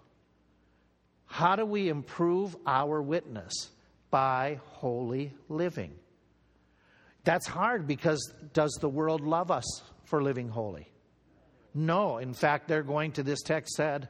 How 1.27 1.57
do 1.57 1.65
we 1.65 1.89
improve 1.89 2.57
our 2.67 3.01
witness? 3.03 3.71
By 4.11 4.61
holy 4.65 5.35
living. 5.51 5.93
That's 7.25 7.47
hard 7.47 7.87
because 7.87 8.33
does 8.55 8.73
the 8.81 8.89
world 8.89 9.21
love 9.21 9.51
us 9.51 9.83
for 10.05 10.23
living 10.23 10.49
holy? 10.49 10.91
No. 11.75 12.17
In 12.17 12.33
fact, 12.33 12.69
they're 12.69 12.83
going 12.83 13.13
to, 13.13 13.23
this 13.23 13.43
text 13.43 13.75
said, 13.75 14.09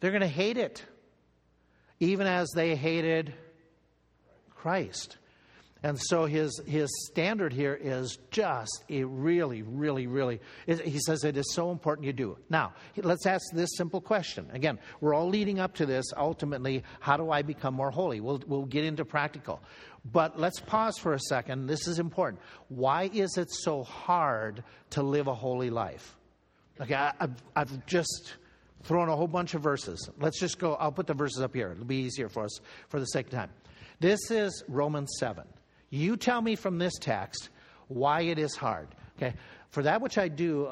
they're 0.00 0.10
going 0.10 0.22
to 0.22 0.26
hate 0.26 0.56
it, 0.56 0.82
even 2.00 2.26
as 2.26 2.48
they 2.54 2.74
hated 2.74 3.34
Christ. 4.50 5.18
And 5.84 6.00
so 6.00 6.24
his, 6.24 6.62
his 6.66 6.88
standard 7.10 7.52
here 7.52 7.78
is 7.78 8.16
just 8.30 8.84
a 8.88 9.04
really, 9.04 9.60
really, 9.60 10.06
really, 10.06 10.40
he 10.66 10.98
says 10.98 11.24
it 11.24 11.36
is 11.36 11.52
so 11.52 11.70
important 11.70 12.06
you 12.06 12.14
do. 12.14 12.38
Now, 12.48 12.72
let's 12.96 13.26
ask 13.26 13.44
this 13.52 13.68
simple 13.76 14.00
question. 14.00 14.48
Again, 14.54 14.78
we're 15.02 15.12
all 15.12 15.28
leading 15.28 15.60
up 15.60 15.74
to 15.74 15.84
this. 15.84 16.06
Ultimately, 16.16 16.84
how 17.00 17.18
do 17.18 17.30
I 17.30 17.42
become 17.42 17.74
more 17.74 17.90
holy? 17.90 18.20
We'll, 18.20 18.42
we'll 18.46 18.64
get 18.64 18.84
into 18.84 19.04
practical. 19.04 19.60
But 20.10 20.40
let's 20.40 20.58
pause 20.58 20.96
for 20.96 21.12
a 21.12 21.20
second. 21.20 21.66
This 21.66 21.86
is 21.86 21.98
important. 21.98 22.40
Why 22.68 23.10
is 23.12 23.36
it 23.36 23.50
so 23.50 23.82
hard 23.82 24.64
to 24.90 25.02
live 25.02 25.26
a 25.26 25.34
holy 25.34 25.68
life? 25.68 26.16
Okay, 26.80 26.94
I, 26.94 27.12
I've, 27.20 27.42
I've 27.54 27.84
just 27.84 28.36
thrown 28.84 29.08
a 29.08 29.16
whole 29.16 29.26
bunch 29.26 29.54
of 29.54 29.62
verses. 29.62 30.08
Let's 30.20 30.38
just 30.38 30.58
go, 30.58 30.74
I'll 30.74 30.92
put 30.92 31.06
the 31.06 31.14
verses 31.14 31.42
up 31.42 31.54
here. 31.54 31.72
It'll 31.72 31.84
be 31.84 31.96
easier 31.96 32.28
for 32.28 32.44
us 32.44 32.60
for 32.88 33.00
the 33.00 33.06
sake 33.06 33.26
of 33.26 33.32
time. 33.32 33.50
This 34.00 34.30
is 34.30 34.62
Romans 34.68 35.10
7. 35.18 35.44
You 35.90 36.16
tell 36.16 36.40
me 36.40 36.56
from 36.56 36.78
this 36.78 36.94
text 37.00 37.48
why 37.88 38.22
it 38.22 38.38
is 38.38 38.54
hard. 38.56 38.88
Okay? 39.16 39.34
For 39.70 39.82
that 39.82 40.00
which 40.00 40.18
I 40.18 40.28
do, 40.28 40.70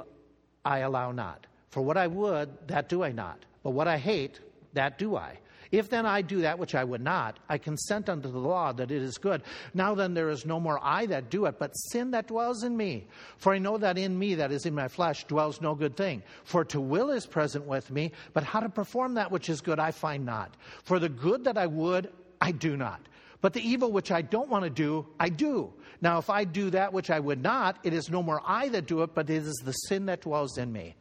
I 0.64 0.80
allow 0.80 1.12
not. 1.12 1.46
For 1.70 1.80
what 1.80 1.96
I 1.96 2.06
would, 2.06 2.68
that 2.68 2.88
do 2.88 3.02
I 3.02 3.12
not. 3.12 3.44
But 3.62 3.70
what 3.70 3.88
I 3.88 3.96
hate, 3.96 4.40
that 4.74 4.98
do 4.98 5.16
I. 5.16 5.38
If 5.72 5.88
then 5.88 6.04
I 6.04 6.20
do 6.20 6.42
that 6.42 6.58
which 6.58 6.74
I 6.74 6.84
would 6.84 7.00
not, 7.00 7.38
I 7.48 7.56
consent 7.56 8.10
unto 8.10 8.30
the 8.30 8.38
law 8.38 8.72
that 8.72 8.90
it 8.90 9.02
is 9.02 9.16
good. 9.16 9.42
Now 9.72 9.94
then 9.94 10.12
there 10.12 10.28
is 10.28 10.44
no 10.44 10.60
more 10.60 10.78
I 10.82 11.06
that 11.06 11.30
do 11.30 11.46
it, 11.46 11.58
but 11.58 11.72
sin 11.72 12.10
that 12.10 12.28
dwells 12.28 12.62
in 12.62 12.76
me. 12.76 13.06
For 13.38 13.54
I 13.54 13.58
know 13.58 13.78
that 13.78 13.96
in 13.96 14.18
me, 14.18 14.34
that 14.34 14.52
is 14.52 14.66
in 14.66 14.74
my 14.74 14.88
flesh, 14.88 15.24
dwells 15.24 15.62
no 15.62 15.74
good 15.74 15.96
thing. 15.96 16.22
For 16.44 16.62
to 16.66 16.80
will 16.80 17.10
is 17.10 17.24
present 17.24 17.64
with 17.64 17.90
me, 17.90 18.12
but 18.34 18.44
how 18.44 18.60
to 18.60 18.68
perform 18.68 19.14
that 19.14 19.32
which 19.32 19.48
is 19.48 19.62
good 19.62 19.78
I 19.78 19.92
find 19.92 20.26
not. 20.26 20.54
For 20.84 20.98
the 20.98 21.08
good 21.08 21.44
that 21.44 21.56
I 21.56 21.66
would, 21.66 22.12
I 22.38 22.52
do 22.52 22.76
not. 22.76 23.00
But 23.40 23.54
the 23.54 23.66
evil 23.66 23.90
which 23.90 24.12
I 24.12 24.20
don't 24.20 24.50
want 24.50 24.64
to 24.64 24.70
do, 24.70 25.06
I 25.18 25.30
do. 25.30 25.72
Now, 26.02 26.18
if 26.18 26.28
I 26.28 26.44
do 26.44 26.68
that 26.70 26.92
which 26.92 27.10
I 27.10 27.18
would 27.18 27.42
not, 27.42 27.78
it 27.82 27.94
is 27.94 28.10
no 28.10 28.22
more 28.22 28.42
I 28.44 28.68
that 28.68 28.86
do 28.86 29.02
it, 29.04 29.14
but 29.14 29.30
it 29.30 29.36
is 29.36 29.54
the 29.64 29.72
sin 29.72 30.04
that 30.06 30.20
dwells 30.20 30.58
in 30.58 30.70
me. 30.70 30.96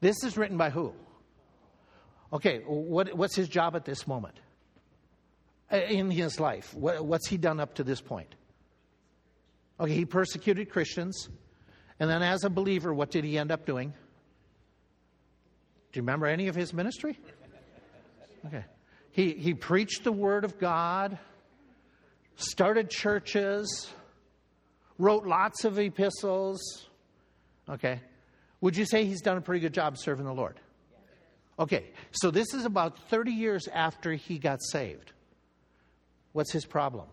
This 0.00 0.22
is 0.22 0.36
written 0.36 0.58
by 0.58 0.68
who? 0.68 0.92
Okay, 2.32 2.58
what, 2.66 3.14
what's 3.14 3.36
his 3.36 3.48
job 3.48 3.76
at 3.76 3.84
this 3.84 4.06
moment? 4.06 4.34
Uh, 5.72 5.76
in 5.76 6.10
his 6.10 6.38
life, 6.38 6.74
what, 6.74 7.04
what's 7.04 7.28
he 7.28 7.36
done 7.36 7.60
up 7.60 7.74
to 7.74 7.84
this 7.84 8.00
point? 8.00 8.34
Okay, 9.78 9.94
he 9.94 10.04
persecuted 10.04 10.70
Christians, 10.70 11.28
And 11.98 12.10
then, 12.10 12.22
as 12.22 12.44
a 12.44 12.50
believer, 12.50 12.92
what 12.92 13.10
did 13.10 13.24
he 13.24 13.38
end 13.38 13.50
up 13.50 13.64
doing? 13.64 13.90
Do 15.92 15.98
you 15.98 16.02
remember 16.02 16.26
any 16.26 16.48
of 16.48 16.54
his 16.54 16.74
ministry? 16.74 17.18
Okay. 18.46 18.64
He, 19.10 19.32
he 19.32 19.54
preached 19.54 20.04
the 20.04 20.12
Word 20.12 20.44
of 20.44 20.58
God, 20.58 21.18
started 22.36 22.90
churches, 22.90 23.90
wrote 24.98 25.26
lots 25.26 25.64
of 25.64 25.78
epistles. 25.78 26.60
Okay. 27.68 28.00
Would 28.60 28.76
you 28.76 28.84
say 28.84 29.04
he's 29.04 29.22
done 29.22 29.38
a 29.38 29.40
pretty 29.40 29.60
good 29.60 29.74
job 29.74 29.96
serving 29.96 30.26
the 30.26 30.34
Lord? 30.34 30.60
Okay, 31.58 31.90
so 32.10 32.30
this 32.30 32.52
is 32.52 32.64
about 32.64 32.98
30 33.08 33.32
years 33.32 33.68
after 33.68 34.12
he 34.12 34.38
got 34.38 34.62
saved. 34.62 35.12
What's 36.32 36.52
his 36.52 36.66
problem? 36.66 37.06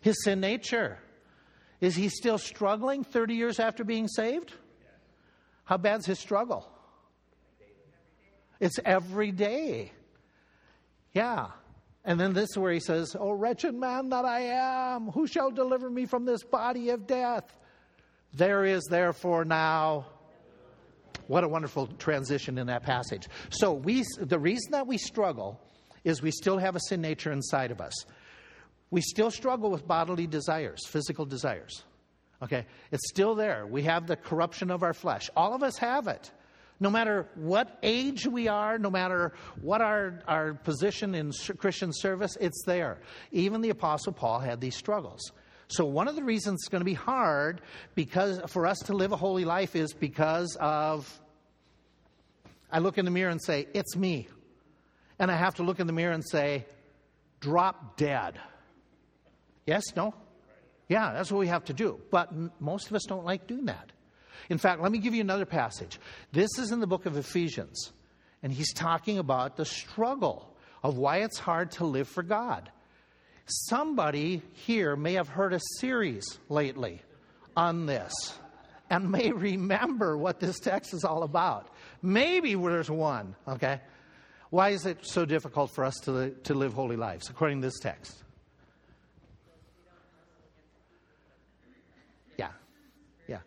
His 0.00 0.22
sin 0.24 0.40
nature. 0.40 0.98
Is 1.80 1.94
he 1.94 2.08
still 2.08 2.38
struggling 2.38 3.04
30 3.04 3.34
years 3.34 3.60
after 3.60 3.84
being 3.84 4.08
saved? 4.08 4.52
How 5.64 5.76
bad's 5.76 6.06
his 6.06 6.18
struggle? 6.18 6.68
It's 8.60 8.78
every 8.84 9.30
day. 9.32 9.92
Yeah. 11.12 11.48
And 12.04 12.18
then 12.20 12.32
this 12.32 12.50
is 12.50 12.58
where 12.58 12.72
he 12.72 12.80
says, 12.80 13.16
Oh, 13.18 13.32
wretched 13.32 13.74
man 13.74 14.10
that 14.10 14.24
I 14.24 14.40
am, 14.40 15.10
who 15.10 15.26
shall 15.26 15.50
deliver 15.50 15.88
me 15.88 16.06
from 16.06 16.24
this 16.24 16.42
body 16.42 16.90
of 16.90 17.06
death? 17.06 17.44
There 18.32 18.64
is 18.64 18.84
therefore 18.90 19.44
now. 19.44 20.06
What 21.26 21.44
a 21.44 21.48
wonderful 21.48 21.86
transition 21.98 22.58
in 22.58 22.66
that 22.66 22.82
passage. 22.82 23.28
So, 23.50 23.72
we, 23.72 24.04
the 24.20 24.38
reason 24.38 24.72
that 24.72 24.86
we 24.86 24.98
struggle 24.98 25.60
is 26.04 26.22
we 26.22 26.30
still 26.30 26.58
have 26.58 26.76
a 26.76 26.80
sin 26.80 27.00
nature 27.00 27.32
inside 27.32 27.70
of 27.70 27.80
us. 27.80 27.94
We 28.90 29.00
still 29.00 29.30
struggle 29.30 29.70
with 29.70 29.86
bodily 29.86 30.26
desires, 30.26 30.86
physical 30.86 31.24
desires. 31.24 31.82
Okay? 32.42 32.66
It's 32.92 33.08
still 33.08 33.34
there. 33.34 33.66
We 33.66 33.82
have 33.82 34.06
the 34.06 34.16
corruption 34.16 34.70
of 34.70 34.82
our 34.82 34.92
flesh. 34.92 35.30
All 35.34 35.54
of 35.54 35.62
us 35.62 35.78
have 35.78 36.06
it. 36.06 36.30
No 36.80 36.90
matter 36.90 37.28
what 37.36 37.78
age 37.82 38.26
we 38.26 38.48
are, 38.48 38.78
no 38.78 38.90
matter 38.90 39.32
what 39.62 39.80
our, 39.80 40.20
our 40.26 40.54
position 40.54 41.14
in 41.14 41.32
Christian 41.56 41.92
service, 41.92 42.36
it's 42.40 42.62
there. 42.66 42.98
Even 43.32 43.60
the 43.60 43.70
Apostle 43.70 44.12
Paul 44.12 44.40
had 44.40 44.60
these 44.60 44.76
struggles. 44.76 45.32
So, 45.68 45.84
one 45.84 46.08
of 46.08 46.16
the 46.16 46.24
reasons 46.24 46.60
it's 46.62 46.68
going 46.68 46.80
to 46.80 46.86
be 46.86 46.94
hard 46.94 47.60
because 47.94 48.40
for 48.48 48.66
us 48.66 48.78
to 48.86 48.92
live 48.92 49.12
a 49.12 49.16
holy 49.16 49.44
life 49.44 49.74
is 49.74 49.92
because 49.92 50.56
of 50.60 51.20
I 52.70 52.80
look 52.80 52.98
in 52.98 53.04
the 53.04 53.10
mirror 53.10 53.30
and 53.30 53.42
say, 53.42 53.68
It's 53.72 53.96
me. 53.96 54.28
And 55.18 55.30
I 55.30 55.36
have 55.36 55.54
to 55.56 55.62
look 55.62 55.78
in 55.78 55.86
the 55.86 55.92
mirror 55.92 56.12
and 56.12 56.24
say, 56.24 56.66
Drop 57.40 57.96
dead. 57.96 58.38
Yes? 59.64 59.84
No? 59.96 60.14
Yeah, 60.88 61.12
that's 61.12 61.30
what 61.30 61.38
we 61.38 61.46
have 61.46 61.64
to 61.66 61.72
do. 61.72 62.00
But 62.10 62.30
most 62.60 62.88
of 62.88 62.96
us 62.96 63.04
don't 63.04 63.24
like 63.24 63.46
doing 63.46 63.66
that. 63.66 63.92
In 64.50 64.58
fact, 64.58 64.82
let 64.82 64.92
me 64.92 64.98
give 64.98 65.14
you 65.14 65.20
another 65.20 65.46
passage. 65.46 65.98
This 66.32 66.58
is 66.58 66.72
in 66.72 66.80
the 66.80 66.86
book 66.86 67.06
of 67.06 67.16
Ephesians, 67.16 67.92
and 68.42 68.52
he's 68.52 68.72
talking 68.74 69.18
about 69.18 69.56
the 69.56 69.64
struggle 69.64 70.54
of 70.82 70.98
why 70.98 71.18
it's 71.18 71.38
hard 71.38 71.70
to 71.72 71.86
live 71.86 72.08
for 72.08 72.22
God. 72.22 72.70
Somebody 73.46 74.42
here 74.52 74.96
may 74.96 75.14
have 75.14 75.28
heard 75.28 75.52
a 75.52 75.60
series 75.78 76.38
lately 76.48 77.02
on 77.56 77.86
this 77.86 78.12
and 78.90 79.10
may 79.10 79.32
remember 79.32 80.16
what 80.16 80.40
this 80.40 80.58
text 80.58 80.94
is 80.94 81.04
all 81.04 81.22
about. 81.22 81.68
Maybe 82.02 82.54
there's 82.54 82.90
one, 82.90 83.34
okay? 83.46 83.80
Why 84.50 84.70
is 84.70 84.86
it 84.86 84.98
so 85.02 85.24
difficult 85.24 85.72
for 85.74 85.84
us 85.84 85.96
to, 86.04 86.30
to 86.44 86.54
live 86.54 86.74
holy 86.74 86.96
lives, 86.96 87.28
according 87.28 87.60
to 87.60 87.66
this 87.66 87.78
text? 87.80 88.22
Yeah, 92.38 92.50
yeah. 93.28 93.40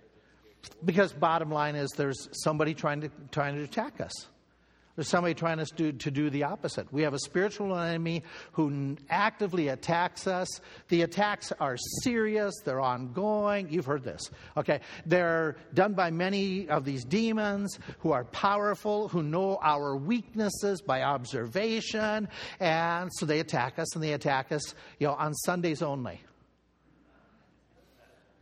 Because 0.83 1.13
bottom 1.13 1.49
line 1.49 1.75
is 1.75 1.89
there's 1.91 2.29
somebody 2.43 2.73
trying 2.73 3.01
to, 3.01 3.11
trying 3.31 3.55
to 3.55 3.63
attack 3.63 4.01
us. 4.01 4.27
There's 4.97 5.07
somebody 5.07 5.35
trying 5.35 5.63
to 5.63 5.65
do, 5.75 5.91
to 5.91 6.09
do 6.09 6.31
the 6.31 6.45
opposite. 6.45 6.91
We 6.91 7.03
have 7.03 7.13
a 7.13 7.19
spiritual 7.19 7.77
enemy 7.77 8.23
who 8.53 8.97
actively 9.11 9.67
attacks 9.67 10.25
us. 10.25 10.59
The 10.89 11.03
attacks 11.03 11.53
are 11.59 11.77
serious, 12.01 12.55
they're 12.65 12.81
ongoing. 12.81 13.69
You've 13.69 13.85
heard 13.85 14.03
this. 14.03 14.31
Okay. 14.57 14.79
They're 15.05 15.57
done 15.75 15.93
by 15.93 16.09
many 16.09 16.67
of 16.67 16.83
these 16.83 17.05
demons 17.05 17.77
who 17.99 18.11
are 18.11 18.25
powerful, 18.25 19.07
who 19.07 19.21
know 19.21 19.59
our 19.61 19.95
weaknesses 19.95 20.81
by 20.81 21.03
observation. 21.03 22.27
And 22.59 23.11
so 23.13 23.27
they 23.27 23.39
attack 23.39 23.77
us, 23.77 23.93
and 23.93 24.03
they 24.03 24.13
attack 24.13 24.51
us 24.51 24.73
you 24.97 25.05
know, 25.05 25.13
on 25.13 25.35
Sundays 25.35 25.83
only. 25.83 26.21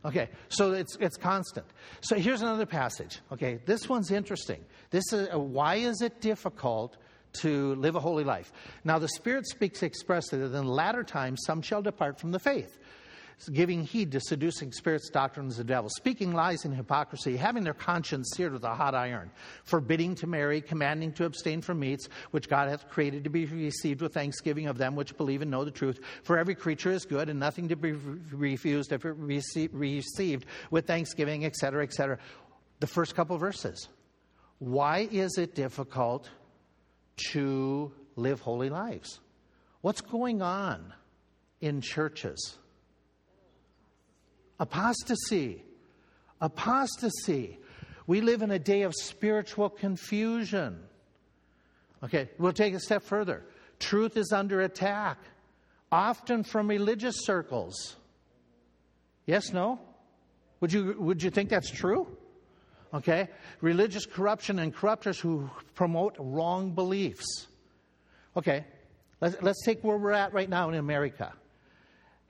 Okay, 0.05 0.29
so 0.49 0.73
it's, 0.73 0.95
it's 0.97 1.17
constant. 1.17 1.65
So 2.01 2.15
here's 2.15 2.43
another 2.43 2.67
passage. 2.67 3.19
Okay, 3.31 3.59
this 3.65 3.89
one's 3.89 4.11
interesting. 4.11 4.63
This 4.91 5.03
is, 5.11 5.27
uh, 5.33 5.39
why 5.39 5.75
is 5.75 6.01
it 6.01 6.21
difficult 6.21 6.97
to 7.41 7.73
live 7.75 7.95
a 7.95 7.99
holy 7.99 8.23
life? 8.23 8.53
Now, 8.83 8.99
the 8.99 9.07
Spirit 9.07 9.47
speaks 9.47 9.81
expressly 9.81 10.37
that 10.39 10.55
in 10.55 10.67
latter 10.67 11.03
times 11.03 11.41
some 11.45 11.61
shall 11.63 11.81
depart 11.81 12.19
from 12.19 12.31
the 12.31 12.39
faith 12.39 12.77
giving 13.51 13.83
heed 13.83 14.11
to 14.11 14.19
seducing 14.19 14.71
spirits, 14.71 15.09
doctrines 15.09 15.59
of 15.59 15.67
the 15.67 15.73
devil, 15.73 15.89
speaking 15.89 16.33
lies 16.33 16.65
and 16.65 16.75
hypocrisy, 16.75 17.35
having 17.35 17.63
their 17.63 17.73
conscience 17.73 18.31
seared 18.35 18.53
with 18.53 18.63
a 18.63 18.73
hot 18.73 18.95
iron, 18.95 19.29
forbidding 19.63 20.15
to 20.15 20.27
marry, 20.27 20.61
commanding 20.61 21.11
to 21.13 21.25
abstain 21.25 21.61
from 21.61 21.79
meats, 21.79 22.07
which 22.31 22.49
God 22.49 22.69
hath 22.69 22.89
created 22.89 23.23
to 23.25 23.29
be 23.29 23.45
received 23.45 24.01
with 24.01 24.13
thanksgiving 24.13 24.67
of 24.67 24.77
them 24.77 24.95
which 24.95 25.17
believe 25.17 25.41
and 25.41 25.51
know 25.51 25.65
the 25.65 25.71
truth. 25.71 25.99
For 26.23 26.37
every 26.37 26.55
creature 26.55 26.91
is 26.91 27.05
good, 27.05 27.29
and 27.29 27.39
nothing 27.39 27.67
to 27.69 27.75
be 27.75 27.91
refused 27.91 28.91
if 28.91 29.05
it 29.05 29.19
rece- 29.19 29.69
received 29.71 30.45
with 30.71 30.87
thanksgiving, 30.87 31.45
etc., 31.45 31.83
etc. 31.83 32.17
The 32.79 32.87
first 32.87 33.15
couple 33.15 33.37
verses. 33.37 33.89
Why 34.59 35.07
is 35.11 35.37
it 35.37 35.55
difficult 35.55 36.29
to 37.31 37.91
live 38.15 38.39
holy 38.39 38.69
lives? 38.69 39.19
What's 39.81 40.01
going 40.01 40.41
on 40.41 40.93
in 41.61 41.81
churches? 41.81 42.57
Apostasy. 44.59 45.63
Apostasy. 46.41 47.57
We 48.07 48.21
live 48.21 48.41
in 48.41 48.51
a 48.51 48.59
day 48.59 48.83
of 48.83 48.93
spiritual 48.93 49.69
confusion. 49.69 50.79
Okay, 52.03 52.29
we'll 52.37 52.53
take 52.53 52.73
a 52.73 52.79
step 52.79 53.03
further. 53.03 53.43
Truth 53.79 54.15
is 54.15 54.31
under 54.31 54.61
attack, 54.61 55.17
often 55.91 56.43
from 56.43 56.67
religious 56.67 57.15
circles. 57.25 57.95
Yes, 59.25 59.51
no? 59.51 59.79
Would 60.61 60.71
you, 60.71 60.95
would 60.99 61.23
you 61.23 61.29
think 61.29 61.49
that's 61.49 61.71
true? 61.71 62.07
Okay? 62.93 63.27
Religious 63.61 64.05
corruption 64.05 64.59
and 64.59 64.73
corruptors 64.73 65.19
who 65.19 65.49
promote 65.73 66.15
wrong 66.19 66.71
beliefs. 66.71 67.47
Okay, 68.37 68.65
let's, 69.19 69.41
let's 69.41 69.63
take 69.65 69.83
where 69.83 69.97
we're 69.97 70.11
at 70.11 70.33
right 70.33 70.49
now 70.49 70.69
in 70.69 70.75
America. 70.75 71.33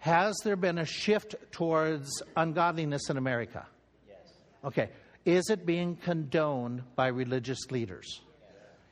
Has 0.06 0.36
there 0.44 0.56
been 0.56 0.78
a 0.78 0.86
shift 0.86 1.34
towards 1.50 2.22
ungodliness 2.38 3.10
in 3.10 3.18
America? 3.18 3.66
Yes. 4.08 4.18
Okay. 4.64 4.90
Is 5.26 5.50
it 5.50 5.66
being 5.66 5.96
condoned 5.96 6.84
by 6.96 7.08
religious 7.08 7.72
leaders? 7.72 8.22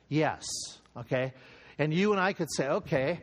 Yes. 0.08 0.42
yes. 0.42 1.04
Okay. 1.04 1.32
And 1.78 1.94
you 1.94 2.10
and 2.10 2.20
I 2.20 2.32
could 2.32 2.52
say, 2.52 2.66
okay, 2.66 3.20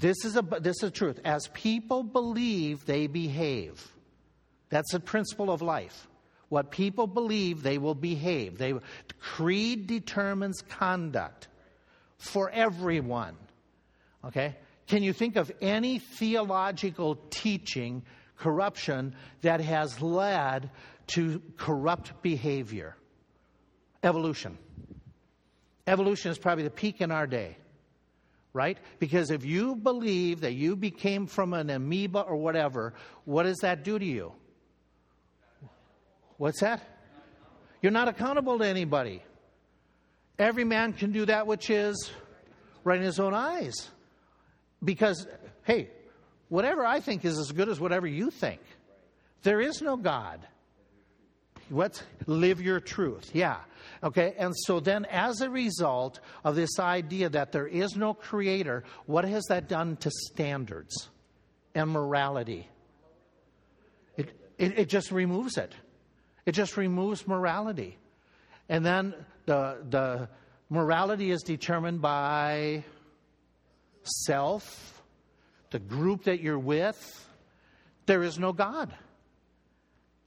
this 0.00 0.24
is 0.24 0.36
a 0.36 0.42
this 0.42 0.82
is 0.82 0.90
truth. 0.90 1.20
As 1.24 1.46
people 1.54 2.02
believe, 2.02 2.84
they 2.86 3.06
behave. 3.06 3.92
That's 4.68 4.94
a 4.94 4.98
principle 4.98 5.52
of 5.52 5.62
life. 5.62 6.08
What 6.48 6.72
people 6.72 7.06
believe, 7.06 7.62
they 7.62 7.78
will 7.78 7.94
behave. 7.94 8.58
They 8.58 8.74
creed 9.20 9.86
determines 9.86 10.60
conduct 10.60 11.46
for 12.18 12.50
everyone. 12.50 13.36
Okay? 14.24 14.56
Can 14.86 15.02
you 15.02 15.12
think 15.12 15.36
of 15.36 15.50
any 15.60 15.98
theological 15.98 17.16
teaching, 17.30 18.02
corruption, 18.36 19.14
that 19.42 19.60
has 19.60 20.00
led 20.02 20.70
to 21.08 21.40
corrupt 21.56 22.22
behavior? 22.22 22.96
Evolution. 24.02 24.58
Evolution 25.86 26.30
is 26.30 26.38
probably 26.38 26.64
the 26.64 26.70
peak 26.70 27.00
in 27.00 27.10
our 27.10 27.26
day, 27.26 27.56
right? 28.52 28.78
Because 28.98 29.30
if 29.30 29.44
you 29.44 29.76
believe 29.76 30.42
that 30.42 30.54
you 30.54 30.76
became 30.76 31.26
from 31.26 31.54
an 31.54 31.70
amoeba 31.70 32.20
or 32.20 32.36
whatever, 32.36 32.94
what 33.24 33.44
does 33.44 33.58
that 33.58 33.84
do 33.84 33.98
to 33.98 34.04
you? 34.04 34.32
What's 36.36 36.60
that? 36.60 36.82
You're 37.80 37.92
not 37.92 38.08
accountable 38.08 38.58
to 38.58 38.66
anybody. 38.66 39.22
Every 40.38 40.64
man 40.64 40.94
can 40.94 41.12
do 41.12 41.26
that 41.26 41.46
which 41.46 41.70
is 41.70 42.10
right 42.82 42.98
in 42.98 43.04
his 43.04 43.20
own 43.20 43.34
eyes. 43.34 43.88
Because, 44.84 45.26
hey, 45.64 45.88
whatever 46.48 46.84
I 46.84 47.00
think 47.00 47.24
is 47.24 47.38
as 47.38 47.52
good 47.52 47.68
as 47.68 47.80
whatever 47.80 48.06
you 48.06 48.30
think. 48.30 48.60
There 49.42 49.60
is 49.60 49.82
no 49.82 49.96
God. 49.96 50.40
Let's 51.70 52.02
Live 52.26 52.60
your 52.60 52.80
truth. 52.80 53.30
Yeah. 53.32 53.58
Okay. 54.02 54.34
And 54.38 54.54
so 54.56 54.80
then, 54.80 55.04
as 55.06 55.40
a 55.40 55.50
result 55.50 56.20
of 56.42 56.56
this 56.56 56.78
idea 56.78 57.28
that 57.30 57.52
there 57.52 57.66
is 57.66 57.96
no 57.96 58.14
creator, 58.14 58.84
what 59.06 59.24
has 59.24 59.44
that 59.48 59.68
done 59.68 59.96
to 59.98 60.10
standards 60.10 61.08
and 61.74 61.90
morality? 61.90 62.68
It, 64.16 64.30
it, 64.58 64.78
it 64.78 64.88
just 64.88 65.10
removes 65.10 65.58
it. 65.58 65.74
It 66.46 66.52
just 66.52 66.76
removes 66.76 67.26
morality. 67.26 67.98
And 68.68 68.84
then 68.84 69.14
the, 69.46 69.78
the 69.88 70.28
morality 70.70 71.30
is 71.30 71.42
determined 71.42 72.00
by 72.00 72.84
self, 74.04 75.02
the 75.70 75.78
group 75.78 76.24
that 76.24 76.40
you're 76.40 76.58
with. 76.58 77.28
There 78.06 78.22
is 78.22 78.38
no 78.38 78.52
God. 78.52 78.94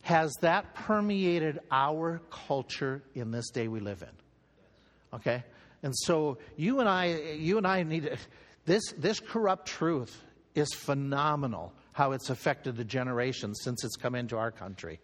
Has 0.01 0.33
that 0.41 0.73
permeated 0.73 1.59
our 1.71 2.21
culture 2.29 3.03
in 3.13 3.31
this 3.31 3.49
day 3.49 3.67
we 3.67 3.79
live 3.79 4.01
in? 4.01 5.17
Okay? 5.17 5.43
And 5.83 5.93
so 5.95 6.37
you 6.55 6.79
and 6.79 6.89
I, 6.89 7.33
you 7.37 7.57
and 7.57 7.67
I 7.67 7.83
need 7.83 8.17
this, 8.65 8.93
this 8.97 9.19
corrupt 9.19 9.67
truth 9.67 10.23
is 10.55 10.73
phenomenal 10.73 11.73
how 11.93 12.11
it's 12.11 12.29
affected 12.29 12.75
the 12.75 12.83
generations 12.83 13.59
since 13.63 13.83
it's 13.83 13.95
come 13.95 14.15
into 14.15 14.37
our 14.37 14.51
country. 14.51 14.99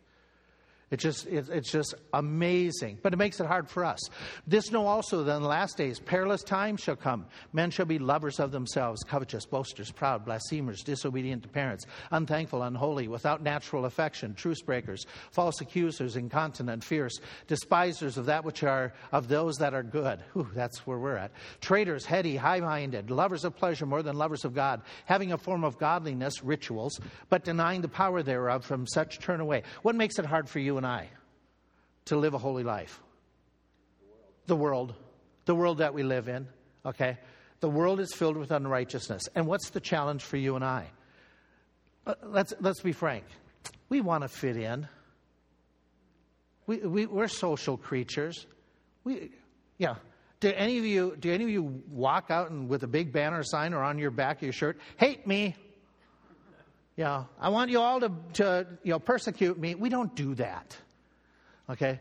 It 0.93 0.99
just, 0.99 1.25
it, 1.25 1.49
it's 1.49 1.71
just 1.71 1.95
amazing. 2.13 2.99
But 3.01 3.13
it 3.13 3.17
makes 3.17 3.39
it 3.39 3.47
hard 3.47 3.67
for 3.67 3.83
us. 3.83 3.99
This 4.45 4.71
know 4.71 4.85
also 4.85 5.23
that 5.23 5.35
in 5.35 5.41
the 5.41 5.47
last 5.47 5.75
days, 5.75 5.99
perilous 5.99 6.43
times 6.43 6.81
shall 6.81 6.95
come. 6.95 7.25
Men 7.51 7.71
shall 7.71 7.87
be 7.87 7.97
lovers 7.97 8.39
of 8.39 8.51
themselves, 8.51 9.03
covetous, 9.03 9.47
boasters, 9.47 9.89
proud, 9.89 10.23
blasphemers, 10.23 10.83
disobedient 10.83 11.41
to 11.41 11.49
parents, 11.49 11.87
unthankful, 12.11 12.61
unholy, 12.61 13.07
without 13.07 13.41
natural 13.41 13.85
affection, 13.85 14.35
truce 14.35 14.61
breakers, 14.61 15.07
false 15.31 15.61
accusers, 15.61 16.15
incontinent, 16.15 16.83
fierce, 16.83 17.19
despisers 17.47 18.19
of 18.19 18.27
that 18.27 18.45
which 18.45 18.61
are 18.61 18.93
of 19.11 19.27
those 19.27 19.55
that 19.55 19.73
are 19.73 19.81
good. 19.81 20.19
Whew, 20.33 20.47
that's 20.53 20.85
where 20.85 20.99
we're 20.99 21.17
at. 21.17 21.31
Traitors, 21.59 22.05
heady, 22.05 22.35
high 22.35 22.59
minded, 22.59 23.09
lovers 23.09 23.45
of 23.45 23.55
pleasure 23.55 23.87
more 23.87 24.03
than 24.03 24.15
lovers 24.15 24.45
of 24.45 24.53
God, 24.53 24.83
having 25.05 25.31
a 25.31 25.39
form 25.39 25.63
of 25.63 25.79
godliness, 25.79 26.43
rituals, 26.43 26.99
but 27.29 27.43
denying 27.43 27.81
the 27.81 27.87
power 27.87 28.21
thereof, 28.21 28.63
from 28.63 28.85
such 28.85 29.17
turn 29.17 29.39
away. 29.39 29.63
What 29.81 29.95
makes 29.95 30.19
it 30.19 30.25
hard 30.27 30.47
for 30.47 30.59
you 30.59 30.82
and 30.84 30.91
I 30.91 31.09
to 32.05 32.17
live 32.17 32.34
a 32.34 32.38
holy 32.38 32.63
life? 32.63 33.01
The 34.47 34.55
world. 34.55 34.93
The 35.45 35.55
world 35.55 35.77
that 35.77 35.93
we 35.93 36.03
live 36.03 36.27
in, 36.27 36.47
okay? 36.86 37.17
The 37.59 37.69
world 37.69 37.99
is 37.99 38.13
filled 38.13 38.38
with 38.38 38.51
unrighteousness. 38.51 39.23
And 39.36 39.47
what's 39.47 39.69
the 39.69 39.79
challenge 39.79 40.23
for 40.23 40.38
you 40.38 40.55
and 40.55 40.65
I? 40.65 40.88
Uh, 42.05 42.15
let's, 42.23 42.53
let's 42.59 42.81
be 42.81 42.91
frank. 42.91 43.23
We 43.88 44.01
want 44.01 44.23
to 44.23 44.27
fit 44.27 44.57
in. 44.57 44.88
We, 46.67 46.77
we, 46.77 47.05
we're 47.05 47.27
social 47.27 47.77
creatures. 47.77 48.45
We, 49.03 49.31
yeah. 49.77 49.95
Do 50.39 50.51
any 50.53 50.77
of 50.77 50.86
you 50.86 51.15
do 51.17 51.31
any 51.31 51.45
of 51.45 51.49
you 51.49 51.81
walk 51.89 52.29
out 52.29 52.51
and 52.51 52.67
with 52.67 52.84
a 52.84 52.88
big 52.88 53.13
banner 53.13 53.43
sign 53.43 53.73
or 53.73 53.81
on 53.81 53.97
your 53.97 54.11
back 54.11 54.38
of 54.38 54.43
your 54.43 54.51
shirt, 54.51 54.77
hate 54.97 55.25
me? 55.25 55.55
Yeah, 56.95 57.23
I 57.39 57.49
want 57.49 57.71
you 57.71 57.79
all 57.79 57.99
to, 58.01 58.11
to 58.33 58.67
you 58.83 58.91
know, 58.91 58.99
persecute 58.99 59.57
me. 59.57 59.73
We 59.75 59.89
don't 59.89 60.15
do 60.15 60.35
that. 60.35 60.77
Okay? 61.69 61.99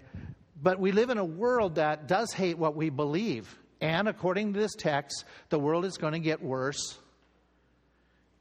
But 0.61 0.79
we 0.79 0.93
live 0.93 1.11
in 1.11 1.19
a 1.19 1.25
world 1.25 1.77
that 1.77 2.07
does 2.07 2.33
hate 2.33 2.59
what 2.59 2.77
we 2.77 2.91
believe. 2.91 3.59
And 3.81 4.07
according 4.07 4.53
to 4.53 4.61
this 4.61 4.75
text, 4.77 5.25
the 5.49 5.59
world 5.59 5.85
is 5.85 5.97
going 5.97 6.13
to 6.13 6.19
get 6.19 6.43
worse 6.43 6.99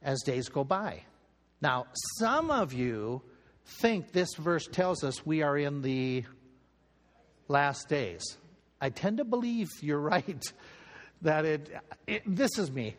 as 0.02 0.22
days 0.22 0.48
go 0.48 0.62
by. 0.62 1.02
Now, 1.60 1.86
some 2.18 2.50
of 2.50 2.72
you 2.72 3.22
think 3.64 4.12
this 4.12 4.34
verse 4.34 4.66
tells 4.66 5.04
us 5.04 5.24
we 5.24 5.42
are 5.42 5.56
in 5.56 5.82
the 5.82 6.24
last 7.48 7.88
days. 7.88 8.22
I 8.80 8.90
tend 8.90 9.18
to 9.18 9.24
believe 9.24 9.68
you're 9.80 10.00
right 10.16 10.42
that 11.22 11.44
it, 11.44 11.70
it 12.06 12.22
this 12.26 12.58
is 12.58 12.70
me. 12.70 12.96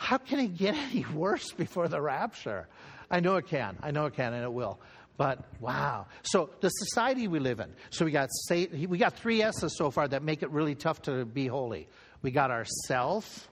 How 0.00 0.16
can 0.16 0.40
it 0.40 0.56
get 0.56 0.74
any 0.90 1.04
worse 1.14 1.52
before 1.52 1.86
the 1.86 2.00
rapture? 2.00 2.66
I 3.10 3.20
know 3.20 3.36
it 3.36 3.48
can. 3.48 3.76
I 3.82 3.90
know 3.90 4.06
it 4.06 4.14
can, 4.14 4.32
and 4.32 4.42
it 4.42 4.52
will. 4.52 4.80
But 5.18 5.44
wow. 5.60 6.06
So 6.22 6.48
the 6.60 6.70
society 6.70 7.28
we 7.28 7.38
live 7.38 7.60
in. 7.60 7.70
So 7.90 8.06
we 8.06 8.10
got 8.10 8.30
we 8.48 8.96
got 8.96 9.12
three 9.12 9.42
S's 9.42 9.76
so 9.76 9.90
far 9.90 10.08
that 10.08 10.22
make 10.22 10.42
it 10.42 10.50
really 10.50 10.74
tough 10.74 11.02
to 11.02 11.26
be 11.26 11.46
holy. 11.46 11.86
We 12.22 12.30
got 12.30 12.50
ourself, 12.50 13.50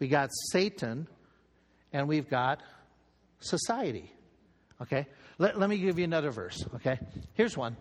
we 0.00 0.08
got 0.08 0.30
Satan, 0.50 1.06
and 1.92 2.08
we've 2.08 2.28
got 2.28 2.60
society. 3.38 4.12
Okay? 4.82 5.06
Let, 5.38 5.58
let 5.60 5.70
me 5.70 5.78
give 5.78 5.98
you 5.98 6.04
another 6.04 6.32
verse. 6.32 6.64
Okay? 6.76 6.98
Here's 7.34 7.56
one. 7.56 7.76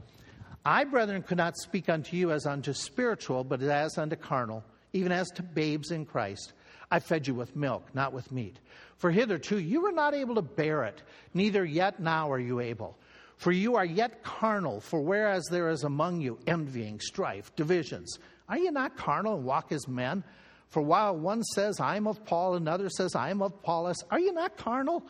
I, 0.63 0.83
brethren, 0.83 1.23
could 1.23 1.37
not 1.37 1.57
speak 1.57 1.89
unto 1.89 2.15
you 2.15 2.31
as 2.31 2.45
unto 2.45 2.73
spiritual, 2.73 3.43
but 3.43 3.61
as 3.63 3.97
unto 3.97 4.15
carnal, 4.15 4.63
even 4.93 5.11
as 5.11 5.29
to 5.31 5.43
babes 5.43 5.89
in 5.89 6.05
Christ. 6.05 6.53
I 6.91 6.99
fed 6.99 7.27
you 7.27 7.35
with 7.35 7.55
milk, 7.55 7.87
not 7.93 8.13
with 8.13 8.31
meat. 8.31 8.57
For 8.97 9.11
hitherto 9.11 9.59
you 9.59 9.81
were 9.81 9.91
not 9.91 10.13
able 10.13 10.35
to 10.35 10.41
bear 10.41 10.83
it, 10.83 11.01
neither 11.33 11.63
yet 11.63 11.99
now 11.99 12.31
are 12.31 12.39
you 12.39 12.59
able. 12.59 12.97
For 13.37 13.51
you 13.51 13.75
are 13.75 13.85
yet 13.85 14.23
carnal, 14.23 14.81
for 14.81 14.99
whereas 14.99 15.45
there 15.49 15.69
is 15.69 15.83
among 15.83 16.19
you 16.19 16.39
envying, 16.45 16.99
strife, 16.99 17.55
divisions, 17.55 18.19
are 18.49 18.57
you 18.57 18.71
not 18.71 18.97
carnal 18.97 19.35
and 19.35 19.45
walk 19.45 19.71
as 19.71 19.87
men? 19.87 20.23
For 20.67 20.81
while 20.81 21.15
one 21.15 21.43
says, 21.43 21.79
I 21.79 21.95
am 21.95 22.07
of 22.07 22.25
Paul, 22.25 22.55
another 22.55 22.89
says, 22.89 23.15
I 23.15 23.29
am 23.29 23.41
of 23.41 23.53
Apollos, 23.53 24.03
are 24.11 24.19
you 24.19 24.33
not 24.33 24.57
carnal? 24.57 25.03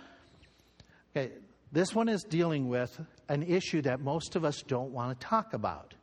Okay, 1.15 1.31
this 1.71 1.95
one 1.95 2.09
is 2.09 2.23
dealing 2.23 2.67
with 2.69 2.99
an 3.29 3.43
issue 3.43 3.81
that 3.83 4.01
most 4.01 4.35
of 4.35 4.45
us 4.45 4.61
don't 4.61 4.91
want 4.91 5.19
to 5.19 5.25
talk 5.25 5.53
about. 5.53 5.93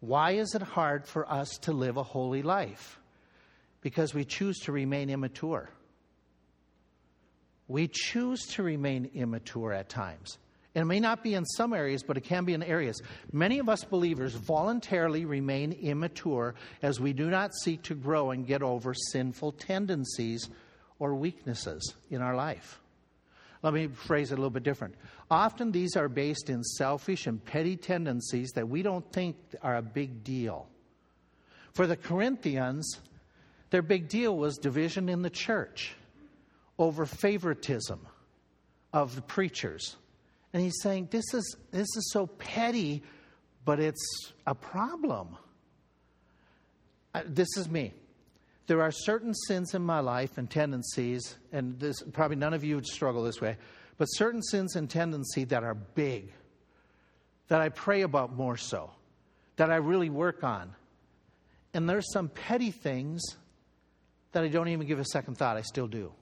Why 0.00 0.32
is 0.32 0.54
it 0.54 0.62
hard 0.62 1.06
for 1.06 1.30
us 1.30 1.50
to 1.62 1.72
live 1.72 1.96
a 1.96 2.02
holy 2.02 2.42
life? 2.42 2.99
Because 3.80 4.14
we 4.14 4.24
choose 4.24 4.58
to 4.60 4.72
remain 4.72 5.10
immature. 5.10 5.70
We 7.68 7.88
choose 7.88 8.46
to 8.48 8.62
remain 8.62 9.10
immature 9.14 9.72
at 9.72 9.88
times. 9.88 10.38
And 10.74 10.82
it 10.82 10.86
may 10.86 11.00
not 11.00 11.24
be 11.24 11.34
in 11.34 11.44
some 11.44 11.72
areas, 11.72 12.02
but 12.02 12.16
it 12.16 12.22
can 12.22 12.44
be 12.44 12.54
in 12.54 12.62
areas. 12.62 13.02
Many 13.32 13.58
of 13.58 13.68
us 13.68 13.82
believers 13.82 14.34
voluntarily 14.34 15.24
remain 15.24 15.72
immature 15.72 16.54
as 16.82 17.00
we 17.00 17.12
do 17.12 17.28
not 17.28 17.54
seek 17.54 17.82
to 17.84 17.94
grow 17.94 18.30
and 18.30 18.46
get 18.46 18.62
over 18.62 18.94
sinful 18.94 19.52
tendencies 19.52 20.48
or 21.00 21.14
weaknesses 21.14 21.94
in 22.10 22.22
our 22.22 22.36
life. 22.36 22.80
Let 23.62 23.74
me 23.74 23.88
phrase 23.88 24.30
it 24.30 24.34
a 24.34 24.36
little 24.36 24.50
bit 24.50 24.62
different. 24.62 24.94
Often 25.30 25.72
these 25.72 25.96
are 25.96 26.08
based 26.08 26.48
in 26.48 26.62
selfish 26.62 27.26
and 27.26 27.44
petty 27.44 27.76
tendencies 27.76 28.50
that 28.52 28.68
we 28.68 28.82
don't 28.82 29.10
think 29.12 29.36
are 29.62 29.76
a 29.76 29.82
big 29.82 30.22
deal. 30.22 30.68
For 31.72 31.86
the 31.86 31.96
Corinthians, 31.96 32.98
their 33.70 33.82
big 33.82 34.08
deal 34.08 34.36
was 34.36 34.58
division 34.58 35.08
in 35.08 35.22
the 35.22 35.30
church 35.30 35.94
over 36.78 37.06
favoritism 37.06 38.06
of 38.92 39.14
the 39.14 39.22
preachers. 39.22 39.96
And 40.52 40.62
he's 40.62 40.80
saying, 40.82 41.08
this 41.10 41.32
is, 41.32 41.56
this 41.70 41.86
is 41.96 42.10
so 42.12 42.26
petty, 42.26 43.02
but 43.64 43.78
it's 43.78 44.32
a 44.46 44.54
problem. 44.54 45.36
Uh, 47.14 47.22
this 47.26 47.48
is 47.56 47.68
me. 47.68 47.92
There 48.66 48.82
are 48.82 48.92
certain 48.92 49.34
sins 49.34 49.74
in 49.74 49.82
my 49.82 50.00
life 50.00 50.38
and 50.38 50.48
tendencies, 50.48 51.36
and 51.52 51.78
this, 51.78 52.02
probably 52.12 52.36
none 52.36 52.54
of 52.54 52.64
you 52.64 52.76
would 52.76 52.86
struggle 52.86 53.22
this 53.24 53.40
way, 53.40 53.56
but 53.98 54.06
certain 54.06 54.42
sins 54.42 54.76
and 54.76 54.88
tendencies 54.88 55.48
that 55.48 55.62
are 55.62 55.74
big, 55.74 56.32
that 57.48 57.60
I 57.60 57.68
pray 57.68 58.02
about 58.02 58.32
more 58.32 58.56
so, 58.56 58.90
that 59.56 59.70
I 59.70 59.76
really 59.76 60.10
work 60.10 60.44
on. 60.44 60.72
And 61.74 61.88
there's 61.88 62.12
some 62.12 62.28
petty 62.28 62.70
things 62.70 63.20
that 64.32 64.44
I 64.44 64.48
don't 64.48 64.68
even 64.68 64.86
give 64.86 64.98
a 64.98 65.04
second 65.04 65.36
thought. 65.36 65.56
I 65.56 65.62
still 65.62 65.86
do. 65.86 66.12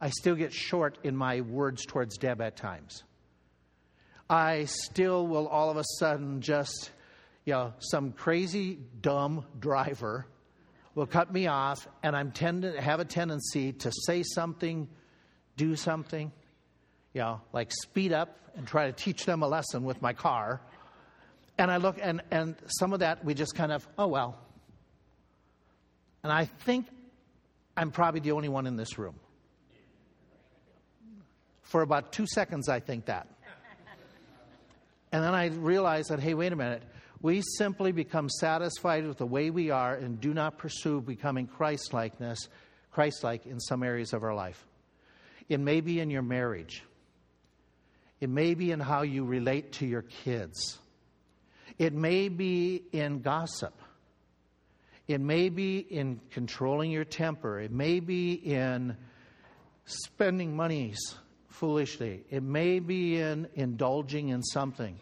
I 0.00 0.10
still 0.10 0.34
get 0.34 0.52
short 0.52 0.98
in 1.02 1.16
my 1.16 1.40
words 1.40 1.84
towards 1.84 2.18
Deb 2.18 2.40
at 2.40 2.56
times. 2.56 3.02
I 4.30 4.66
still 4.66 5.26
will 5.26 5.48
all 5.48 5.70
of 5.70 5.76
a 5.76 5.84
sudden 5.98 6.40
just, 6.40 6.90
you 7.44 7.54
know, 7.54 7.72
some 7.78 8.12
crazy, 8.12 8.78
dumb 9.00 9.44
driver 9.58 10.26
will 10.94 11.06
cut 11.06 11.32
me 11.32 11.46
off, 11.46 11.86
and 12.02 12.14
I'm 12.14 12.32
tend 12.32 12.62
to 12.62 12.80
have 12.80 13.00
a 13.00 13.04
tendency 13.04 13.72
to 13.72 13.92
say 14.06 14.22
something, 14.22 14.88
do 15.56 15.76
something, 15.76 16.30
you 17.14 17.20
know, 17.20 17.40
like 17.52 17.72
speed 17.72 18.12
up 18.12 18.36
and 18.56 18.66
try 18.66 18.86
to 18.86 18.92
teach 18.92 19.24
them 19.24 19.42
a 19.42 19.48
lesson 19.48 19.84
with 19.84 20.02
my 20.02 20.12
car. 20.12 20.60
And 21.56 21.70
I 21.70 21.78
look, 21.78 21.98
and, 22.00 22.22
and 22.30 22.56
some 22.66 22.92
of 22.92 23.00
that 23.00 23.24
we 23.24 23.34
just 23.34 23.54
kind 23.54 23.72
of, 23.72 23.86
oh, 23.96 24.08
well. 24.08 24.38
And 26.22 26.32
I 26.32 26.44
think 26.44 26.86
I'm 27.78 27.92
probably 27.92 28.18
the 28.18 28.32
only 28.32 28.48
one 28.48 28.66
in 28.66 28.76
this 28.76 28.98
room. 28.98 29.14
For 31.62 31.82
about 31.82 32.12
two 32.12 32.26
seconds, 32.26 32.68
I 32.68 32.80
think 32.80 33.04
that. 33.04 33.28
And 35.12 35.22
then 35.22 35.32
I 35.32 35.46
realize 35.46 36.08
that, 36.08 36.18
hey, 36.18 36.34
wait 36.34 36.52
a 36.52 36.56
minute. 36.56 36.82
We 37.22 37.40
simply 37.56 37.92
become 37.92 38.28
satisfied 38.28 39.06
with 39.06 39.18
the 39.18 39.26
way 39.26 39.50
we 39.50 39.70
are 39.70 39.94
and 39.94 40.20
do 40.20 40.34
not 40.34 40.58
pursue 40.58 41.00
becoming 41.00 41.46
Christ 41.46 41.92
likeness, 41.92 42.48
Christ 42.90 43.22
like 43.22 43.46
in 43.46 43.60
some 43.60 43.84
areas 43.84 44.12
of 44.12 44.24
our 44.24 44.34
life. 44.34 44.66
It 45.48 45.60
may 45.60 45.80
be 45.80 46.00
in 46.00 46.10
your 46.10 46.22
marriage. 46.22 46.82
It 48.20 48.28
may 48.28 48.54
be 48.54 48.72
in 48.72 48.80
how 48.80 49.02
you 49.02 49.24
relate 49.24 49.72
to 49.74 49.86
your 49.86 50.02
kids. 50.02 50.78
It 51.78 51.92
may 51.92 52.28
be 52.28 52.82
in 52.90 53.20
gossip. 53.20 53.74
It 55.08 55.20
may 55.20 55.48
be 55.48 55.78
in 55.78 56.20
controlling 56.30 56.90
your 56.90 57.04
temper. 57.04 57.58
It 57.58 57.72
may 57.72 57.98
be 57.98 58.34
in 58.34 58.96
spending 59.86 60.54
monies 60.54 60.98
foolishly. 61.48 62.24
It 62.30 62.42
may 62.42 62.78
be 62.78 63.18
in 63.18 63.48
indulging 63.54 64.28
in 64.28 64.42
something. 64.42 65.00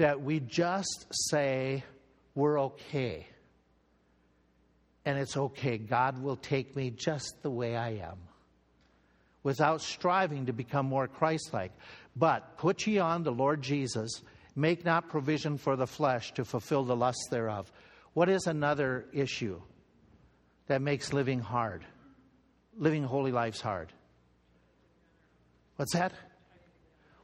that 0.00 0.22
we 0.22 0.40
just 0.40 1.06
say 1.10 1.84
we're 2.34 2.58
okay. 2.58 3.26
And 5.04 5.18
it's 5.18 5.36
okay. 5.36 5.76
God 5.76 6.22
will 6.22 6.36
take 6.36 6.74
me 6.74 6.90
just 6.90 7.34
the 7.42 7.50
way 7.50 7.76
I 7.76 7.90
am 7.90 8.16
without 9.42 9.82
striving 9.82 10.46
to 10.46 10.52
become 10.52 10.86
more 10.86 11.06
Christ 11.06 11.50
like. 11.52 11.72
But 12.16 12.56
put 12.56 12.86
ye 12.86 12.98
on 12.98 13.24
the 13.24 13.32
Lord 13.32 13.60
Jesus, 13.62 14.22
make 14.56 14.84
not 14.84 15.10
provision 15.10 15.58
for 15.58 15.76
the 15.76 15.86
flesh 15.86 16.32
to 16.34 16.44
fulfill 16.46 16.84
the 16.84 16.96
lusts 16.96 17.28
thereof. 17.30 17.70
What 18.14 18.28
is 18.28 18.46
another 18.46 19.06
issue 19.12 19.60
that 20.66 20.82
makes 20.82 21.12
living 21.12 21.40
hard? 21.40 21.84
Living 22.76 23.04
holy 23.04 23.32
lives 23.32 23.60
hard. 23.60 23.92
What's 25.76 25.92
that? 25.94 26.12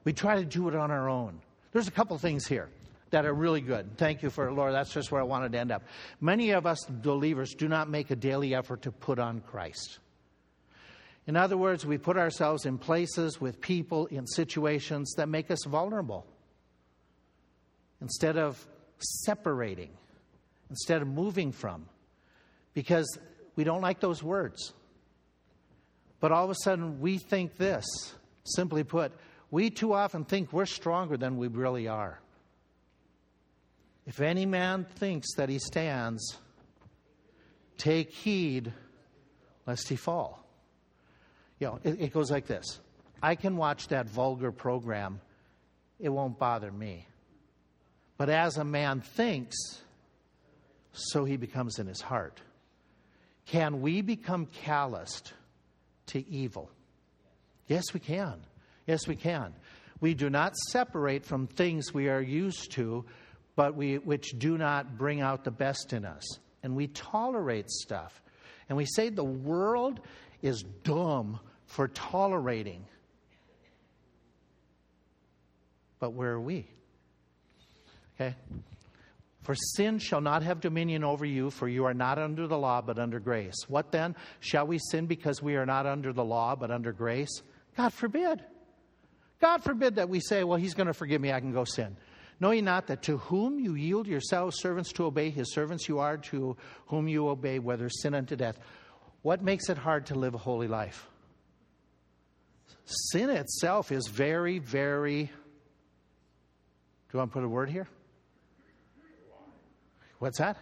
We 0.04 0.12
try 0.12 0.36
to 0.36 0.44
do 0.44 0.68
it 0.68 0.74
on 0.74 0.90
our 0.90 1.08
own. 1.08 1.40
There's 1.72 1.88
a 1.88 1.92
couple 1.92 2.16
things 2.18 2.46
here 2.46 2.68
that 3.10 3.26
are 3.26 3.34
really 3.34 3.60
good. 3.60 3.96
Thank 3.98 4.22
you 4.22 4.30
for 4.30 4.48
it, 4.48 4.52
Lord. 4.52 4.72
That's 4.72 4.92
just 4.92 5.10
where 5.10 5.20
I 5.20 5.24
wanted 5.24 5.52
to 5.52 5.58
end 5.58 5.70
up. 5.70 5.82
Many 6.20 6.50
of 6.50 6.66
us 6.66 6.84
believers 6.88 7.54
do 7.54 7.68
not 7.68 7.88
make 7.88 8.10
a 8.10 8.16
daily 8.16 8.54
effort 8.54 8.82
to 8.82 8.92
put 8.92 9.18
on 9.18 9.40
Christ. 9.40 9.98
In 11.26 11.36
other 11.36 11.56
words, 11.56 11.84
we 11.84 11.98
put 11.98 12.16
ourselves 12.16 12.66
in 12.66 12.78
places 12.78 13.40
with 13.40 13.60
people 13.60 14.06
in 14.06 14.26
situations 14.26 15.14
that 15.16 15.28
make 15.28 15.50
us 15.50 15.64
vulnerable. 15.64 16.24
Instead 18.00 18.38
of 18.38 18.64
separating, 18.98 19.90
instead 20.70 21.02
of 21.02 21.08
moving 21.08 21.52
from, 21.52 21.86
because 22.74 23.18
we 23.54 23.64
don't 23.64 23.80
like 23.80 24.00
those 24.00 24.22
words. 24.22 24.72
But 26.20 26.32
all 26.32 26.44
of 26.44 26.50
a 26.50 26.56
sudden, 26.62 27.00
we 27.00 27.18
think 27.18 27.56
this. 27.56 27.84
Simply 28.44 28.84
put, 28.84 29.12
we 29.50 29.70
too 29.70 29.92
often 29.92 30.24
think 30.24 30.52
we're 30.52 30.66
stronger 30.66 31.16
than 31.16 31.36
we 31.36 31.48
really 31.48 31.88
are. 31.88 32.20
If 34.06 34.20
any 34.20 34.46
man 34.46 34.84
thinks 34.84 35.34
that 35.34 35.48
he 35.48 35.58
stands, 35.58 36.38
take 37.76 38.12
heed 38.12 38.72
lest 39.66 39.88
he 39.88 39.96
fall. 39.96 40.44
You 41.58 41.68
know, 41.68 41.80
it, 41.82 42.00
it 42.00 42.12
goes 42.12 42.30
like 42.30 42.46
this 42.46 42.80
I 43.22 43.34
can 43.34 43.56
watch 43.56 43.88
that 43.88 44.08
vulgar 44.08 44.52
program, 44.52 45.20
it 45.98 46.08
won't 46.08 46.38
bother 46.38 46.70
me. 46.70 47.06
But 48.18 48.30
as 48.30 48.56
a 48.56 48.64
man 48.64 49.00
thinks, 49.00 49.56
so 50.96 51.24
he 51.24 51.36
becomes 51.36 51.78
in 51.78 51.86
his 51.86 52.00
heart. 52.00 52.40
Can 53.46 53.80
we 53.80 54.00
become 54.00 54.46
calloused 54.46 55.32
to 56.06 56.28
evil? 56.28 56.70
Yes, 57.68 57.84
we 57.92 58.00
can. 58.00 58.40
Yes, 58.86 59.06
we 59.06 59.16
can. 59.16 59.54
We 60.00 60.14
do 60.14 60.30
not 60.30 60.56
separate 60.56 61.24
from 61.24 61.46
things 61.46 61.92
we 61.92 62.08
are 62.08 62.20
used 62.20 62.72
to, 62.72 63.04
but 63.54 63.74
we, 63.74 63.98
which 63.98 64.34
do 64.38 64.58
not 64.58 64.98
bring 64.98 65.20
out 65.20 65.44
the 65.44 65.50
best 65.50 65.92
in 65.92 66.04
us. 66.04 66.24
And 66.62 66.74
we 66.74 66.88
tolerate 66.88 67.70
stuff. 67.70 68.20
And 68.68 68.76
we 68.76 68.86
say 68.86 69.08
the 69.08 69.24
world 69.24 70.00
is 70.42 70.62
dumb 70.82 71.40
for 71.66 71.88
tolerating. 71.88 72.84
But 75.98 76.12
where 76.12 76.32
are 76.32 76.40
we? 76.40 76.66
Okay? 78.14 78.34
For 79.46 79.54
sin 79.54 80.00
shall 80.00 80.20
not 80.20 80.42
have 80.42 80.60
dominion 80.60 81.04
over 81.04 81.24
you, 81.24 81.50
for 81.50 81.68
you 81.68 81.84
are 81.84 81.94
not 81.94 82.18
under 82.18 82.48
the 82.48 82.58
law, 82.58 82.80
but 82.80 82.98
under 82.98 83.20
grace. 83.20 83.54
What 83.68 83.92
then? 83.92 84.16
Shall 84.40 84.66
we 84.66 84.80
sin 84.90 85.06
because 85.06 85.40
we 85.40 85.54
are 85.54 85.64
not 85.64 85.86
under 85.86 86.12
the 86.12 86.24
law, 86.24 86.56
but 86.56 86.72
under 86.72 86.90
grace? 86.90 87.42
God 87.76 87.92
forbid. 87.92 88.42
God 89.40 89.62
forbid 89.62 89.94
that 89.94 90.08
we 90.08 90.18
say, 90.18 90.42
well, 90.42 90.58
he's 90.58 90.74
going 90.74 90.88
to 90.88 90.92
forgive 90.92 91.20
me, 91.20 91.32
I 91.32 91.38
can 91.38 91.52
go 91.52 91.62
sin. 91.62 91.96
Know 92.40 92.50
ye 92.50 92.60
not 92.60 92.88
that 92.88 93.02
to 93.02 93.18
whom 93.18 93.60
you 93.60 93.76
yield 93.76 94.08
yourselves 94.08 94.58
servants 94.58 94.92
to 94.94 95.04
obey, 95.04 95.30
his 95.30 95.52
servants 95.54 95.88
you 95.88 96.00
are, 96.00 96.16
to 96.16 96.56
whom 96.86 97.06
you 97.06 97.28
obey, 97.28 97.60
whether 97.60 97.88
sin 97.88 98.14
unto 98.14 98.34
death? 98.34 98.58
What 99.22 99.44
makes 99.44 99.68
it 99.68 99.78
hard 99.78 100.06
to 100.06 100.16
live 100.16 100.34
a 100.34 100.38
holy 100.38 100.66
life? 100.66 101.06
Sin 102.84 103.30
itself 103.30 103.92
is 103.92 104.08
very, 104.08 104.58
very. 104.58 105.30
Do 107.12 107.14
I 107.14 107.16
want 107.18 107.30
to 107.30 107.32
put 107.32 107.44
a 107.44 107.48
word 107.48 107.70
here? 107.70 107.86
What's 110.18 110.38
that? 110.38 110.56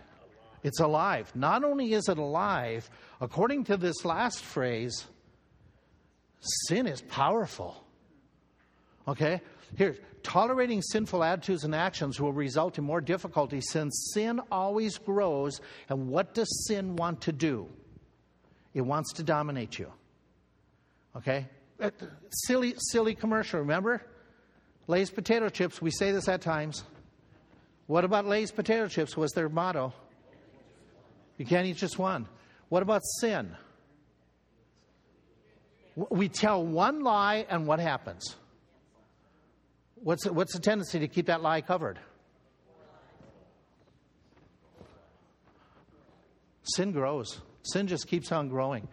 It's 0.62 0.80
alive. 0.80 1.30
Not 1.34 1.62
only 1.62 1.92
is 1.92 2.08
it 2.08 2.18
alive, 2.18 2.88
according 3.20 3.64
to 3.64 3.76
this 3.76 4.04
last 4.04 4.42
phrase, 4.42 5.06
sin 6.68 6.86
is 6.86 7.02
powerful. 7.02 7.84
Okay? 9.06 9.40
Here, 9.76 9.96
tolerating 10.22 10.80
sinful 10.80 11.22
attitudes 11.22 11.64
and 11.64 11.74
actions 11.74 12.20
will 12.20 12.32
result 12.32 12.78
in 12.78 12.84
more 12.84 13.00
difficulty 13.00 13.60
since 13.60 14.12
sin 14.14 14.40
always 14.50 14.96
grows. 14.98 15.60
And 15.88 16.08
what 16.08 16.34
does 16.34 16.66
sin 16.66 16.96
want 16.96 17.20
to 17.22 17.32
do? 17.32 17.68
It 18.72 18.80
wants 18.80 19.12
to 19.14 19.22
dominate 19.22 19.78
you. 19.78 19.92
Okay? 21.16 21.46
Uh, 21.80 21.90
silly, 22.46 22.74
silly 22.90 23.14
commercial, 23.14 23.60
remember? 23.60 24.02
Lay's 24.86 25.10
potato 25.10 25.48
chips, 25.48 25.80
we 25.80 25.90
say 25.90 26.10
this 26.10 26.28
at 26.28 26.40
times. 26.40 26.84
What 27.86 28.04
about 28.04 28.26
Lay's 28.26 28.50
potato 28.50 28.88
chips 28.88 29.16
was 29.16 29.32
their 29.32 29.48
motto? 29.48 29.92
You 31.36 31.44
can't 31.44 31.66
eat 31.66 31.76
just 31.76 31.98
one. 31.98 32.26
What 32.68 32.82
about 32.82 33.02
sin? 33.20 33.56
We 35.96 36.28
tell 36.28 36.64
one 36.64 37.02
lie, 37.02 37.46
and 37.48 37.66
what 37.66 37.78
happens? 37.78 38.36
What's, 39.96 40.26
what's 40.26 40.52
the 40.52 40.60
tendency 40.60 40.98
to 41.00 41.08
keep 41.08 41.26
that 41.26 41.42
lie 41.42 41.60
covered? 41.60 41.98
Sin 46.64 46.92
grows. 46.92 47.40
Sin 47.62 47.86
just 47.86 48.08
keeps 48.08 48.32
on 48.32 48.48
growing. 48.48 48.88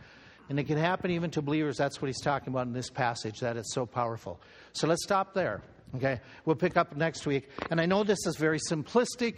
And 0.49 0.59
it 0.59 0.65
can 0.65 0.77
happen 0.77 1.11
even 1.11 1.31
to 1.31 1.41
believers. 1.41 1.77
That's 1.77 2.01
what 2.01 2.07
he's 2.07 2.21
talking 2.21 2.49
about 2.49 2.67
in 2.67 2.73
this 2.73 2.89
passage, 2.89 3.39
that 3.39 3.55
it's 3.55 3.73
so 3.73 3.85
powerful. 3.85 4.39
So 4.73 4.85
let's 4.87 5.03
stop 5.03 5.33
there. 5.33 5.61
Okay? 5.95 6.19
We'll 6.45 6.55
pick 6.55 6.77
up 6.77 6.95
next 6.95 7.25
week. 7.25 7.49
And 7.69 7.79
I 7.81 7.85
know 7.85 8.03
this 8.03 8.25
is 8.25 8.35
very 8.37 8.59
simplistic, 8.59 9.35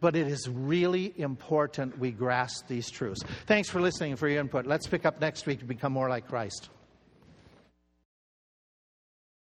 but 0.00 0.16
it 0.16 0.26
is 0.26 0.48
really 0.48 1.12
important 1.16 1.98
we 1.98 2.10
grasp 2.10 2.66
these 2.68 2.90
truths. 2.90 3.22
Thanks 3.46 3.68
for 3.68 3.80
listening 3.80 4.16
for 4.16 4.28
your 4.28 4.40
input. 4.40 4.66
Let's 4.66 4.86
pick 4.86 5.04
up 5.04 5.20
next 5.20 5.46
week 5.46 5.60
to 5.60 5.64
become 5.64 5.92
more 5.92 6.08
like 6.08 6.28
Christ. 6.28 6.70